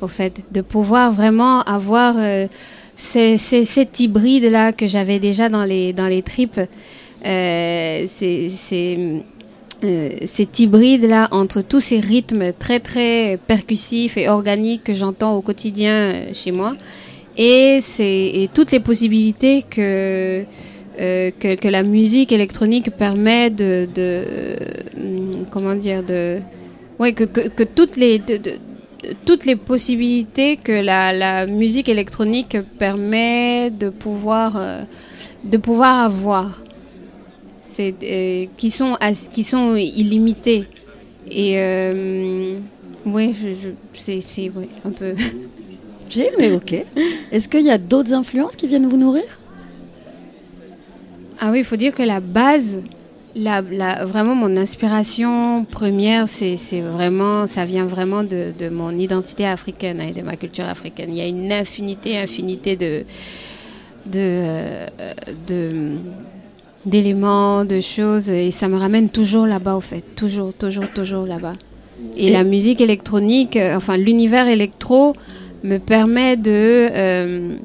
Au 0.00 0.08
fait, 0.08 0.42
de 0.52 0.60
pouvoir 0.60 1.10
vraiment 1.12 1.62
avoir 1.62 2.14
euh, 2.18 2.46
cet 2.94 4.00
hybride 4.00 4.44
là 4.44 4.72
que 4.72 4.86
j'avais 4.86 5.18
déjà 5.18 5.48
dans 5.48 5.64
les 5.64 5.92
dans 5.92 6.06
les 6.06 6.22
tripes. 6.22 6.60
Euh, 7.26 8.04
c'est 8.06 9.24
euh, 9.84 10.10
cet 10.26 10.58
hybride 10.58 11.04
là 11.04 11.28
entre 11.30 11.62
tous 11.62 11.80
ces 11.80 12.00
rythmes 12.00 12.52
très 12.58 12.80
très 12.80 13.38
percussifs 13.46 14.16
et 14.16 14.28
organiques 14.28 14.84
que 14.84 14.94
j'entends 14.94 15.36
au 15.36 15.42
quotidien 15.42 15.92
euh, 15.92 16.30
chez 16.34 16.50
moi. 16.50 16.74
Et 17.36 17.78
c'est 17.80 18.48
toutes 18.52 18.72
les 18.72 18.80
possibilités 18.80 19.62
que 19.62 20.44
euh, 21.00 21.30
que, 21.38 21.68
la 21.68 21.84
musique 21.84 22.32
électronique 22.32 22.90
permet 22.90 23.50
de, 23.50 23.86
hum, 24.96 25.46
comment 25.48 25.76
dire 25.76 26.02
de 26.02 26.38
ouais 26.98 27.12
que, 27.12 27.22
que, 27.24 27.62
toutes 27.62 27.96
les 27.96 28.20
toutes 29.24 29.46
les 29.46 29.54
possibilités 29.54 30.56
que 30.56 30.72
la, 30.72 31.12
la, 31.12 31.46
musique 31.46 31.88
électronique 31.88 32.56
permet 32.80 33.70
de 33.70 33.90
pouvoir 33.90 34.56
euh, 34.56 34.82
de 35.44 35.56
pouvoir 35.56 36.04
avoir 36.04 36.62
c'est 37.78 37.94
euh, 38.02 38.46
qui 38.56 38.70
sont 38.70 38.96
qui 39.32 39.44
sont 39.44 39.76
illimitées 39.76 40.66
et 41.30 41.56
oui 43.06 43.34
c'est 43.92 44.20
c'est 44.20 44.50
un 44.84 44.90
peu. 44.90 45.14
J'ai 46.08 46.30
mais 46.38 46.52
ok. 46.52 46.74
Est-ce 47.30 47.48
qu'il 47.48 47.64
y 47.64 47.70
a 47.70 47.78
d'autres 47.78 48.14
influences 48.14 48.56
qui 48.56 48.66
viennent 48.66 48.86
vous 48.86 48.96
nourrir? 48.96 49.24
Ah 51.38 51.50
oui, 51.52 51.58
il 51.58 51.64
faut 51.64 51.76
dire 51.76 51.94
que 51.94 52.02
la 52.02 52.18
base, 52.18 52.82
la, 53.36 53.60
vraiment 54.04 54.34
mon 54.34 54.56
inspiration 54.56 55.64
première, 55.64 56.26
c'est 56.26 56.80
vraiment, 56.80 57.46
ça 57.46 57.64
vient 57.64 57.84
vraiment 57.84 58.24
de, 58.24 58.68
mon 58.70 58.90
identité 58.90 59.46
africaine 59.46 60.00
hein, 60.00 60.08
et 60.08 60.12
de 60.12 60.22
ma 60.22 60.36
culture 60.36 60.64
africaine. 60.64 61.10
Il 61.10 61.16
y 61.16 61.20
a 61.20 61.28
une 61.28 61.52
infinité, 61.52 62.18
infinité 62.18 62.74
de, 62.74 63.04
de, 64.06 64.18
euh, 65.50 65.96
d'éléments, 66.88 67.64
de 67.64 67.80
choses, 67.80 68.30
et 68.30 68.50
ça 68.50 68.68
me 68.68 68.76
ramène 68.76 69.08
toujours 69.08 69.46
là-bas, 69.46 69.76
au 69.76 69.80
fait, 69.80 70.02
toujours, 70.16 70.52
toujours, 70.52 70.88
toujours 70.94 71.26
là-bas. 71.26 71.54
Et, 72.16 72.30
la 72.30 72.44
musique 72.44 72.80
électronique, 72.80 73.56
euh, 73.56 73.76
enfin 73.76 73.96
l'univers 73.96 74.48
électro, 74.48 75.14
me 75.64 75.78
permet 75.78 76.36
de, 76.36 76.50
euh, 76.92 77.56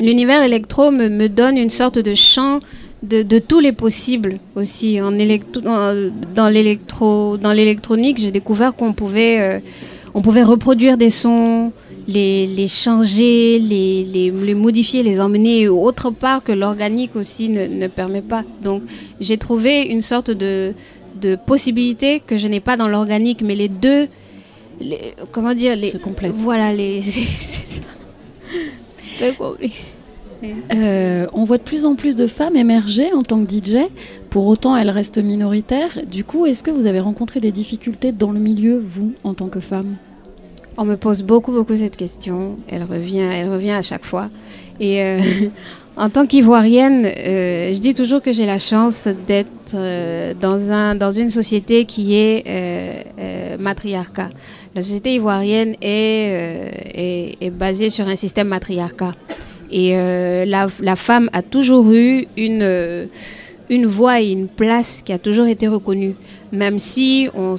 l'univers 0.00 0.42
électro 0.42 0.90
me, 0.90 1.08
me, 1.08 1.28
donne 1.28 1.56
une 1.56 1.70
sorte 1.70 1.98
de 1.98 2.14
champ 2.14 2.60
de, 3.02 3.38
tous 3.38 3.60
les 3.60 3.72
possibles 3.72 4.38
aussi. 4.54 5.00
En 5.00 5.12
dans 5.12 6.48
l'électro, 6.48 7.36
dans 7.36 7.52
l'électronique, 7.52 8.18
j'ai 8.18 8.30
découvert 8.30 8.74
qu'on 8.74 8.92
pouvait, 8.92 9.40
euh, 9.40 9.60
on 10.14 10.22
pouvait 10.22 10.42
reproduire 10.42 10.96
des 10.96 11.10
sons, 11.10 11.72
les, 12.08 12.46
les 12.46 12.68
changer, 12.68 13.58
les, 13.58 14.04
les, 14.04 14.54
modifier, 14.54 15.02
les 15.02 15.20
emmener 15.20 15.68
autre 15.68 16.10
part 16.10 16.42
que 16.42 16.52
l'organique 16.52 17.16
aussi 17.16 17.48
ne, 17.48 17.66
ne, 17.66 17.88
permet 17.88 18.22
pas. 18.22 18.44
Donc, 18.62 18.82
j'ai 19.20 19.38
trouvé 19.38 19.82
une 19.82 20.02
sorte 20.02 20.30
de, 20.30 20.72
de 21.20 21.36
possibilité 21.36 22.20
que 22.24 22.36
je 22.36 22.46
n'ai 22.46 22.60
pas 22.60 22.76
dans 22.76 22.88
l'organique, 22.88 23.42
mais 23.42 23.54
les 23.54 23.68
deux, 23.68 24.08
comment 25.32 25.54
dire, 25.54 25.76
les, 25.76 25.90
se 25.90 25.98
complètent. 25.98 26.34
Voilà, 26.36 26.72
les, 26.72 27.02
c'est 27.02 27.66
ça. 27.66 27.80
Euh, 30.72 31.26
on 31.32 31.44
voit 31.44 31.58
de 31.58 31.62
plus 31.62 31.86
en 31.86 31.94
plus 31.94 32.14
de 32.14 32.26
femmes 32.26 32.56
émerger 32.56 33.12
en 33.12 33.22
tant 33.22 33.42
que 33.44 33.50
DJ. 33.50 33.88
Pour 34.30 34.46
autant, 34.46 34.76
elles 34.76 34.90
restent 34.90 35.18
minoritaires. 35.18 35.98
Du 36.06 36.24
coup, 36.24 36.46
est-ce 36.46 36.62
que 36.62 36.70
vous 36.70 36.86
avez 36.86 37.00
rencontré 37.00 37.40
des 37.40 37.52
difficultés 37.52 38.12
dans 38.12 38.32
le 38.32 38.38
milieu, 38.38 38.78
vous, 38.84 39.12
en 39.24 39.34
tant 39.34 39.48
que 39.48 39.60
femme? 39.60 39.96
On 40.78 40.84
me 40.84 40.96
pose 40.96 41.22
beaucoup, 41.22 41.52
beaucoup 41.52 41.74
cette 41.76 41.96
question. 41.96 42.56
Elle 42.68 42.84
revient, 42.84 43.20
elle 43.20 43.50
revient 43.50 43.72
à 43.72 43.82
chaque 43.82 44.04
fois. 44.04 44.28
Et 44.78 45.02
euh, 45.02 45.20
en 45.96 46.10
tant 46.10 46.26
qu'Ivoirienne, 46.26 47.06
euh, 47.06 47.72
je 47.72 47.78
dis 47.78 47.94
toujours 47.94 48.20
que 48.20 48.32
j'ai 48.32 48.46
la 48.46 48.58
chance 48.58 49.08
d'être 49.26 49.48
dans, 50.40 50.72
un, 50.72 50.94
dans 50.94 51.12
une 51.12 51.30
société 51.30 51.86
qui 51.86 52.14
est 52.14 53.56
matriarcat. 53.58 54.30
La 54.74 54.82
société 54.82 55.14
ivoirienne 55.14 55.76
est, 55.80 57.36
est 57.40 57.50
basée 57.50 57.88
sur 57.88 58.06
un 58.06 58.16
système 58.16 58.48
matriarcat. 58.48 59.14
Et 59.70 59.96
euh, 59.96 60.44
la, 60.44 60.68
la, 60.80 60.96
femme 60.96 61.28
a 61.32 61.42
toujours 61.42 61.90
eu 61.92 62.26
une, 62.36 62.62
euh, 62.62 63.06
une 63.68 63.86
voix 63.86 64.20
et 64.20 64.30
une 64.30 64.48
place 64.48 65.02
qui 65.04 65.12
a 65.12 65.18
toujours 65.18 65.46
été 65.46 65.68
reconnue. 65.68 66.14
Même 66.52 66.78
si 66.78 67.28
on, 67.34 67.56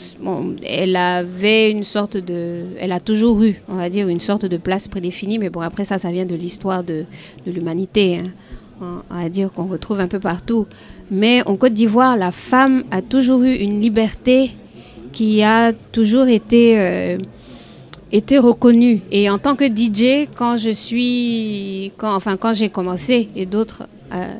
elle 0.64 0.96
avait 0.96 1.72
une 1.72 1.84
sorte 1.84 2.18
de. 2.18 2.64
Elle 2.80 2.92
a 2.92 3.00
toujours 3.00 3.42
eu, 3.44 3.62
on 3.68 3.76
va 3.76 3.90
dire, 3.90 4.08
une 4.08 4.20
sorte 4.20 4.46
de 4.46 4.58
place 4.58 4.88
prédéfinie. 4.88 5.40
Mais 5.40 5.50
bon, 5.50 5.62
après 5.62 5.86
ça, 5.86 5.98
ça 5.98 6.12
vient 6.12 6.26
de 6.26 6.36
l'histoire 6.36 6.84
de, 6.84 7.06
de 7.46 7.52
l'humanité. 7.52 8.20
Hein. 8.20 9.04
On 9.10 9.22
va 9.22 9.30
dire 9.30 9.52
qu'on 9.52 9.66
retrouve 9.66 10.00
un 10.00 10.08
peu 10.08 10.20
partout. 10.20 10.68
Mais 11.10 11.42
en 11.48 11.56
Côte 11.56 11.74
d'Ivoire, 11.74 12.16
la 12.16 12.32
femme 12.32 12.84
a 12.92 13.02
toujours 13.02 13.42
eu 13.44 13.54
une 13.56 13.82
liberté 13.82 14.52
qui 15.12 15.44
a 15.44 15.74
toujours 15.74 16.28
été. 16.28 16.80
Euh, 16.80 17.18
été 18.12 18.38
reconnue. 18.38 19.02
Et 19.12 19.30
en 19.30 19.38
tant 19.38 19.56
que 19.56 19.66
DJ, 19.66 20.30
quand 20.38 20.58
je 20.58 20.70
suis, 20.70 21.92
quand, 21.98 22.16
enfin 22.16 22.38
quand 22.38 22.54
j'ai 22.54 22.70
commencé 22.70 23.30
et 23.36 23.46
d'autres 23.46 23.84
euh, 24.14 24.34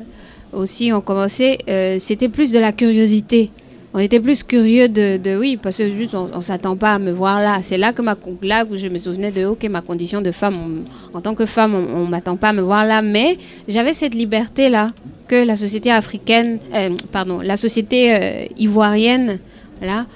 aussi 0.52 0.92
ont 0.92 1.00
commencé, 1.00 1.58
euh, 1.68 1.96
c'était 1.98 2.28
plus 2.28 2.52
de 2.52 2.58
la 2.58 2.72
curiosité. 2.72 3.50
On 3.94 3.98
était 3.98 4.20
plus 4.20 4.42
curieux 4.42 4.88
de, 4.88 5.16
de 5.16 5.36
oui, 5.36 5.56
parce 5.56 5.78
que 5.78 5.90
juste 5.90 6.14
on, 6.14 6.40
s'attend 6.40 6.76
pas 6.76 6.94
à 6.94 6.98
me 6.98 7.10
voir 7.10 7.40
là. 7.40 7.60
C'est 7.62 7.78
là 7.78 7.92
que 7.92 8.02
ma, 8.02 8.16
là 8.42 8.64
que 8.64 8.76
je 8.76 8.88
me 8.88 8.98
souvenais 8.98 9.30
de 9.30 9.46
ok 9.46 9.64
ma 9.70 9.80
condition 9.80 10.20
de 10.20 10.30
femme. 10.30 10.84
en 11.14 11.20
tant 11.20 11.34
que 11.34 11.46
femme, 11.46 11.74
on, 11.74 12.02
on 12.02 12.06
m'attend 12.06 12.36
pas 12.36 12.50
à 12.50 12.52
me 12.52 12.60
voir 12.60 12.84
là, 12.84 13.00
mais 13.00 13.38
j'avais 13.66 13.94
cette 13.94 14.14
liberté 14.14 14.68
là 14.68 14.92
que 15.26 15.36
la 15.36 15.56
société 15.56 15.90
africaine, 15.90 16.58
euh, 16.74 16.90
pardon, 17.10 17.40
la 17.40 17.56
société 17.56 18.50
ivoirienne 18.58 19.38
là 19.80 20.06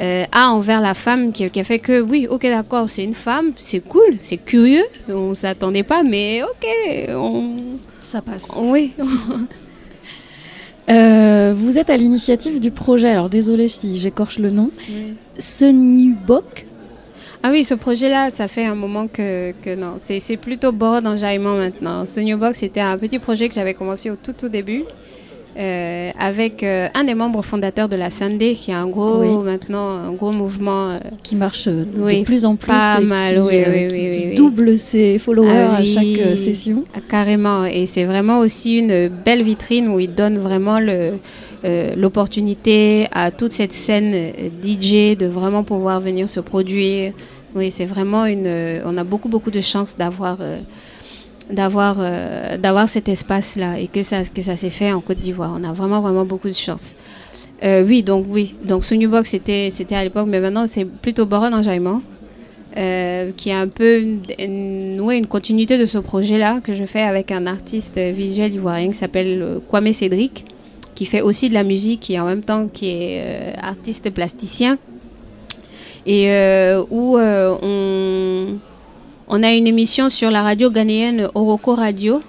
euh, 0.00 0.24
a 0.30 0.50
envers 0.50 0.80
la 0.80 0.94
femme 0.94 1.32
qui, 1.32 1.44
a 1.44 1.64
fait 1.64 1.80
que 1.80 2.00
oui, 2.00 2.28
ok, 2.30 2.42
d'accord, 2.42 2.88
c'est 2.88 3.02
une 3.02 3.14
femme, 3.14 3.50
c'est 3.56 3.80
cool, 3.80 4.16
c'est 4.20 4.36
curieux, 4.36 4.84
on 5.08 5.34
s'attendait 5.34 5.82
pas, 5.82 6.04
mais 6.04 6.42
ok, 6.44 7.14
on... 7.16 7.78
ça 8.08 8.22
passe. 8.22 8.50
Oui. 8.56 8.94
Euh, 10.90 11.52
vous 11.54 11.76
êtes 11.76 11.90
à 11.90 11.98
l'initiative 11.98 12.60
du 12.60 12.70
projet, 12.70 13.08
alors 13.08 13.28
désolé 13.28 13.68
si 13.68 13.98
j'écorche 13.98 14.38
le 14.38 14.48
nom, 14.48 14.70
oui. 14.88 16.14
Bok. 16.26 16.64
Ah 17.42 17.50
oui, 17.50 17.62
ce 17.62 17.74
projet-là, 17.74 18.30
ça 18.30 18.48
fait 18.48 18.64
un 18.64 18.74
moment 18.74 19.06
que, 19.06 19.52
que 19.62 19.74
non, 19.74 19.96
c'est 19.98 20.38
plutôt 20.38 20.72
bord 20.72 21.02
d'enjaillement 21.02 21.58
maintenant. 21.58 22.04
Bok, 22.38 22.56
c'était 22.56 22.80
un 22.80 22.96
petit 22.96 23.18
projet 23.18 23.50
que 23.50 23.54
j'avais 23.54 23.74
commencé 23.74 24.08
au 24.08 24.16
tout 24.16 24.32
tout 24.32 24.48
début. 24.48 24.84
Euh, 25.58 26.10
avec 26.18 26.62
euh, 26.62 26.88
un 26.94 27.02
des 27.04 27.14
membres 27.14 27.42
fondateurs 27.42 27.88
de 27.88 27.96
la 27.96 28.10
Sunday, 28.10 28.54
qui 28.54 28.70
est 28.70 28.74
un 28.74 28.86
gros 28.86 29.18
Oui. 29.20 29.44
maintenant 29.44 29.90
un 29.90 30.12
gros 30.12 30.30
mouvement 30.30 30.90
euh, 30.90 30.98
qui 31.22 31.34
marche 31.34 31.66
de 31.66 31.84
Oui, 31.96 32.22
plus 32.22 32.44
en 32.44 32.54
plus 32.56 32.68
pas 32.68 32.98
et 33.00 33.04
mal, 33.04 33.34
qui, 33.34 33.40
oui, 33.40 34.10
qui- 34.30 34.34
double 34.36 34.78
ses 34.78 35.18
followers 35.18 35.50
Ah 35.70 35.76
à 35.76 35.82
chaque 35.82 36.36
session. 36.36 36.84
Ah, 36.94 37.00
Carrément, 37.08 37.64
et 37.64 37.86
c'est 37.86 38.04
vraiment 38.04 38.38
aussi 38.38 38.78
une 38.78 39.08
belle 39.08 39.42
vitrine 39.42 39.88
où 39.88 39.98
ils 39.98 40.14
donnent 40.14 40.38
vraiment 40.38 40.78
l'opportunité 41.96 43.06
à 43.12 43.30
toute 43.30 43.52
cette 43.52 43.72
scène 43.72 44.32
DJ 44.62 45.16
de 45.16 45.26
vraiment 45.26 45.64
pouvoir 45.64 46.00
venir 46.00 46.28
se 46.28 46.40
produire. 46.40 47.12
Oui, 47.54 47.70
c'est 47.70 47.86
vraiment 47.86 48.26
une. 48.26 48.46
On 48.84 48.96
a 48.96 49.04
beaucoup 49.04 49.28
beaucoup 49.28 49.50
de 49.50 49.60
chance 49.60 49.96
d'avoir 49.98 50.38
d'avoir 51.50 51.96
euh, 51.98 52.56
d'avoir 52.58 52.88
cet 52.88 53.08
espace 53.08 53.56
là 53.56 53.78
et 53.78 53.86
que 53.88 54.02
ça 54.02 54.22
que 54.24 54.42
ça 54.42 54.56
s'est 54.56 54.70
fait 54.70 54.92
en 54.92 55.00
Côte 55.00 55.18
d'Ivoire. 55.18 55.54
On 55.58 55.64
a 55.64 55.72
vraiment 55.72 56.00
vraiment 56.00 56.24
beaucoup 56.24 56.48
de 56.48 56.54
chance. 56.54 56.94
Euh, 57.64 57.84
oui, 57.84 58.02
donc 58.02 58.26
oui, 58.28 58.54
donc 58.64 58.84
Sony 58.84 59.06
Box 59.06 59.30
c'était 59.30 59.68
c'était 59.70 59.94
à 59.96 60.04
l'époque, 60.04 60.26
mais 60.28 60.40
maintenant 60.40 60.66
c'est 60.66 60.84
plutôt 60.84 61.26
Boron 61.26 61.52
Enjaillement 61.52 62.02
euh, 62.76 63.32
qui 63.36 63.48
est 63.48 63.54
un 63.54 63.68
peu 63.68 64.00
une, 64.00 64.20
une- 64.38 65.26
continuité 65.26 65.78
de 65.78 65.84
ce 65.86 65.98
projet-là 65.98 66.60
que 66.62 66.74
je 66.74 66.84
fais 66.84 67.02
avec 67.02 67.32
un 67.32 67.46
artiste 67.46 67.98
visuel 67.98 68.54
ivoirien 68.54 68.88
qui 68.88 68.94
s'appelle 68.94 69.42
euh, 69.42 69.58
Kwame 69.68 69.92
Cédric, 69.92 70.44
qui 70.94 71.06
fait 71.06 71.22
aussi 71.22 71.48
de 71.48 71.54
la 71.54 71.64
musique 71.64 72.08
et 72.10 72.20
en 72.20 72.26
même 72.26 72.42
temps 72.42 72.68
qui 72.68 72.88
est 72.90 73.20
euh, 73.20 73.52
artiste 73.60 74.10
plasticien. 74.10 74.78
Et 76.06 76.30
euh, 76.30 76.84
où 76.90 77.18
euh, 77.18 77.56
on, 77.62 78.58
on 79.28 79.42
a 79.42 79.52
une 79.52 79.66
émission 79.66 80.08
sur 80.08 80.30
la 80.30 80.42
radio 80.42 80.70
ghanéenne 80.70 81.28
Oroco 81.34 81.74
Radio. 81.74 82.20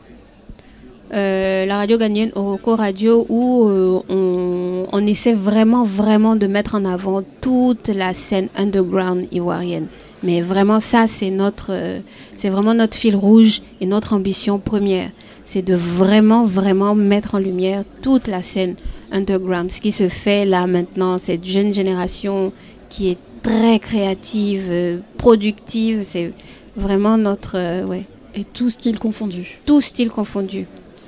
Euh, 1.14 1.66
la 1.66 1.78
radio 1.78 1.98
ghanéenne 1.98 2.32
Oroco 2.36 2.76
Radio 2.76 3.26
où 3.30 3.68
euh, 3.68 4.86
on, 4.92 5.08
essaie 5.08 5.34
vraiment 5.34 5.84
vraiment 5.84 6.36
de 6.36 6.46
mettre 6.46 6.76
en 6.76 6.86
avant 6.86 7.24
toute 7.42 7.88
la 7.88 8.14
scène 8.14 8.50
underground 8.56 9.28
ivoirienne. 9.32 9.88
Mais 10.24 10.42
vraiment 10.42 10.80
ça 10.80 11.08
c'est 11.08 11.32
notre 11.32 11.68
euh, 11.72 12.00
c'est 12.36 12.50
vraiment 12.50 12.74
notre 12.74 12.96
fil 12.96 13.16
rouge 13.16 13.62
et 13.80 13.86
notre 13.86 14.14
ambition 14.14 14.60
première, 14.60 15.10
c'est 15.46 15.64
de 15.64 15.74
vraiment 15.76 16.46
vraiment 16.46 16.94
mettre 16.96 17.36
en 17.36 17.40
lumière 17.40 17.86
toute 18.04 18.28
la 18.28 18.44
scène 18.44 18.76
underground, 19.12 19.72
ce 19.72 19.82
qui 19.82 19.92
se 19.92 20.10
fait 20.10 20.46
là 20.46 20.68
maintenant, 20.68 21.18
cette 21.18 21.46
jeune 21.46 21.74
génération 21.74 22.52
qui 22.90 23.10
est 23.10 23.18
très 23.42 23.80
créative, 23.80 25.02
productive, 25.18 26.04
c'est 26.04 26.34
vraiment 26.76 27.18
notre 27.18 27.56
euh, 27.58 27.86
ouais, 27.86 28.04
Et 28.36 28.44
tout 28.44 28.70
style 28.70 29.00
confondu. 29.00 29.60
tout 29.66 29.82
style 29.82 30.10
confondu. 30.10 30.66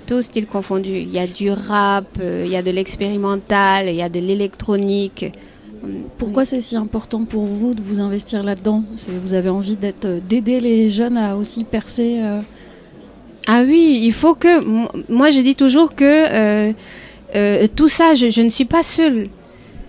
Tout 0.07 0.21
style 0.21 0.45
confondu. 0.47 0.89
Il 0.97 1.11
y 1.11 1.19
a 1.19 1.27
du 1.27 1.51
rap, 1.51 2.05
euh, 2.19 2.43
il 2.45 2.51
y 2.51 2.55
a 2.57 2.61
de 2.61 2.71
l'expérimental, 2.71 3.87
il 3.87 3.95
y 3.95 4.01
a 4.01 4.09
de 4.09 4.19
l'électronique. 4.19 5.25
Pourquoi 6.19 6.45
c'est 6.45 6.61
si 6.61 6.75
important 6.75 7.23
pour 7.25 7.45
vous 7.45 7.73
de 7.73 7.81
vous 7.81 7.99
investir 7.99 8.43
là-dedans? 8.43 8.83
Vous 9.23 9.33
avez 9.33 9.49
envie 9.49 9.77
euh, 10.05 10.19
d'aider 10.27 10.59
les 10.59 10.89
jeunes 10.89 11.17
à 11.17 11.35
aussi 11.35 11.63
percer 11.63 12.19
euh, 12.21 12.39
Ah 13.47 13.63
oui, 13.65 13.99
il 14.03 14.13
faut 14.13 14.35
que. 14.35 14.63
mo- 14.63 14.89
Moi, 15.09 15.31
je 15.31 15.39
dis 15.41 15.55
toujours 15.55 15.95
que 15.95 16.03
euh, 16.05 16.73
euh, 17.35 17.67
tout 17.75 17.87
ça, 17.87 18.13
je, 18.13 18.29
je 18.29 18.41
ne 18.41 18.49
suis 18.49 18.65
pas 18.65 18.83
seule. 18.83 19.27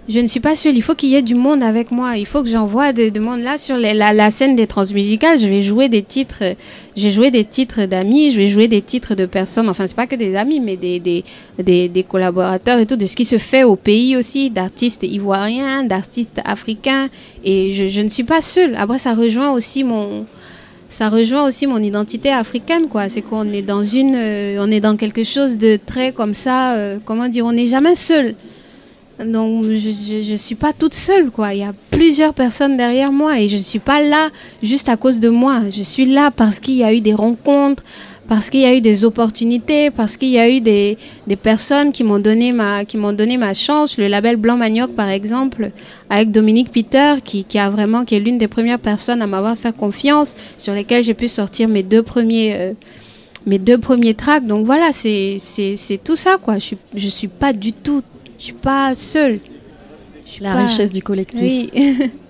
Je 0.09 0.19
ne 0.19 0.27
suis 0.27 0.41
pas 0.41 0.57
seule. 0.57 0.77
Il 0.77 0.83
faut 0.83 0.97
qu'il 0.97 1.11
y 1.11 1.15
ait 1.15 1.23
du 1.23 1.37
monde 1.37 1.63
avec 1.63 1.93
moi. 1.93 2.17
Il 2.17 2.27
faut 2.27 2.43
que 2.43 2.49
j'envoie 2.49 2.93
du 2.93 3.21
monde 3.21 3.41
là 3.41 3.57
sur 3.57 3.77
la, 3.77 4.31
scène 4.33 4.57
des 4.57 4.67
transmusicales. 4.67 5.39
Je 5.39 5.47
vais 5.47 5.63
jouer 5.63 5.89
des 5.89 6.03
titres. 6.03 6.39
euh, 6.43 6.55
Je 6.97 7.05
vais 7.05 7.11
jouer 7.11 7.31
des 7.31 7.45
titres 7.45 7.85
d'amis. 7.85 8.33
Je 8.33 8.39
vais 8.39 8.49
jouer 8.49 8.67
des 8.67 8.83
titres 8.83 9.15
de 9.15 9.27
personnes. 9.27 9.69
Enfin, 9.69 9.87
c'est 9.87 9.95
pas 9.95 10.09
que 10.09 10.17
des 10.17 10.35
amis, 10.35 10.59
mais 10.59 10.77
des, 10.77 10.99
des, 10.99 11.23
des, 11.57 11.89
des 11.89 12.03
collaborateurs 12.03 12.79
et 12.81 12.87
tout. 12.87 12.97
De 12.97 13.07
ce 13.07 13.15
qui 13.15 13.25
se 13.25 13.39
fait 13.39 13.63
au 13.63 13.77
pays 13.77 14.17
aussi, 14.17 14.51
d'artistes 14.51 15.05
ivoiriens, 15.05 15.85
d'artistes 15.85 16.41
africains. 16.45 17.09
Et 17.45 17.73
je, 17.73 17.87
je 17.87 18.01
ne 18.01 18.09
suis 18.09 18.25
pas 18.25 18.43
seule. 18.43 18.75
Après, 18.75 18.99
ça 18.99 19.15
rejoint 19.15 19.53
aussi 19.53 19.85
mon 19.85 20.27
ça 20.89 21.09
rejoint 21.09 21.47
aussi 21.47 21.67
mon 21.67 21.79
identité 21.79 22.31
africaine 22.31 22.87
quoi 22.91 23.09
c'est 23.09 23.23
qu'on 23.23 23.51
est 23.51 23.63
dans 23.63 23.83
une 23.83 24.15
euh, 24.15 24.59
on 24.61 24.71
est 24.71 24.81
dans 24.81 24.95
quelque 24.99 25.25
chose 25.25 25.57
de 25.57 25.79
très 25.87 26.13
comme 26.13 26.35
ça 26.35 26.75
euh, 26.75 26.99
comment 27.03 27.29
dire 27.29 27.47
on 27.47 27.53
n'est 27.53 27.67
jamais 27.67 27.95
seul 27.95 28.35
donc 29.25 29.65
je, 29.65 30.23
je 30.23 30.35
suis 30.35 30.55
pas 30.55 30.73
toute 30.73 30.95
seule 30.95 31.31
quoi. 31.31 31.55
Il 31.55 31.61
y 31.61 31.65
a 31.65 31.73
plusieurs 31.91 32.35
personnes 32.35 32.77
derrière 32.77 33.13
moi 33.13 33.39
et 33.39 33.49
je 33.49 33.57
ne 33.57 33.63
suis 33.63 33.79
pas 33.79 34.03
là 34.03 34.31
juste 34.63 34.89
à 34.89 34.97
cause 34.97 35.21
de 35.21 35.29
moi. 35.29 35.63
Je 35.71 35.83
suis 35.83 36.07
là 36.07 36.31
parce 36.31 36.61
qu'il 36.61 36.75
y 36.75 36.85
a 36.85 36.93
eu 36.93 37.01
des 37.01 37.15
rencontres 37.15 37.83
parce 38.29 38.51
qu'il 38.51 38.61
y 38.61 38.65
a 38.65 38.75
eu 38.75 38.81
des 38.81 39.05
opportunités 39.05 39.91
parce 39.91 40.17
qu'il 40.17 40.31
y 40.31 40.39
a 40.39 40.49
eu 40.49 40.61
des, 40.61 40.97
des 41.27 41.37
personnes 41.37 41.93
qui 41.93 42.05
m'ont 42.05 42.19
donné 42.19 42.53
ma 42.53 42.85
donné 42.85 43.37
ma 43.37 43.55
chance. 43.55 43.99
Le 43.99 44.09
label 44.09 44.37
Blanc 44.37 44.57
Manioc 44.57 44.95
par 44.95 45.09
exemple 45.09 45.71
avec 46.09 46.31
Dominique 46.31 46.71
Peter 46.71 47.15
qui, 47.25 47.45
qui 47.45 47.59
a 47.59 47.71
vraiment 47.71 48.05
qui 48.05 48.15
est 48.15 48.21
l'une 48.21 48.39
des 48.39 48.49
premières 48.49 48.79
personnes 48.79 49.23
à 49.23 49.27
m'avoir 49.27 49.57
fait 49.57 49.77
confiance 49.77 50.35
sur 50.59 50.75
lesquelles 50.75 51.05
j'ai 51.05 51.15
pu 51.15 51.29
sortir 51.29 51.69
mes 51.69 51.83
deux 51.83 52.03
premiers 52.03 52.55
euh, 52.55 52.73
mes 53.45 53.59
deux 53.59 53.79
premiers 53.79 54.15
tracks. 54.15 54.47
Donc 54.47 54.67
voilà 54.67 54.93
c'est 54.93 55.41
tout 56.05 56.17
ça 56.17 56.39
quoi. 56.39 56.59
Je 56.59 56.75
je 56.95 57.09
suis 57.09 57.29
pas 57.29 57.53
du 57.53 57.73
tout 57.73 58.03
je 58.43 58.47
suis 58.47 58.55
pas 58.55 58.93
seule. 58.97 59.39
La 60.41 60.55
pas- 60.55 60.65
richesse 60.65 60.91
du 60.91 61.01
collectif. 61.03 61.41
oui. 61.73 62.11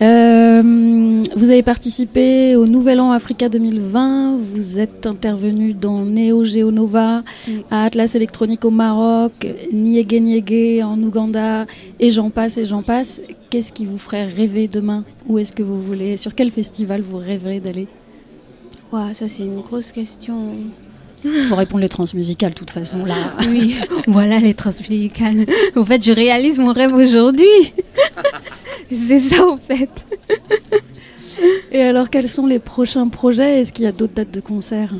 Euh, 0.00 1.22
vous 1.34 1.50
avez 1.50 1.64
participé 1.64 2.54
au 2.54 2.66
Nouvel 2.66 3.00
An 3.00 3.10
Africa 3.10 3.48
2020, 3.48 4.36
vous 4.36 4.78
êtes 4.78 5.06
intervenu 5.06 5.74
dans 5.74 6.04
Neo 6.04 6.44
Geonova, 6.44 7.24
Oui. 7.48 7.64
à 7.68 7.82
Atlas 7.86 8.14
Electronique 8.14 8.64
au 8.64 8.70
Maroc, 8.70 9.32
Niégué 9.72 10.20
Niégué 10.20 10.82
en 10.84 11.02
Ouganda, 11.02 11.66
et 11.98 12.12
j'en 12.12 12.30
passe 12.30 12.58
et 12.58 12.64
j'en 12.64 12.82
passe. 12.82 13.20
Qu'est-ce 13.50 13.72
qui 13.72 13.86
vous 13.86 13.98
ferait 13.98 14.26
rêver 14.26 14.68
demain? 14.68 15.04
Où 15.26 15.36
est-ce 15.40 15.52
que 15.52 15.64
vous 15.64 15.82
voulez? 15.82 16.16
Sur 16.16 16.36
quel 16.36 16.52
festival 16.52 17.00
vous 17.00 17.16
rêverez 17.16 17.58
d'aller? 17.58 17.88
Ouah, 18.92 19.14
ça 19.14 19.26
c'est 19.26 19.42
une 19.42 19.62
grosse 19.62 19.90
question 19.90 20.36
Il 21.24 21.44
faut 21.48 21.56
répondre 21.56 21.80
les 21.82 21.88
transmusicales, 21.88 22.52
de 22.52 22.58
toute 22.58 22.70
façon, 22.70 23.04
là. 23.04 23.14
Oui, 23.48 23.76
voilà 24.06 24.38
les 24.38 24.54
transmusicales. 24.54 25.46
En 25.76 25.84
fait, 25.84 26.04
je 26.04 26.12
réalise 26.12 26.58
mon 26.58 26.72
rêve 26.72 26.94
aujourd'hui. 26.94 27.72
c'est 28.90 29.20
ça 29.20 29.46
en 29.46 29.58
fait. 29.58 29.90
Et 31.72 31.82
alors, 31.82 32.10
quels 32.10 32.28
sont 32.28 32.46
les 32.46 32.58
prochains 32.58 33.08
projets? 33.08 33.60
Est-ce 33.60 33.72
qu'il 33.72 33.84
y 33.84 33.88
a 33.88 33.92
d'autres 33.92 34.14
dates 34.14 34.30
de 34.32 34.40
concert? 34.40 34.92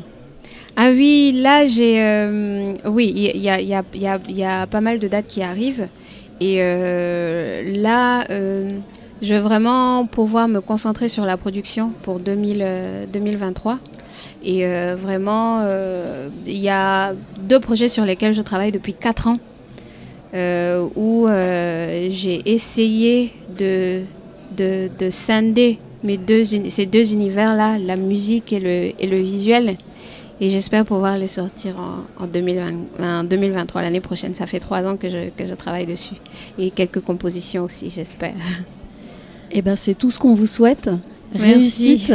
Ah 0.75 0.91
oui, 0.91 1.33
là 1.35 1.65
j'ai. 1.67 2.01
euh, 2.01 2.73
oui, 2.85 3.11
il 3.13 3.37
y 3.37 3.47
y, 3.47 3.73
y, 3.97 4.33
y 4.37 4.43
a 4.43 4.67
pas 4.67 4.81
mal 4.81 4.99
de 4.99 5.07
dates 5.07 5.27
qui 5.27 5.41
arrivent. 5.41 5.87
Et 6.39 6.57
euh, 6.59 7.73
là, 7.81 8.25
euh, 8.29 8.77
je 9.21 9.33
vais 9.33 9.41
vraiment 9.41 10.05
pouvoir 10.05 10.47
me 10.47 10.61
concentrer 10.61 11.09
sur 11.09 11.25
la 11.25 11.35
production 11.35 11.91
pour 12.03 12.19
2000, 12.19 12.59
euh, 12.61 13.05
2023. 13.11 13.79
Et 14.43 14.65
euh, 14.65 14.95
vraiment, 14.95 15.59
euh, 15.61 16.29
il 16.45 16.57
y 16.57 16.69
a 16.69 17.13
deux 17.41 17.59
projets 17.59 17.89
sur 17.89 18.05
lesquels 18.05 18.33
je 18.33 18.41
travaille 18.41 18.71
depuis 18.71 18.93
quatre 18.93 19.27
ans. 19.27 19.39
euh, 20.33 20.87
où 20.95 21.27
j'ai 21.27 22.41
essayé 22.45 23.33
de, 23.57 24.01
de, 24.55 24.89
de 24.99 25.09
scinder 25.09 25.79
mes 26.03 26.17
deux, 26.17 26.43
ces 26.45 26.85
deux 26.85 27.13
univers-là, 27.13 27.79
la 27.79 27.95
musique 27.95 28.53
et 28.53 28.59
le, 28.59 28.91
et 29.01 29.07
le 29.07 29.17
visuel. 29.17 29.75
Et 30.41 30.49
j'espère 30.49 30.85
pouvoir 30.85 31.17
les 31.17 31.27
sortir 31.27 31.75
en, 31.79 32.23
en, 32.23 32.27
2020, 32.27 32.73
en 33.01 33.23
2023, 33.25 33.81
l'année 33.81 33.99
prochaine. 33.99 34.35
Ça 34.35 34.45
fait 34.45 34.59
trois 34.59 34.83
ans 34.83 34.95
que 34.95 35.09
je, 35.09 35.29
que 35.35 35.45
je 35.45 35.53
travaille 35.53 35.85
dessus. 35.85 36.15
Et 36.57 36.71
quelques 36.71 37.01
compositions 37.01 37.63
aussi, 37.65 37.89
j'espère. 37.89 38.35
Eh 39.51 39.63
ben, 39.63 39.75
c'est 39.75 39.95
tout 39.95 40.11
ce 40.11 40.19
qu'on 40.19 40.35
vous 40.35 40.45
souhaite. 40.45 40.91
Merci. 41.33 41.87
Réussite. 41.87 42.13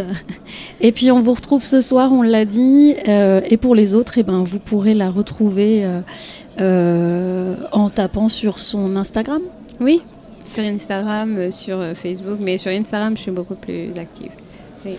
Et 0.80 0.92
puis 0.92 1.10
on 1.10 1.20
vous 1.20 1.34
retrouve 1.34 1.62
ce 1.62 1.80
soir, 1.80 2.12
on 2.12 2.22
l'a 2.22 2.44
dit. 2.44 2.94
euh, 3.06 3.40
et 3.48 3.56
pour 3.56 3.74
les 3.74 3.94
autres, 3.94 4.18
eh 4.18 4.22
ben, 4.22 4.42
vous 4.42 4.58
pourrez 4.58 4.94
la 4.94 5.10
retrouver 5.10 5.84
euh, 5.84 6.00
euh, 6.60 7.54
en 7.72 7.90
tapant 7.90 8.28
sur 8.28 8.58
son 8.58 8.96
Instagram. 8.96 9.42
Oui, 9.80 10.02
sur 10.44 10.62
Instagram, 10.64 11.50
sur 11.52 11.82
Facebook. 11.94 12.38
Mais 12.40 12.58
sur 12.58 12.70
Instagram, 12.70 13.16
je 13.16 13.22
suis 13.22 13.30
beaucoup 13.30 13.54
plus 13.54 13.98
active. 13.98 14.30
Oui. 14.84 14.96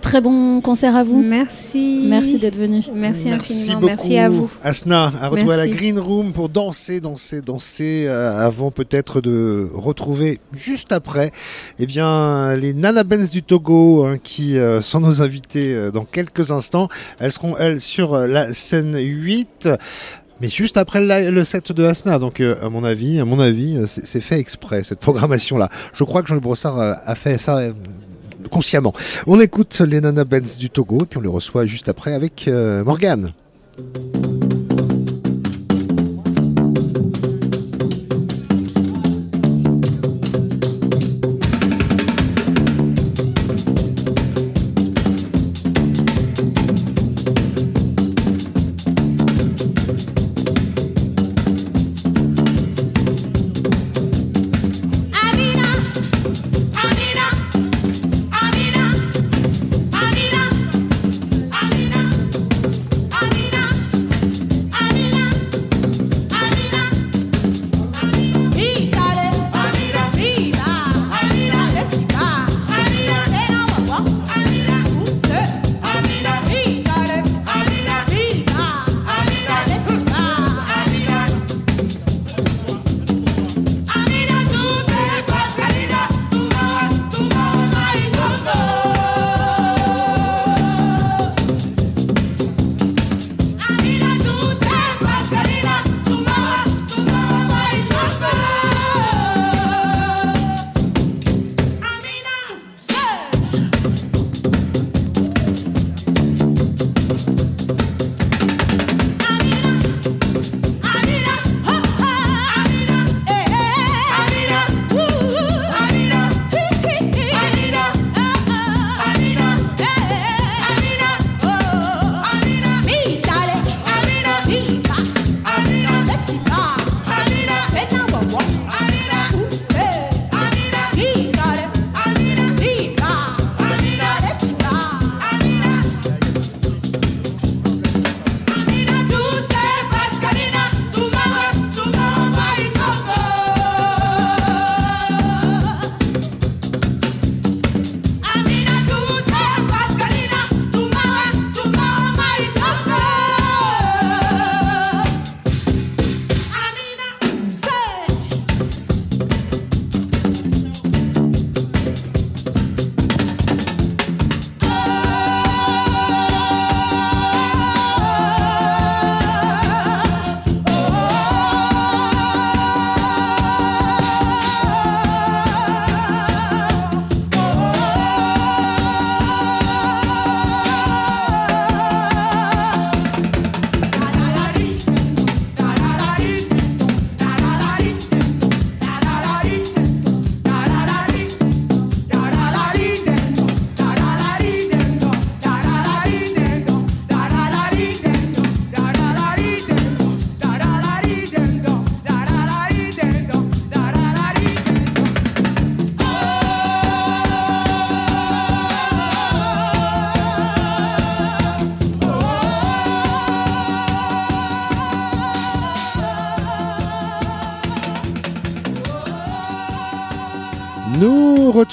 Très 0.00 0.20
bon 0.20 0.60
concert 0.60 0.96
à 0.96 1.02
vous. 1.02 1.20
Merci. 1.22 2.06
Merci 2.08 2.38
d'être 2.38 2.56
venu. 2.56 2.82
Merci, 2.94 3.26
Merci 3.26 3.52
infiniment. 3.52 3.80
beaucoup. 3.80 3.86
Merci 3.86 4.18
à 4.18 4.28
vous. 4.28 4.50
Asna, 4.62 5.12
à 5.20 5.28
retrouver 5.28 5.54
à 5.54 5.56
la. 5.56 5.68
Green 5.68 5.98
Room 5.98 6.32
pour 6.32 6.48
danser, 6.48 7.00
danser, 7.00 7.42
danser, 7.42 8.06
euh, 8.06 8.46
avant 8.46 8.70
peut-être 8.70 9.20
de 9.20 9.68
retrouver 9.74 10.40
juste 10.52 10.92
après, 10.92 11.30
eh 11.78 11.86
bien, 11.86 12.56
les 12.56 12.74
Nana 12.74 13.04
Benz 13.04 13.30
du 13.30 13.42
Togo, 13.42 14.04
hein, 14.04 14.18
qui 14.22 14.56
euh, 14.56 14.80
sont 14.80 15.00
nos 15.00 15.22
invités 15.22 15.74
euh, 15.74 15.90
dans 15.90 16.04
quelques 16.04 16.50
instants. 16.50 16.88
Elles 17.18 17.32
seront, 17.32 17.56
elles, 17.58 17.80
sur 17.80 18.14
euh, 18.14 18.26
la 18.26 18.54
scène 18.54 18.96
8. 18.98 19.68
Mais 20.40 20.48
juste 20.48 20.76
après 20.76 21.00
le, 21.00 21.44
set 21.44 21.72
de 21.72 21.84
Asna, 21.84 22.20
donc 22.20 22.40
euh, 22.40 22.54
à 22.62 22.68
mon 22.68 22.84
avis, 22.84 23.18
à 23.18 23.24
mon 23.24 23.40
avis, 23.40 23.76
c'est 23.88 24.20
fait 24.20 24.38
exprès 24.38 24.84
cette 24.84 25.00
programmation-là. 25.00 25.68
Je 25.92 26.04
crois 26.04 26.22
que 26.22 26.28
Jean-Luc 26.28 26.44
Brossard 26.44 26.78
a 26.78 27.14
fait 27.16 27.38
ça 27.38 27.58
consciemment. 28.48 28.92
On 29.26 29.40
écoute 29.40 29.80
les 29.80 30.00
Nana 30.00 30.24
Benz 30.24 30.58
du 30.58 30.70
Togo 30.70 31.02
et 31.02 31.06
puis 31.06 31.18
on 31.18 31.22
les 31.22 31.28
reçoit 31.28 31.66
juste 31.66 31.88
après 31.88 32.14
avec 32.14 32.46
euh, 32.48 32.84
Morgane. 32.84 33.32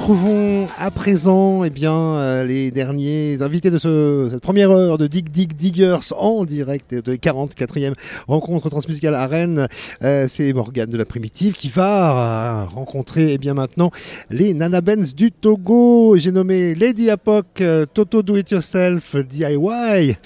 Retrouvons 0.06 0.68
à 0.78 0.91
présent 0.91 1.64
eh 1.64 1.72
bien, 1.72 1.91
euh, 1.91 2.43
les 2.43 2.70
derniers 2.70 3.41
invités 3.41 3.72
de 3.72 3.80
ce, 3.80 4.28
cette 4.30 4.41
première 4.43 4.70
heure 4.70 4.99
de 4.99 5.08
Dig 5.08 5.32
Dig 5.32 5.56
Diggers 5.56 6.14
en 6.16 6.45
direct 6.45 6.93
de 6.93 7.16
44e 7.16 7.93
rencontre 8.28 8.70
transmusicale 8.70 9.16
à 9.16 9.26
Rennes. 9.26 9.68
Euh, 10.03 10.28
c'est 10.30 10.53
Morgane 10.53 10.91
de 10.91 10.97
la 10.99 11.06
Primitive 11.06 11.53
qui 11.53 11.70
va 11.70 12.12
euh, 12.12 12.66
rencontrer 12.66 13.34
eh 13.34 13.38
bien, 13.39 13.56
maintenant 13.56 13.89
les 14.30 14.53
Nanabens 14.53 15.16
du 15.16 15.32
Togo. 15.32 16.16
J'ai 16.18 16.32
nommé 16.32 16.76
Lady 16.76 17.10
Apoc, 17.10 17.62
euh, 17.62 17.88
Toto 17.91 18.22
Do 18.22 18.38
It 18.38 18.51
Yourself, 18.51 19.16
DIY. 19.16 20.18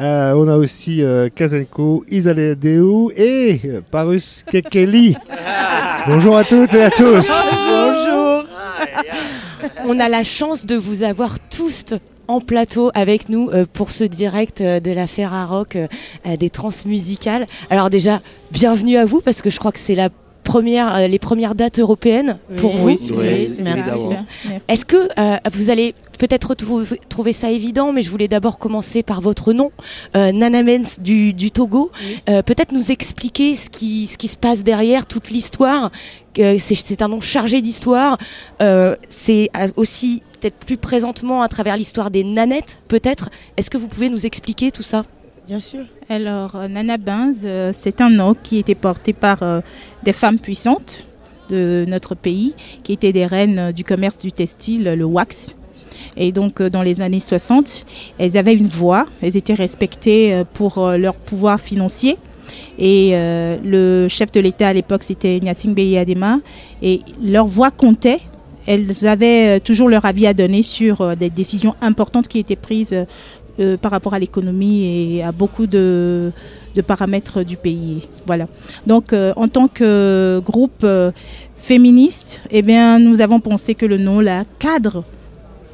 Euh, 0.00 0.32
on 0.32 0.48
a 0.48 0.56
aussi 0.56 1.04
euh, 1.04 1.28
Kazenko, 1.28 2.04
Isaledeu 2.08 3.12
et 3.16 3.60
euh, 3.66 3.80
Parus 3.88 4.44
Kekeli. 4.50 5.14
Bonjour 6.08 6.36
à 6.36 6.42
toutes 6.42 6.74
et 6.74 6.82
à 6.82 6.90
tous. 6.90 7.30
Bonjour. 7.52 8.27
On 9.90 9.98
a 9.98 10.10
la 10.10 10.22
chance 10.22 10.66
de 10.66 10.76
vous 10.76 11.02
avoir 11.02 11.40
tous 11.40 11.86
en 12.26 12.42
plateau 12.42 12.90
avec 12.92 13.30
nous 13.30 13.48
euh, 13.48 13.64
pour 13.72 13.90
ce 13.90 14.04
direct 14.04 14.60
euh, 14.60 14.80
de 14.80 14.90
la 14.90 15.06
Ferrarock 15.06 15.76
euh, 15.76 16.36
des 16.36 16.50
transmusicales. 16.50 17.46
Alors 17.70 17.88
déjà, 17.88 18.20
bienvenue 18.50 18.98
à 18.98 19.06
vous 19.06 19.22
parce 19.22 19.40
que 19.40 19.48
je 19.48 19.58
crois 19.58 19.72
que 19.72 19.78
c'est 19.78 19.94
la 19.94 20.10
première, 20.48 20.96
euh, 20.96 21.06
les 21.06 21.18
premières 21.18 21.54
dates 21.54 21.78
européennes 21.78 22.38
pour 22.56 22.72
vous. 22.72 22.88
Oui. 22.88 22.98
Est-ce 24.68 24.84
que 24.84 25.08
euh, 25.18 25.36
vous 25.52 25.70
allez 25.70 25.94
peut-être 26.18 26.54
trouver, 27.08 27.32
ça 27.32 27.50
évident, 27.50 27.92
mais 27.92 28.02
je 28.02 28.10
voulais 28.10 28.28
d'abord 28.28 28.58
commencer 28.58 29.02
par 29.02 29.20
votre 29.20 29.52
nom, 29.52 29.70
euh, 30.16 30.32
Nanamens 30.32 30.98
du, 31.00 31.32
du 31.32 31.50
Togo. 31.50 31.90
Euh, 32.28 32.42
peut-être 32.42 32.72
nous 32.72 32.90
expliquer 32.90 33.56
ce 33.56 33.68
qui, 33.70 34.06
ce 34.06 34.16
qui 34.18 34.28
se 34.28 34.36
passe 34.36 34.64
derrière, 34.64 35.06
toute 35.06 35.30
l'histoire. 35.30 35.92
Euh, 36.38 36.56
c'est, 36.58 36.74
c'est 36.74 37.02
un 37.02 37.08
nom 37.08 37.20
chargé 37.20 37.60
d'histoire. 37.62 38.18
Euh, 38.62 38.96
c'est 39.08 39.50
aussi 39.76 40.22
peut-être 40.40 40.56
plus 40.64 40.76
présentement 40.76 41.42
à 41.42 41.48
travers 41.48 41.76
l'histoire 41.76 42.10
des 42.10 42.24
nanettes, 42.24 42.80
peut-être. 42.88 43.28
Est-ce 43.56 43.70
que 43.70 43.76
vous 43.76 43.88
pouvez 43.88 44.08
nous 44.08 44.24
expliquer 44.24 44.70
tout 44.70 44.82
ça? 44.82 45.04
Bien 45.48 45.60
sûr. 45.60 45.80
Alors, 46.10 46.56
euh, 46.56 46.68
Nana 46.68 46.98
Benz, 46.98 47.40
euh, 47.46 47.72
c'est 47.72 48.02
un 48.02 48.10
nom 48.10 48.34
qui 48.34 48.58
était 48.58 48.74
porté 48.74 49.14
par 49.14 49.42
euh, 49.42 49.62
des 50.02 50.12
femmes 50.12 50.38
puissantes 50.38 51.06
de 51.48 51.86
notre 51.88 52.14
pays, 52.14 52.54
qui 52.82 52.92
étaient 52.92 53.14
des 53.14 53.24
reines 53.24 53.72
du 53.72 53.82
commerce 53.82 54.18
du 54.18 54.30
textile, 54.30 54.84
le 54.84 55.04
wax. 55.06 55.56
Et 56.18 56.32
donc, 56.32 56.60
dans 56.60 56.82
les 56.82 57.00
années 57.00 57.18
60, 57.18 57.86
elles 58.18 58.36
avaient 58.36 58.52
une 58.52 58.68
voix, 58.68 59.06
elles 59.22 59.38
étaient 59.38 59.54
respectées 59.54 60.42
pour 60.52 60.86
leur 60.86 61.14
pouvoir 61.14 61.58
financier. 61.58 62.18
Et 62.78 63.12
le 63.14 64.06
chef 64.08 64.30
de 64.30 64.40
l'État 64.40 64.68
à 64.68 64.72
l'époque, 64.74 65.02
c'était 65.02 65.40
Gnassingbé 65.40 65.96
Adema, 65.96 66.40
et 66.82 67.00
leur 67.22 67.46
voix 67.46 67.70
comptait. 67.70 68.20
Elles 68.66 69.08
avaient 69.08 69.58
toujours 69.60 69.88
leur 69.88 70.04
avis 70.04 70.26
à 70.26 70.34
donner 70.34 70.62
sur 70.62 71.16
des 71.16 71.30
décisions 71.30 71.74
importantes 71.80 72.28
qui 72.28 72.38
étaient 72.38 72.56
prises 72.56 73.06
euh, 73.60 73.76
par 73.76 73.90
rapport 73.90 74.14
à 74.14 74.18
l'économie 74.18 75.16
et 75.16 75.22
à 75.22 75.32
beaucoup 75.32 75.66
de, 75.66 76.30
de 76.74 76.80
paramètres 76.82 77.42
du 77.42 77.56
pays. 77.56 78.08
Voilà. 78.26 78.46
Donc, 78.86 79.12
euh, 79.12 79.32
en 79.36 79.48
tant 79.48 79.68
que 79.68 80.40
groupe 80.44 80.82
euh, 80.84 81.10
féministe, 81.56 82.40
eh 82.50 82.62
bien, 82.62 82.98
nous 82.98 83.20
avons 83.20 83.40
pensé 83.40 83.74
que 83.74 83.86
le 83.86 83.98
nom 83.98 84.20
la 84.20 84.44
cadre 84.58 85.04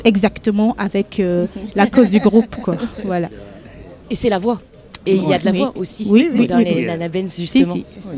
exactement 0.05 0.75
avec 0.79 1.21
euh, 1.21 1.47
la 1.75 1.87
cause 1.87 2.11
du 2.11 2.21
groupe. 2.21 2.57
Quoi. 2.63 2.77
Voilà. 3.05 3.29
Et 4.11 4.15
c'est 4.15 4.29
la 4.29 4.39
voix. 4.39 4.61
Et 5.07 5.15
il 5.17 5.29
y 5.29 5.35
a 5.35 5.39
de 5.39 5.45
la 5.45 5.51
Oui. 5.53 5.59
voix 5.59 5.73
aussi 5.77 6.07
Oui, 6.11 6.31
oui, 6.33 6.47
dans 6.47 6.57
oui. 6.59 6.65
les 6.65 6.87
Nanabens, 6.87 7.29
justement. 7.37 7.75
Si, 7.75 7.83
si, 7.87 8.01
si. 8.01 8.09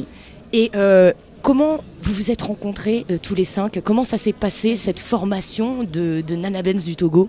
Et 0.53 0.71
euh, 0.77 1.13
comment 1.43 1.79
vous 2.03 2.13
vous 2.13 2.31
êtes 2.31 2.43
rencontrés 2.43 3.05
euh, 3.11 3.19
tous 3.21 3.35
les 3.35 3.45
cinq? 3.45 3.81
Comment 3.83 4.05
ça 4.05 4.19
s'est 4.19 4.33
passé, 4.33 4.77
cette 4.77 5.01
formation 5.01 5.83
de, 5.83 6.23
de 6.27 6.37
Nanabens 6.37 6.85
du 6.85 6.95
Togo? 6.95 7.29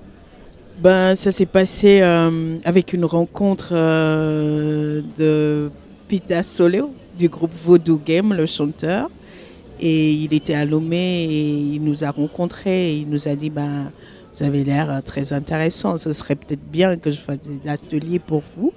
Ben, 0.80 1.16
ça 1.16 1.32
s'est 1.32 1.48
passé 1.48 2.02
euh, 2.02 2.58
avec 2.64 2.94
une 2.94 3.06
rencontre 3.06 3.70
euh, 3.72 5.02
de 5.18 5.72
Pita 6.08 6.44
Soleo 6.44 6.92
du 7.18 7.30
groupe 7.30 7.52
Voodoo 7.66 8.00
Game, 8.06 8.32
le 8.32 8.46
chanteur. 8.46 9.10
Et 9.80 10.12
il 10.12 10.36
était 10.36 10.54
à 10.54 10.66
Lomé 10.66 11.24
et 11.24 11.52
il 11.52 11.84
nous 11.84 12.04
a 12.04 12.12
rencontrés 12.12 12.92
et 12.92 12.98
il 12.98 13.10
nous 13.10 13.28
a 13.28 13.36
dit 13.36 13.50
ben, 13.50 13.92
Vous 14.36 14.44
avez 14.44 14.64
l'air 14.64 14.92
euh, 14.92 15.02
très 15.02 15.34
intéressant, 15.34 15.98
ce 15.98 16.12
serait 16.12 16.36
peut-être 16.36 16.64
bien 16.72 16.98
que 16.98 17.10
je 17.10 17.18
fasse 17.18 17.40
des 17.40 17.68
ateliers 17.68 18.20
pour 18.20 18.44
vous 18.56 18.72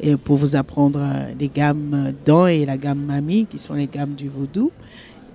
et 0.00 0.16
pour 0.16 0.36
vous 0.36 0.54
apprendre 0.54 1.00
les 1.40 1.48
gammes 1.48 2.12
dents 2.26 2.46
et 2.46 2.66
la 2.66 2.76
gamme 2.76 3.06
Mami, 3.06 3.46
qui 3.50 3.58
sont 3.58 3.72
les 3.72 3.86
gammes 3.86 4.14
du 4.14 4.28
vaudou. 4.28 4.70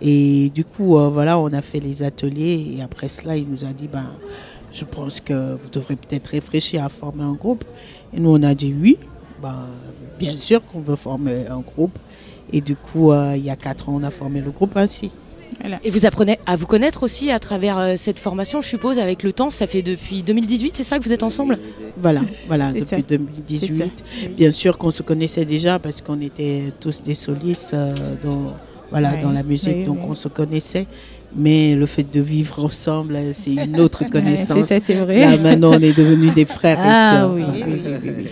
Et 0.03 0.51
du 0.53 0.65
coup, 0.65 0.97
euh, 0.97 1.07
voilà, 1.07 1.39
on 1.39 1.51
a 1.53 1.61
fait 1.61 1.79
les 1.79 2.03
ateliers 2.03 2.75
et 2.77 2.81
après 2.81 3.07
cela, 3.07 3.37
il 3.37 3.47
nous 3.49 3.63
a 3.63 3.69
dit 3.69 3.87
ben, 3.87 4.09
je 4.71 4.83
pense 4.83 5.21
que 5.21 5.55
vous 5.55 5.69
devrez 5.71 5.95
peut-être 5.95 6.27
réfléchir 6.27 6.83
à 6.83 6.89
former 6.89 7.23
un 7.23 7.33
groupe. 7.33 7.63
Et 8.13 8.19
nous, 8.19 8.29
on 8.29 8.43
a 8.43 8.53
dit 8.53 8.75
oui, 8.79 8.97
ben, 9.41 9.65
bien 10.19 10.35
sûr 10.35 10.61
qu'on 10.65 10.81
veut 10.81 10.97
former 10.97 11.47
un 11.47 11.61
groupe. 11.61 11.97
Et 12.51 12.59
du 12.59 12.75
coup, 12.75 13.11
euh, 13.11 13.35
il 13.37 13.45
y 13.45 13.49
a 13.49 13.55
quatre 13.55 13.87
ans, 13.89 13.95
on 13.95 14.03
a 14.03 14.11
formé 14.11 14.41
le 14.41 14.51
groupe 14.51 14.75
ainsi. 14.75 15.11
Et 15.83 15.91
vous 15.91 16.05
apprenez 16.05 16.39
à 16.45 16.55
vous 16.55 16.65
connaître 16.65 17.03
aussi 17.03 17.31
à 17.31 17.39
travers 17.39 17.77
euh, 17.77 17.93
cette 17.95 18.19
formation, 18.19 18.59
je 18.59 18.67
suppose, 18.67 18.99
avec 18.99 19.23
le 19.23 19.31
temps. 19.31 19.49
Ça 19.49 19.67
fait 19.67 19.81
depuis 19.81 20.21
2018, 20.21 20.75
c'est 20.75 20.83
ça 20.83 20.99
que 20.99 21.05
vous 21.05 21.13
êtes 21.13 21.23
ensemble? 21.23 21.57
Voilà, 21.97 22.21
voilà, 22.47 22.67
ça. 22.67 22.73
depuis 22.73 22.85
C'est 22.87 23.09
2018. 23.09 23.77
ça. 23.77 24.27
Bien 24.35 24.51
sûr 24.51 24.77
qu'on 24.77 24.91
se 24.91 25.03
connaissait 25.03 25.45
déjà 25.45 25.79
parce 25.79 26.01
qu'on 26.01 26.19
était 26.19 26.73
tous 26.79 27.03
des 27.03 27.15
solistes 27.15 27.73
euh, 27.73 27.93
dans, 28.21 28.53
voilà, 28.93 29.15
dans 29.17 29.31
la 29.31 29.43
musique, 29.43 29.75
oui, 29.79 29.83
donc 29.83 29.97
oui. 30.01 30.07
on 30.11 30.15
se 30.15 30.27
connaissait. 30.29 30.85
Mais 31.35 31.73
le 31.75 31.87
fait 31.87 32.05
de 32.11 32.21
vivre 32.21 32.63
ensemble, 32.63 33.15
euh, 33.15 33.31
c'est 33.33 33.53
une 33.53 33.79
autre 33.79 34.03
Ouais, 34.03 34.09
connaissance. 34.11 34.65
c'est 34.67 34.79
ça, 34.79 34.85
c'est 34.85 34.93
vrai. 34.93 35.19
Là, 35.19 35.35
maintenant, 35.37 35.71
on 35.73 35.79
est 35.79 35.97
devenus 35.97 36.31
des 36.35 36.45
frères 36.45 36.77
et 36.77 36.83
Ah 36.85 37.09
sœurs. 37.11 37.33
oui. 37.33 37.41
Oui, 37.55 37.63
oui, 37.67 37.81
oui, 38.03 38.11
oui. 38.17 38.27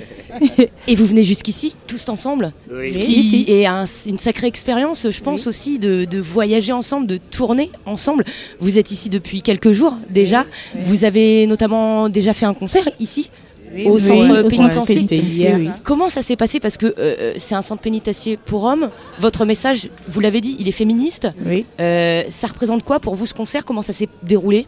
Et 0.88 0.95
vous 0.95 1.05
venez 1.05 1.24
jusqu'ici, 1.24 1.76
tous 1.88 2.07
ensemble? 2.09 2.53
Oui. 2.72 2.88
Ce 2.88 2.99
Oui, 2.99 3.03
qui 3.05 3.45
est 3.51 3.66
un- 3.66 3.86
une 4.07 4.18
sacrée 4.18 4.47
expérience, 4.47 5.07
je 5.09 5.22
pense 5.22 5.45
aussi, 5.47 5.78
de, 5.80 6.05
de 6.05 6.20
voyager 6.20 6.72
ensemble, 6.72 7.05
de 7.07 7.18
tourner 7.18 7.70
ensemble. 7.86 8.24
Vous 8.59 8.78
êtes 8.78 8.91
ici 8.91 9.09
depuis 9.09 9.41
quelques 9.41 9.72
jours 9.72 9.97
déjà. 10.09 10.45
Vous 10.86 11.03
avez 11.03 11.47
notamment 11.47 12.07
déjà 12.07 12.34
fait 12.34 12.45
un 12.45 12.53
concert 12.53 12.88
ici 12.99 13.30
Oui, 13.74 13.86
au 13.88 13.95
oui, 13.95 14.01
centre 14.01 14.41
pénitentiaire. 14.43 14.74
centre 14.74 14.88
pénitentiaire, 14.88 15.57
oui. 15.57 15.69
Comment 15.84 16.09
ça 16.09 16.22
s'est 16.22 16.36
passé 16.36 16.59
Parce 16.59 16.78
que 16.78 16.93
euh, 16.97 17.34
c'est 17.38 17.55
un 17.55 17.61
centre 17.61 17.82
pénitentiaire 17.82 18.38
pour 18.45 18.63
hommes. 18.63 18.89
Votre 19.19 19.45
message, 19.45 19.89
vous 20.07 20.19
l'avez 20.19 20.41
dit, 20.41 20.55
il 20.59 20.67
est 20.67 20.74
féministe. 20.74 21.28
Oui. 21.45 21.65
Euh, 21.80 22.24
ça 22.30 22.47
représente 22.47 22.84
quoi 22.84 22.99
pour 22.99 23.15
vous 23.15 23.26
ce 23.26 23.34
concert 23.34 23.65
Comment 23.65 23.82
ça 23.82 23.93
s'est 23.93 24.09
déroulé 24.24 24.67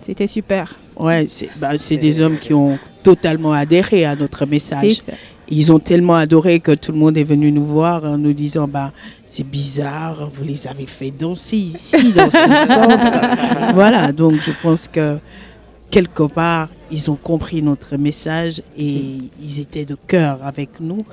C'était 0.00 0.26
super. 0.26 0.76
Ouais, 0.98 1.26
c'est 1.28 1.48
bah, 1.56 1.72
des 1.90 2.20
hommes 2.20 2.38
qui 2.38 2.54
ont 2.54 2.78
totalement 3.02 3.52
adhéré 3.52 4.04
à 4.04 4.16
notre 4.16 4.46
message. 4.46 5.02
Ils 5.48 5.70
ont 5.70 5.78
tellement 5.78 6.14
adoré 6.14 6.58
que 6.58 6.72
tout 6.72 6.90
le 6.90 6.98
monde 6.98 7.16
est 7.16 7.24
venu 7.24 7.52
nous 7.52 7.62
voir 7.62 8.04
en 8.04 8.18
nous 8.18 8.32
disant 8.32 8.66
bah 8.66 8.92
c'est 9.26 9.46
bizarre, 9.46 10.28
vous 10.32 10.42
les 10.42 10.66
avez 10.66 10.86
fait 10.86 11.12
danser 11.12 11.56
ici 11.56 12.12
dans 12.12 12.30
ce 12.30 12.66
centre. 12.66 13.74
voilà, 13.74 14.10
donc 14.10 14.40
je 14.40 14.50
pense 14.60 14.88
que 14.88 15.18
quelque 15.90 16.24
part 16.24 16.68
ils 16.90 17.10
ont 17.10 17.16
compris 17.16 17.62
notre 17.62 17.96
message 17.96 18.62
et 18.76 19.18
ils 19.42 19.60
étaient 19.60 19.84
de 19.84 19.96
cœur 20.06 20.38
avec 20.44 20.80
nous. 20.80 21.04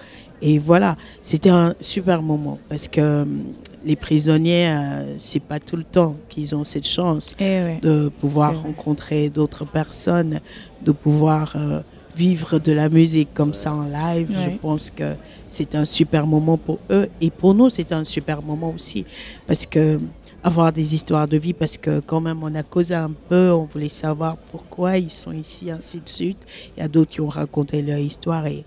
Et 0.41 0.57
voilà, 0.59 0.97
c'était 1.21 1.49
un 1.49 1.74
super 1.82 2.21
moment 2.21 2.59
parce 2.69 2.88
que 2.88 3.21
hum, 3.24 3.43
les 3.86 3.95
prisonniers, 3.95 4.69
euh, 4.69 5.13
c'est 5.17 5.41
pas 5.43 5.59
tout 5.59 5.76
le 5.78 5.84
temps 5.84 6.15
qu'ils 6.30 6.55
ont 6.55 6.63
cette 6.63 6.88
chance 6.88 7.36
Eh 7.39 7.43
ouais. 7.43 7.80
de 7.82 8.09
pouvoir 8.19 8.61
rencontrer 8.61 9.30
d'autres 9.30 9.65
personnes, 9.65 10.39
de 10.82 10.91
pouvoir 10.91 11.53
euh, 11.55 11.82
vivre 12.15 12.59
de 12.59 12.71
la 12.71 12.88
musique 12.89 13.34
comme 13.34 13.53
ça 13.53 13.74
en 13.74 13.84
live. 13.84 14.30
Je 14.43 14.49
pense 14.57 14.89
que 14.89 15.15
c'est 15.49 15.76
un 15.76 15.86
super 15.86 16.26
moment 16.28 16.57
pour 16.57 16.80
eux 16.91 17.09
et 17.21 17.30
pour 17.30 17.53
nous, 17.53 17.69
c'est 17.69 17.91
un 17.91 18.03
super 18.03 18.41
moment 18.41 18.74
aussi 18.76 19.05
parce 19.47 19.65
que 19.65 19.99
avoir 20.43 20.73
des 20.73 20.93
histoires 20.93 21.27
de 21.27 21.37
vie 21.37 21.53
parce 21.53 21.77
que 21.77 21.99
quand 22.01 22.19
même 22.19 22.43
on 22.43 22.53
a 22.55 22.63
causé 22.63 22.93
un 22.95 23.11
peu, 23.29 23.51
on 23.51 23.63
voulait 23.65 23.89
savoir 23.89 24.37
pourquoi 24.51 24.97
ils 24.97 25.09
sont 25.11 25.31
ici, 25.31 25.71
ainsi 25.71 25.97
de 25.99 26.09
suite. 26.09 26.39
Il 26.75 26.81
y 26.81 26.83
a 26.83 26.87
d'autres 26.87 27.11
qui 27.11 27.21
ont 27.21 27.27
raconté 27.27 27.81
leur 27.81 27.97
histoire 27.97 28.45
et 28.47 28.65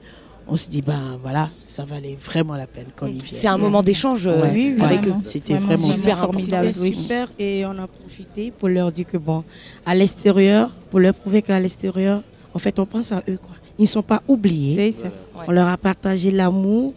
on 0.49 0.57
se 0.57 0.69
dit 0.71 0.81
ben 0.81 1.19
voilà, 1.23 1.51
ça 1.65 1.85
valait 1.85 2.17
vraiment 2.23 2.55
la 2.57 2.67
peine. 2.67 2.87
C'est 3.25 3.49
un 3.49 3.59
moment 3.59 3.83
d'échange 3.83 4.27
euh, 4.27 4.41
Ouais, 4.43 4.51
Oui, 4.53 4.75
oui, 4.79 4.85
avec 4.85 5.07
eux. 5.07 5.15
C'était 5.23 5.57
Vraiment, 5.59 5.89
super 5.95 6.19
formidable. 6.19 6.73
super 6.75 7.29
et 7.39 7.67
on 7.67 7.79
a 7.79 7.87
profité 7.87 8.51
pour 8.53 8.69
leur 8.69 8.91
dire 8.93 9.07
que 9.07 9.19
bon, 9.19 9.45
à 9.85 9.95
l'extérieur, 9.95 10.71
pour 10.91 11.01
leur 11.01 11.15
prouver 11.15 11.43
qu'à 11.43 11.59
l'extérieur, 11.61 12.23
en 12.55 12.59
fait, 12.59 12.79
on 12.79 12.87
pense 12.87 13.13
à 13.13 13.23
eux 13.29 13.39
quoi. 13.39 13.57
Ils 13.79 13.83
ne 13.83 13.87
sont 13.89 14.03
pas 14.03 14.23
oubliés. 14.27 14.93
Ça. 14.93 15.09
On 15.47 15.53
leur 15.53 15.69
a 15.69 15.77
partagé 15.77 16.31
l'amour. 16.31 16.95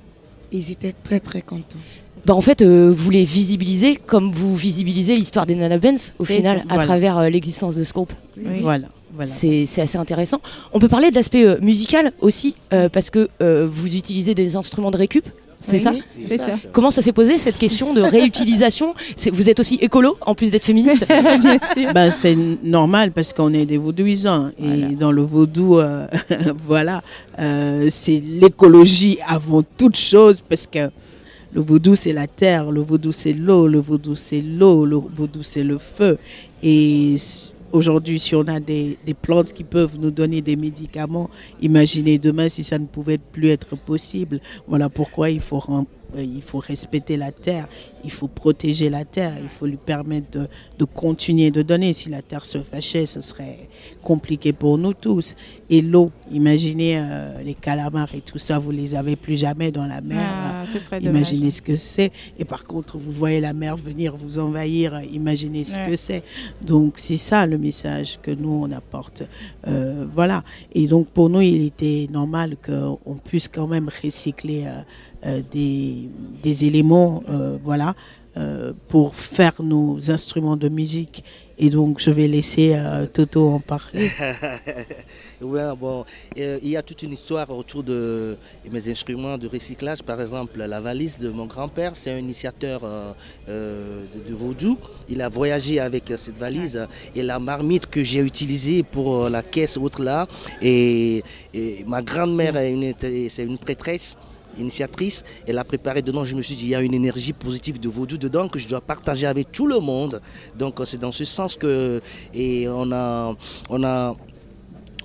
Ils 0.51 0.71
étaient 0.71 0.93
très 0.93 1.19
très 1.19 1.41
contents. 1.41 1.77
Bah 2.25 2.35
en 2.35 2.41
fait, 2.41 2.61
euh, 2.61 2.91
vous 2.95 3.09
les 3.09 3.23
visibilisez 3.25 3.95
comme 3.95 4.31
vous 4.31 4.55
visibilisez 4.55 5.15
l'histoire 5.15 5.45
des 5.45 5.55
Nana 5.55 5.77
Benz 5.77 6.13
au 6.19 6.25
final 6.25 6.63
à 6.69 6.77
travers 6.77 7.17
euh, 7.17 7.29
l'existence 7.29 7.75
de 7.75 7.83
Scope. 7.83 8.13
Oui. 8.37 8.59
Voilà, 8.61 8.87
voilà. 9.13 9.31
C'est 9.31 9.65
c'est 9.65 9.81
assez 9.81 9.97
intéressant. 9.97 10.41
On 10.73 10.79
peut 10.79 10.87
parler 10.89 11.09
de 11.11 11.15
l'aspect 11.15 11.43
euh, 11.45 11.57
musical 11.61 12.11
aussi 12.21 12.55
euh, 12.73 12.89
parce 12.89 13.09
que 13.09 13.29
euh, 13.41 13.67
vous 13.71 13.95
utilisez 13.95 14.35
des 14.35 14.55
instruments 14.55 14.91
de 14.91 14.97
récup 14.97 15.25
C'est 15.61 15.73
Oui, 15.77 15.79
ça 15.83 15.91
c'est 16.25 16.37
ça. 16.37 16.51
Comment 16.71 16.91
ça 16.91 17.01
s'est 17.01 17.11
posé 17.11 17.37
cette 17.37 17.57
question 17.57 17.93
de 17.93 18.01
réutilisation? 18.01 18.93
Vous 19.33 19.49
êtes 19.49 19.59
aussi 19.59 19.75
écolo 19.81 20.17
en 20.21 20.33
plus 20.35 20.51
d'être 20.51 20.63
féministe? 20.65 21.05
Ben, 21.93 22.09
c'est 22.09 22.37
normal 22.63 23.11
parce 23.11 23.33
qu'on 23.33 23.53
est 23.53 23.65
des 23.65 23.77
vaudouisants. 23.77 24.51
Et 24.61 24.95
dans 24.95 25.11
le 25.11 25.21
vaudou, 25.21 25.77
euh, 25.79 26.07
voilà, 26.67 27.01
euh, 27.39 27.87
c'est 27.89 28.21
l'écologie 28.25 29.17
avant 29.27 29.63
toute 29.77 29.97
chose 29.97 30.41
parce 30.47 30.67
que 30.67 30.89
le 31.51 31.61
vaudou, 31.61 31.95
c'est 31.95 32.13
la 32.13 32.27
terre, 32.27 32.71
le 32.71 32.81
vaudou, 32.81 33.11
c'est 33.11 33.33
l'eau, 33.33 33.67
le 33.67 33.79
vaudou, 33.79 34.15
c'est 34.15 34.41
l'eau, 34.41 34.85
le 34.85 34.97
vaudou, 34.97 35.41
c'est 35.41 35.63
le 35.63 35.77
feu. 35.77 36.17
Et 36.61 37.15
aujourd'hui, 37.71 38.19
si 38.19 38.35
on 38.35 38.41
a 38.47 38.59
des, 38.59 38.97
des 39.05 39.13
plantes 39.13 39.53
qui 39.53 39.63
peuvent 39.63 39.97
nous 39.99 40.11
donner 40.11 40.41
des 40.41 40.55
médicaments, 40.55 41.29
imaginez 41.61 42.19
demain 42.19 42.49
si 42.49 42.63
ça 42.63 42.77
ne 42.77 42.85
pouvait 42.85 43.17
plus 43.17 43.49
être 43.49 43.75
possible. 43.75 44.39
Voilà 44.67 44.89
pourquoi 44.89 45.29
il 45.29 45.39
faut 45.39 45.59
il 46.17 46.41
faut 46.41 46.59
respecter 46.59 47.17
la 47.17 47.31
terre, 47.31 47.67
il 48.03 48.11
faut 48.11 48.27
protéger 48.27 48.89
la 48.89 49.05
terre, 49.05 49.33
il 49.41 49.49
faut 49.49 49.65
lui 49.65 49.77
permettre 49.77 50.31
de, 50.31 50.47
de 50.77 50.85
continuer 50.85 51.51
de 51.51 51.61
donner. 51.61 51.93
Si 51.93 52.09
la 52.09 52.21
terre 52.21 52.45
se 52.45 52.61
fâchait, 52.61 53.05
ce 53.05 53.21
serait 53.21 53.69
compliqué 54.01 54.53
pour 54.53 54.77
nous 54.77 54.93
tous. 54.93 55.35
Et 55.69 55.81
l'eau, 55.81 56.11
imaginez 56.31 56.97
euh, 56.99 57.41
les 57.43 57.53
calamars 57.53 58.13
et 58.15 58.21
tout 58.21 58.39
ça, 58.39 58.59
vous 58.59 58.71
les 58.71 58.95
avez 58.95 59.15
plus 59.15 59.37
jamais 59.39 59.71
dans 59.71 59.85
la 59.85 60.01
mer. 60.01 60.19
Ah, 60.21 60.63
ce 60.65 60.77
dommage. 60.89 61.03
imaginez 61.03 61.51
ce 61.51 61.61
que 61.61 61.75
c'est. 61.75 62.11
Et 62.37 62.45
par 62.45 62.63
contre, 62.63 62.97
vous 62.97 63.11
voyez 63.11 63.39
la 63.41 63.53
mer 63.53 63.75
venir 63.75 64.15
vous 64.15 64.39
envahir, 64.39 65.01
imaginez 65.11 65.63
ce 65.63 65.77
Ouais. 65.79 65.89
que 65.91 65.95
c'est. 65.95 66.23
Donc 66.61 66.93
c'est 66.97 67.17
ça 67.17 67.45
le 67.45 67.57
message 67.57 68.19
que 68.21 68.31
nous 68.31 68.49
on 68.63 68.71
apporte. 68.71 69.23
Euh, 69.67 70.05
voilà. 70.11 70.43
Et 70.73 70.87
donc 70.87 71.07
pour 71.09 71.29
nous, 71.29 71.41
il 71.41 71.65
était 71.65 72.07
normal 72.11 72.55
qu'on 72.65 73.15
puisse 73.23 73.47
quand 73.47 73.67
même 73.67 73.89
recycler 74.03 74.63
euh, 74.65 74.69
euh, 74.69 74.81
des, 75.23 76.09
des 76.43 76.65
éléments, 76.65 77.23
euh, 77.29 77.57
voilà, 77.61 77.95
euh, 78.37 78.73
pour 78.87 79.15
faire 79.15 79.53
nos 79.61 80.11
instruments 80.11 80.57
de 80.57 80.69
musique. 80.69 81.23
Et 81.57 81.69
donc 81.69 81.99
je 81.99 82.09
vais 82.09 82.27
laisser 82.27 82.73
euh, 82.73 83.05
Toto 83.05 83.49
en 83.49 83.59
parler. 83.59 84.09
Ouais, 85.41 85.63
bon, 85.79 86.03
euh, 86.37 86.59
il 86.61 86.69
y 86.69 86.75
a 86.75 86.81
toute 86.81 87.01
une 87.03 87.13
histoire 87.13 87.49
autour 87.49 87.81
de 87.81 88.37
mes 88.69 88.89
instruments 88.89 89.37
de 89.37 89.47
recyclage. 89.47 90.03
Par 90.03 90.19
exemple, 90.19 90.59
la 90.59 90.81
valise 90.81 91.17
de 91.17 91.29
mon 91.29 91.45
grand-père, 91.45 91.95
c'est 91.95 92.11
un 92.11 92.17
initiateur 92.17 92.81
euh, 92.83 93.13
euh, 93.47 94.03
de, 94.27 94.33
vaudou. 94.33 94.77
Il 95.07 95.21
a 95.21 95.29
voyagé 95.29 95.79
avec 95.79 96.11
euh, 96.11 96.17
cette 96.17 96.37
valise 96.37 96.85
et 97.15 97.23
la 97.23 97.39
marmite 97.39 97.87
que 97.87 98.03
j'ai 98.03 98.19
utilisée 98.19 98.83
pour 98.83 99.15
euh, 99.15 99.29
la 99.29 99.41
caisse 99.41 99.77
autre 99.77 100.03
là. 100.03 100.27
Et, 100.61 101.23
et 101.53 101.85
ma 101.87 102.01
grand-mère, 102.01 102.55
c'est 103.29 103.43
une 103.43 103.57
prêtresse 103.57 104.17
initiatrice, 104.57 105.23
elle 105.47 105.57
a 105.57 105.63
préparé 105.63 106.01
dedans, 106.01 106.23
je 106.25 106.35
me 106.35 106.41
suis 106.41 106.55
dit, 106.55 106.63
il 106.65 106.69
y 106.69 106.75
a 106.75 106.81
une 106.81 106.93
énergie 106.93 107.33
positive 107.33 107.79
de 107.79 107.87
vaudou 107.89 108.17
dedans 108.17 108.47
que 108.47 108.59
je 108.59 108.67
dois 108.67 108.81
partager 108.81 109.27
avec 109.27 109.51
tout 109.51 109.67
le 109.67 109.79
monde. 109.79 110.21
Donc 110.57 110.79
euh, 110.79 110.85
c'est 110.85 110.97
dans 110.99 111.11
ce 111.11 111.23
sens 111.25 111.55
que 111.55 112.01
et 112.33 112.67
on 112.67 112.91
a, 112.91 113.35
on 113.69 113.83
a, 113.83 114.15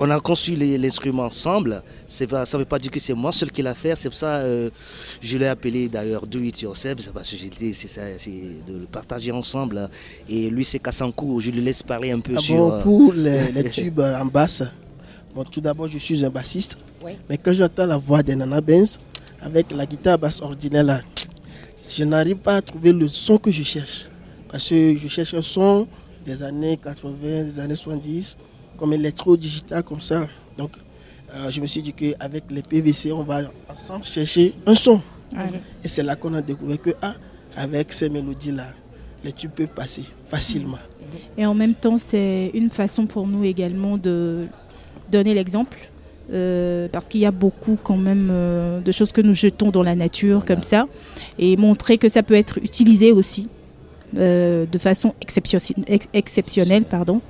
on 0.00 0.10
a 0.10 0.18
conçu 0.18 0.56
l'instrument 0.56 1.24
ensemble. 1.24 1.82
C'est 2.08 2.26
pas, 2.26 2.44
ça 2.46 2.56
ne 2.58 2.62
veut 2.62 2.68
pas 2.68 2.80
dire 2.80 2.90
que 2.90 2.98
c'est 2.98 3.14
moi 3.14 3.30
seul 3.30 3.52
qui 3.52 3.62
l'a 3.62 3.74
fait. 3.76 3.94
C'est 3.96 4.08
pour 4.08 4.18
ça 4.18 4.38
euh, 4.38 4.70
je 5.20 5.38
l'ai 5.38 5.46
appelé 5.46 5.88
d'ailleurs 5.88 6.26
Do 6.26 6.40
It 6.40 6.62
Yourself. 6.62 6.96
C'est 7.00 7.12
parce 7.12 7.30
que 7.30 7.36
j'étais- 7.36 7.72
c'est 7.72 7.86
ça, 7.88 8.00
c'est 8.18 8.30
de 8.66 8.72
le 8.78 8.86
partager 8.86 9.30
ensemble. 9.30 9.88
Et 10.28 10.50
lui 10.50 10.64
c'est 10.64 10.80
Kassankou. 10.80 11.40
Je 11.40 11.50
lui 11.52 11.60
laisse 11.60 11.82
parler 11.84 12.10
un 12.10 12.18
peu 12.20 12.32
Ah 12.36 12.40
sur. 12.40 12.56
bon, 12.56 12.72
euh, 12.72 12.82
pour 12.82 13.12
les, 13.12 13.52
les 13.54 13.70
tubes 13.70 14.00
en 14.00 14.24
basse, 14.26 14.64
bon, 15.32 15.44
tout 15.44 15.60
d'abord, 15.60 15.88
je 15.88 15.98
suis 15.98 16.24
un 16.24 16.30
bassiste. 16.30 16.76
Mais 17.28 17.36
quand 17.38 17.52
j'entends 17.52 17.86
la 17.86 17.98
voix 17.98 18.22
de 18.22 18.32
Nana 18.32 18.60
Benz 18.62 18.98
avec 19.44 19.70
la 19.72 19.84
guitare 19.84 20.18
basse 20.18 20.40
ordinaire, 20.40 20.82
là, 20.82 21.00
je 21.94 22.02
n'arrive 22.04 22.36
pas 22.36 22.56
à 22.56 22.62
trouver 22.62 22.92
le 22.92 23.06
son 23.08 23.36
que 23.36 23.50
je 23.50 23.62
cherche. 23.62 24.06
Parce 24.48 24.68
que 24.70 24.96
je 24.96 25.08
cherche 25.08 25.34
un 25.34 25.42
son 25.42 25.86
des 26.24 26.42
années 26.42 26.78
80, 26.82 27.44
des 27.44 27.58
années 27.60 27.76
70, 27.76 28.38
comme 28.78 28.94
électro-digital, 28.94 29.82
comme 29.82 30.00
ça. 30.00 30.26
Donc, 30.56 30.72
euh, 31.34 31.50
je 31.50 31.60
me 31.60 31.66
suis 31.66 31.82
dit 31.82 31.92
qu'avec 31.92 32.44
les 32.50 32.62
PVC, 32.62 33.12
on 33.12 33.22
va 33.22 33.42
ensemble 33.68 34.04
chercher 34.04 34.54
un 34.66 34.74
son. 34.74 35.02
Et 35.82 35.88
c'est 35.88 36.02
là 36.02 36.16
qu'on 36.16 36.32
a 36.34 36.40
découvert 36.40 36.80
que, 36.80 36.90
ah, 37.02 37.14
avec 37.56 37.92
ces 37.92 38.08
mélodies-là, 38.08 38.68
les 39.22 39.32
tubes 39.32 39.50
peuvent 39.50 39.68
passer 39.74 40.04
facilement. 40.28 40.78
Et 41.36 41.44
en 41.44 41.54
même 41.54 41.74
temps, 41.74 41.98
c'est 41.98 42.50
une 42.54 42.70
façon 42.70 43.06
pour 43.06 43.26
nous 43.26 43.44
également 43.44 43.98
de 43.98 44.46
donner 45.10 45.34
l'exemple. 45.34 45.76
Euh, 46.32 46.88
parce 46.90 47.08
qu'il 47.08 47.20
y 47.20 47.26
a 47.26 47.30
beaucoup 47.30 47.76
quand 47.82 47.96
même 47.96 48.28
euh, 48.30 48.80
de 48.80 48.92
choses 48.92 49.12
que 49.12 49.20
nous 49.20 49.34
jetons 49.34 49.70
dans 49.70 49.82
la 49.82 49.94
nature 49.94 50.44
comme 50.46 50.62
ça 50.62 50.86
et 51.38 51.56
montrer 51.56 51.98
que 51.98 52.08
ça 52.08 52.22
peut 52.22 52.34
être 52.34 52.58
utilisé 52.58 53.12
aussi 53.12 53.48
euh, 54.18 54.64
de 54.70 54.78
façon 54.78 55.12
exception- 55.20 55.58
ex- 55.86 56.08
exceptionnelle 56.14 56.84
pardon. 56.84 57.20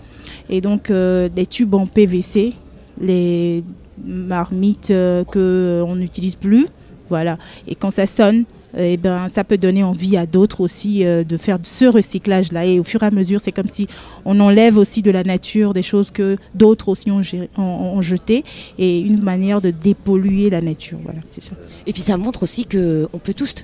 Et 0.48 0.60
donc 0.60 0.88
les 0.90 1.46
tubes 1.48 1.74
en 1.74 1.86
PVC 1.86 2.54
les 3.00 3.64
marmites 4.04 4.90
euh, 4.90 5.24
que 5.24 5.82
on 5.86 5.96
n'utilise 5.96 6.34
plus 6.36 6.66
voilà. 7.10 7.36
Et 7.68 7.74
quand 7.74 7.90
ça 7.90 8.06
sonne 8.06 8.44
eh 8.76 8.96
ben, 8.96 9.28
ça 9.28 9.44
peut 9.44 9.58
donner 9.58 9.82
envie 9.82 10.16
à 10.16 10.26
d'autres 10.26 10.60
aussi 10.60 11.04
euh, 11.04 11.24
de 11.24 11.36
faire 11.36 11.58
ce 11.62 11.84
recyclage-là. 11.84 12.64
Et 12.66 12.78
au 12.80 12.84
fur 12.84 13.02
et 13.02 13.06
à 13.06 13.10
mesure, 13.10 13.40
c'est 13.42 13.52
comme 13.52 13.68
si 13.68 13.86
on 14.24 14.40
enlève 14.40 14.76
aussi 14.78 15.02
de 15.02 15.10
la 15.10 15.22
nature 15.24 15.72
des 15.72 15.82
choses 15.82 16.10
que 16.10 16.36
d'autres 16.54 16.88
aussi 16.88 17.10
ont, 17.10 17.20
gé- 17.20 17.48
ont, 17.56 17.62
ont 17.62 18.02
jetées 18.02 18.44
et 18.78 19.00
une 19.00 19.20
manière 19.22 19.60
de 19.60 19.70
dépolluer 19.70 20.50
la 20.50 20.60
nature. 20.60 20.98
Voilà, 21.04 21.20
c'est 21.28 21.42
ça. 21.42 21.52
Et 21.86 21.92
puis 21.92 22.02
ça 22.02 22.16
montre 22.16 22.42
aussi 22.42 22.66
que 22.66 23.08
on 23.12 23.18
peut 23.18 23.34
tous 23.34 23.54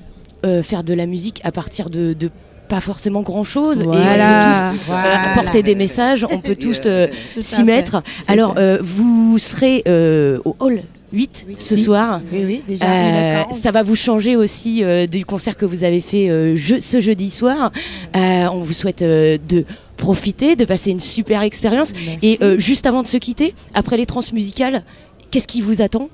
euh, 0.45 0.63
faire 0.63 0.85
de 0.85 0.95
la 0.95 1.07
musique 1.07 1.41
à 1.45 1.53
partir 1.53 1.91
de, 1.91 2.13
de 2.13 2.31
pas 2.69 2.81
forcément 2.81 3.23
grand 3.23 3.43
chose 3.43 3.81
et 3.81 3.87
on 3.87 3.91
peut 3.91 3.97
tous 3.97 4.03
euh, 4.03 4.73
Voilà. 4.87 5.33
apporter 5.33 5.63
des 5.65 5.75
messages, 5.75 6.25
on 6.31 6.39
peut 6.39 6.55
tous 6.61 6.81
euh, 6.87 7.09
s'y 7.41 7.65
mettre. 7.65 8.03
Alors 8.29 8.55
euh, 8.59 8.79
vous 8.81 9.39
serez 9.39 9.83
euh, 9.89 10.39
au 10.45 10.55
hall 10.61 10.83
8 11.13 11.47
ce 11.59 11.77
soir. 11.77 12.21
Oui, 12.33 12.43
oui, 12.45 12.63
déjà, 12.67 12.85
Euh, 12.85 13.43
1h40. 13.45 13.55
ça 13.55 13.71
va 13.71 13.83
vous 13.83 13.97
changer 13.97 14.37
aussi 14.37 14.85
euh, 14.85 15.07
du 15.07 15.25
concert 15.25 15.57
que 15.57 15.65
vous 15.65 15.83
avez 15.85 16.01
fait 16.01 16.29
euh, 16.31 16.55
je- 16.57 16.79
ce 16.81 17.01
jeudi 17.01 17.31
soir. 17.31 17.73
Euh, 18.17 18.47
on 18.53 18.61
vous 18.63 18.73
souhaite 18.73 19.03
euh, 19.03 19.37
de 19.49 19.65
profiter, 19.97 20.57
de 20.57 20.65
passer 20.65 20.91
une 20.91 21.01
super 21.01 21.43
expérience. 21.43 21.93
Et 22.23 22.39
euh, 22.43 22.59
juste 22.59 22.87
avant 22.87 23.03
de 23.03 23.09
se 23.09 23.17
quitter, 23.17 23.55
après 23.75 23.97
les 23.97 24.07
transmusicales, 24.07 24.85
qu'est-ce 25.31 25.49
qui 25.49 25.61
vous 25.61 25.83
attend? 25.83 26.09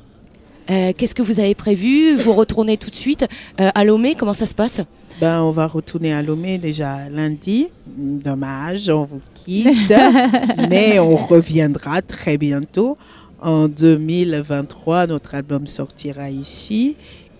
Euh, 0.69 0.93
Qu'est-ce 0.97 1.15
que 1.15 1.23
vous 1.23 1.39
avez 1.39 1.55
prévu? 1.55 2.17
Vous 2.17 2.33
retournez 2.33 2.77
tout 2.77 2.91
de 2.91 2.95
suite 2.97 3.25
euh, 3.61 3.71
à 3.75 3.85
Lomé 3.85 4.17
Comment 4.19 4.33
ça 4.33 4.47
se 4.47 4.55
passe? 4.55 4.81
Ben, 5.21 5.41
on 5.41 5.53
va 5.53 5.67
retourner 5.69 6.13
à 6.13 6.23
Lomé 6.23 6.59
déjà 6.59 7.09
lundi. 7.11 7.69
Dommage, 7.97 8.89
on 8.89 9.05
vous 9.05 9.21
quitte. 9.35 9.95
mais 10.69 10.99
on 10.99 11.15
reviendra 11.17 12.03
très 12.03 12.37
bientôt. 12.37 12.99
En 13.41 13.69
2023, 13.69 15.09
notre 15.09 15.35
album 15.35 15.67
sortira 15.67 16.31
ici. 16.31 16.97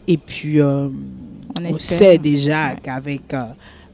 Et 0.09 0.19
puis, 0.19 0.61
euh, 0.61 0.89
on, 1.65 1.73
sait 1.73 2.19
déjà 2.19 2.75
qu'avec 2.77 3.33
euh, 3.33 3.45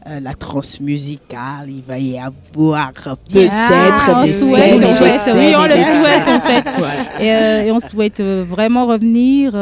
euh, 0.06 0.20
la 0.20 0.34
transmusicale, 0.34 1.68
il 1.68 1.82
va 1.82 1.98
y 1.98 2.18
avoir 2.18 2.92
peut-être 2.92 3.52
Ah, 3.52 4.24
des 4.24 4.32
souhaite, 4.32 4.72
on 5.28 5.38
oui, 5.38 5.54
on 5.56 5.66
le 5.66 5.74
souhaite 5.74 6.28
en 6.28 6.40
fait. 6.40 6.64
Voilà. 6.76 7.20
Et, 7.20 7.32
euh, 7.32 7.64
et 7.64 7.72
on 7.72 7.80
souhaite 7.80 8.20
vraiment 8.20 8.86
revenir, 8.86 9.56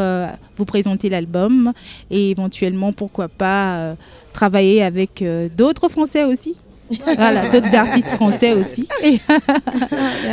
vous 0.56 0.64
présenter 0.64 1.08
l'album 1.08 1.72
et 2.10 2.30
éventuellement, 2.30 2.92
pourquoi 2.92 3.28
pas, 3.28 3.94
travailler 4.32 4.82
avec 4.82 5.22
d'autres 5.56 5.88
Français 5.88 6.24
aussi. 6.24 6.56
Voilà, 7.04 7.48
d'autres 7.48 7.74
artistes 7.74 8.10
français 8.10 8.52
aussi. 8.52 8.88
Et 9.04 9.20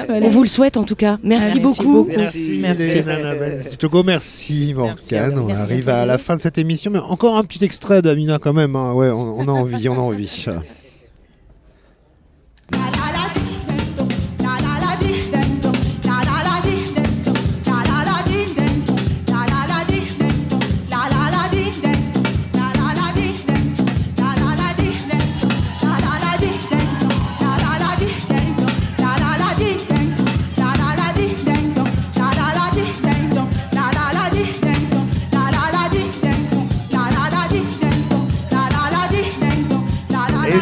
On 0.10 0.30
vous 0.30 0.42
le 0.44 0.48
souhaite 0.48 0.78
en 0.78 0.84
tout 0.84 0.96
cas. 0.96 1.18
Merci, 1.24 1.60
beaucoup. 1.60 2.08
Merci, 2.10 2.62
Nana 3.06 3.36
Benz 3.36 3.70
du 3.70 3.78
Togo. 3.78 4.04
Merci, 4.04 4.74
Morgane. 4.76 5.40
On 5.40 5.50
arrive 5.50 5.90
à 5.90 6.06
la 6.06 6.18
fin 6.18 6.36
de 6.36 6.42
cette 6.42 6.58
émission, 6.58 6.92
mais 6.92 7.00
encore 7.00 7.38
un 7.38 7.44
petit 7.44 7.64
extrait 7.64 8.02
d'Amina 8.02 8.40
quand 8.40 8.54
même. 8.54 8.76
hein. 8.76 8.94
Ouais, 8.94 9.10
on, 9.10 9.40
on 9.40 9.48
a 9.48 9.52
envie, 9.52 9.88
on 9.90 9.94
a 9.96 9.98
envie. 9.98 10.46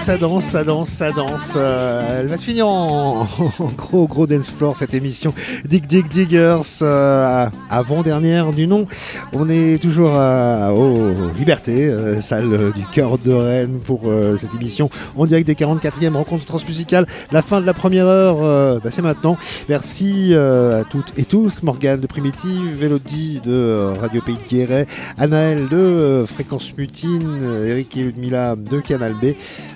Ça 0.05 0.19
danse, 0.19 0.45
ça 0.45 0.63
danse, 0.63 0.89
ça 0.89 1.11
danse. 1.11 1.53
Euh, 1.55 2.19
elle 2.19 2.27
va 2.27 2.37
se 2.37 2.45
finir 2.45 2.67
en, 2.67 3.27
gros, 3.75 4.05
gros 4.07 4.27
dance 4.27 4.51
floor 4.51 4.77
cette 4.77 4.93
émission. 4.93 5.33
Dig 5.67 5.87
Dig 5.87 6.07
Diggers, 6.07 6.61
euh, 6.83 7.47
avant-dernière 7.71 8.51
du 8.51 8.67
nom. 8.67 8.85
On 9.33 9.49
est 9.49 9.81
toujours 9.81 10.11
à, 10.13 10.75
aux 10.75 11.31
Libertés, 11.35 11.87
euh, 11.87 12.21
salle 12.21 12.71
du 12.75 12.83
cœur 12.93 13.17
de 13.17 13.31
Rennes 13.33 13.79
pour 13.83 14.01
cette 14.37 14.53
émission 14.53 14.91
en 15.17 15.25
direct 15.25 15.47
des 15.47 15.55
44e 15.55 16.13
rencontres 16.13 16.45
transmusicales. 16.45 17.07
La 17.31 17.41
fin 17.41 17.59
de 17.59 17.65
la 17.65 17.73
première 17.73 18.05
heure, 18.05 18.79
bah, 18.83 18.91
c'est 18.91 19.01
maintenant. 19.01 19.37
Merci 19.69 20.35
à 20.35 20.83
toutes 20.87 21.17
et 21.17 21.25
tous. 21.25 21.63
Morgane 21.63 21.99
de 21.99 22.05
Primitive, 22.05 22.75
Vélodie 22.77 23.41
de 23.43 23.95
Radio 23.99 24.21
Pays 24.21 24.37
de 24.37 24.47
Guéret, 24.47 24.85
Anaël 25.17 25.67
de 25.67 26.25
Fréquence 26.27 26.77
Mutine, 26.77 27.41
Eric 27.65 27.97
et 27.97 28.03
Ludmilla 28.03 28.55
de 28.55 28.79
Canal 28.81 29.13
B. 29.13 29.33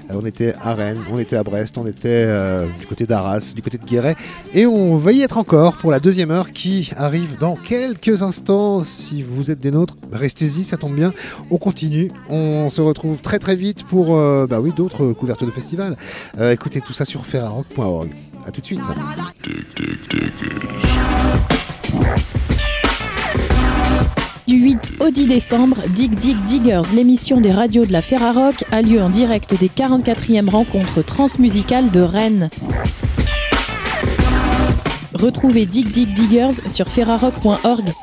Euh, 0.10 0.20
on 0.22 0.26
était 0.26 0.53
à 0.62 0.74
Rennes, 0.74 1.01
on 1.12 1.20
était 1.20 1.36
à 1.36 1.43
Brest, 1.43 1.78
on 1.78 1.86
était 1.86 2.07
euh, 2.10 2.66
du 2.80 2.86
côté 2.86 3.05
d'Arras, 3.05 3.53
du 3.55 3.62
côté 3.62 3.78
de 3.78 3.86
Guéret. 3.86 4.16
Et 4.53 4.66
on 4.66 4.95
va 4.95 5.12
y 5.12 5.22
être 5.22 5.38
encore 5.38 5.78
pour 5.78 5.91
la 5.91 5.99
deuxième 5.99 6.32
heure 6.32 6.49
qui 6.51 6.91
arrive 6.97 7.38
dans 7.38 7.55
quelques 7.55 8.24
instants. 8.24 8.84
Si 8.84 9.22
vous 9.22 9.51
êtes 9.51 9.60
des 9.60 9.72
nôtres, 9.72 9.97
restez-y, 10.12 10.64
ça 10.64 10.78
tombe 10.78 10.95
bien. 10.95 11.14
On 11.49 11.57
continue. 11.57 12.12
On 12.30 12.70
se 12.70 12.82
retrouve 12.82 13.22
très 13.22 13.39
très 13.39 13.55
vite 13.55 13.84
pour 13.84 14.18
euh, 14.18 14.47
bah 14.47 14.60
d'autres 14.76 15.14
couvertures 15.14 15.47
de 15.47 15.51
festival. 15.51 15.97
écoutez 16.39 16.82
tout 16.82 16.93
ça 16.93 17.05
sur 17.05 17.26
ferrarock.org. 17.26 18.12
A 18.45 18.51
tout 18.51 18.62
de 18.62 18.66
suite. 18.66 18.82
Du 24.49 24.55
8 24.55 24.93
au 24.99 25.11
10 25.11 25.27
décembre, 25.27 25.77
Dig 25.89 26.09
Dig 26.15 26.35
Diggers, 26.45 26.91
l'émission 26.95 27.39
des 27.39 27.51
radios 27.51 27.85
de 27.85 27.91
la 27.91 28.01
Ferrarock, 28.01 28.65
a 28.71 28.81
lieu 28.81 28.99
en 28.99 29.11
direct 29.11 29.53
des 29.59 29.67
44e 29.67 30.49
rencontres 30.49 31.05
transmusicales 31.05 31.91
de 31.91 32.01
Rennes. 32.01 32.49
Retrouvez 35.13 35.67
Dig 35.67 35.91
Dig 35.91 36.11
Diggers 36.13 36.67
sur 36.67 36.87
ferrarock.org. 36.87 37.93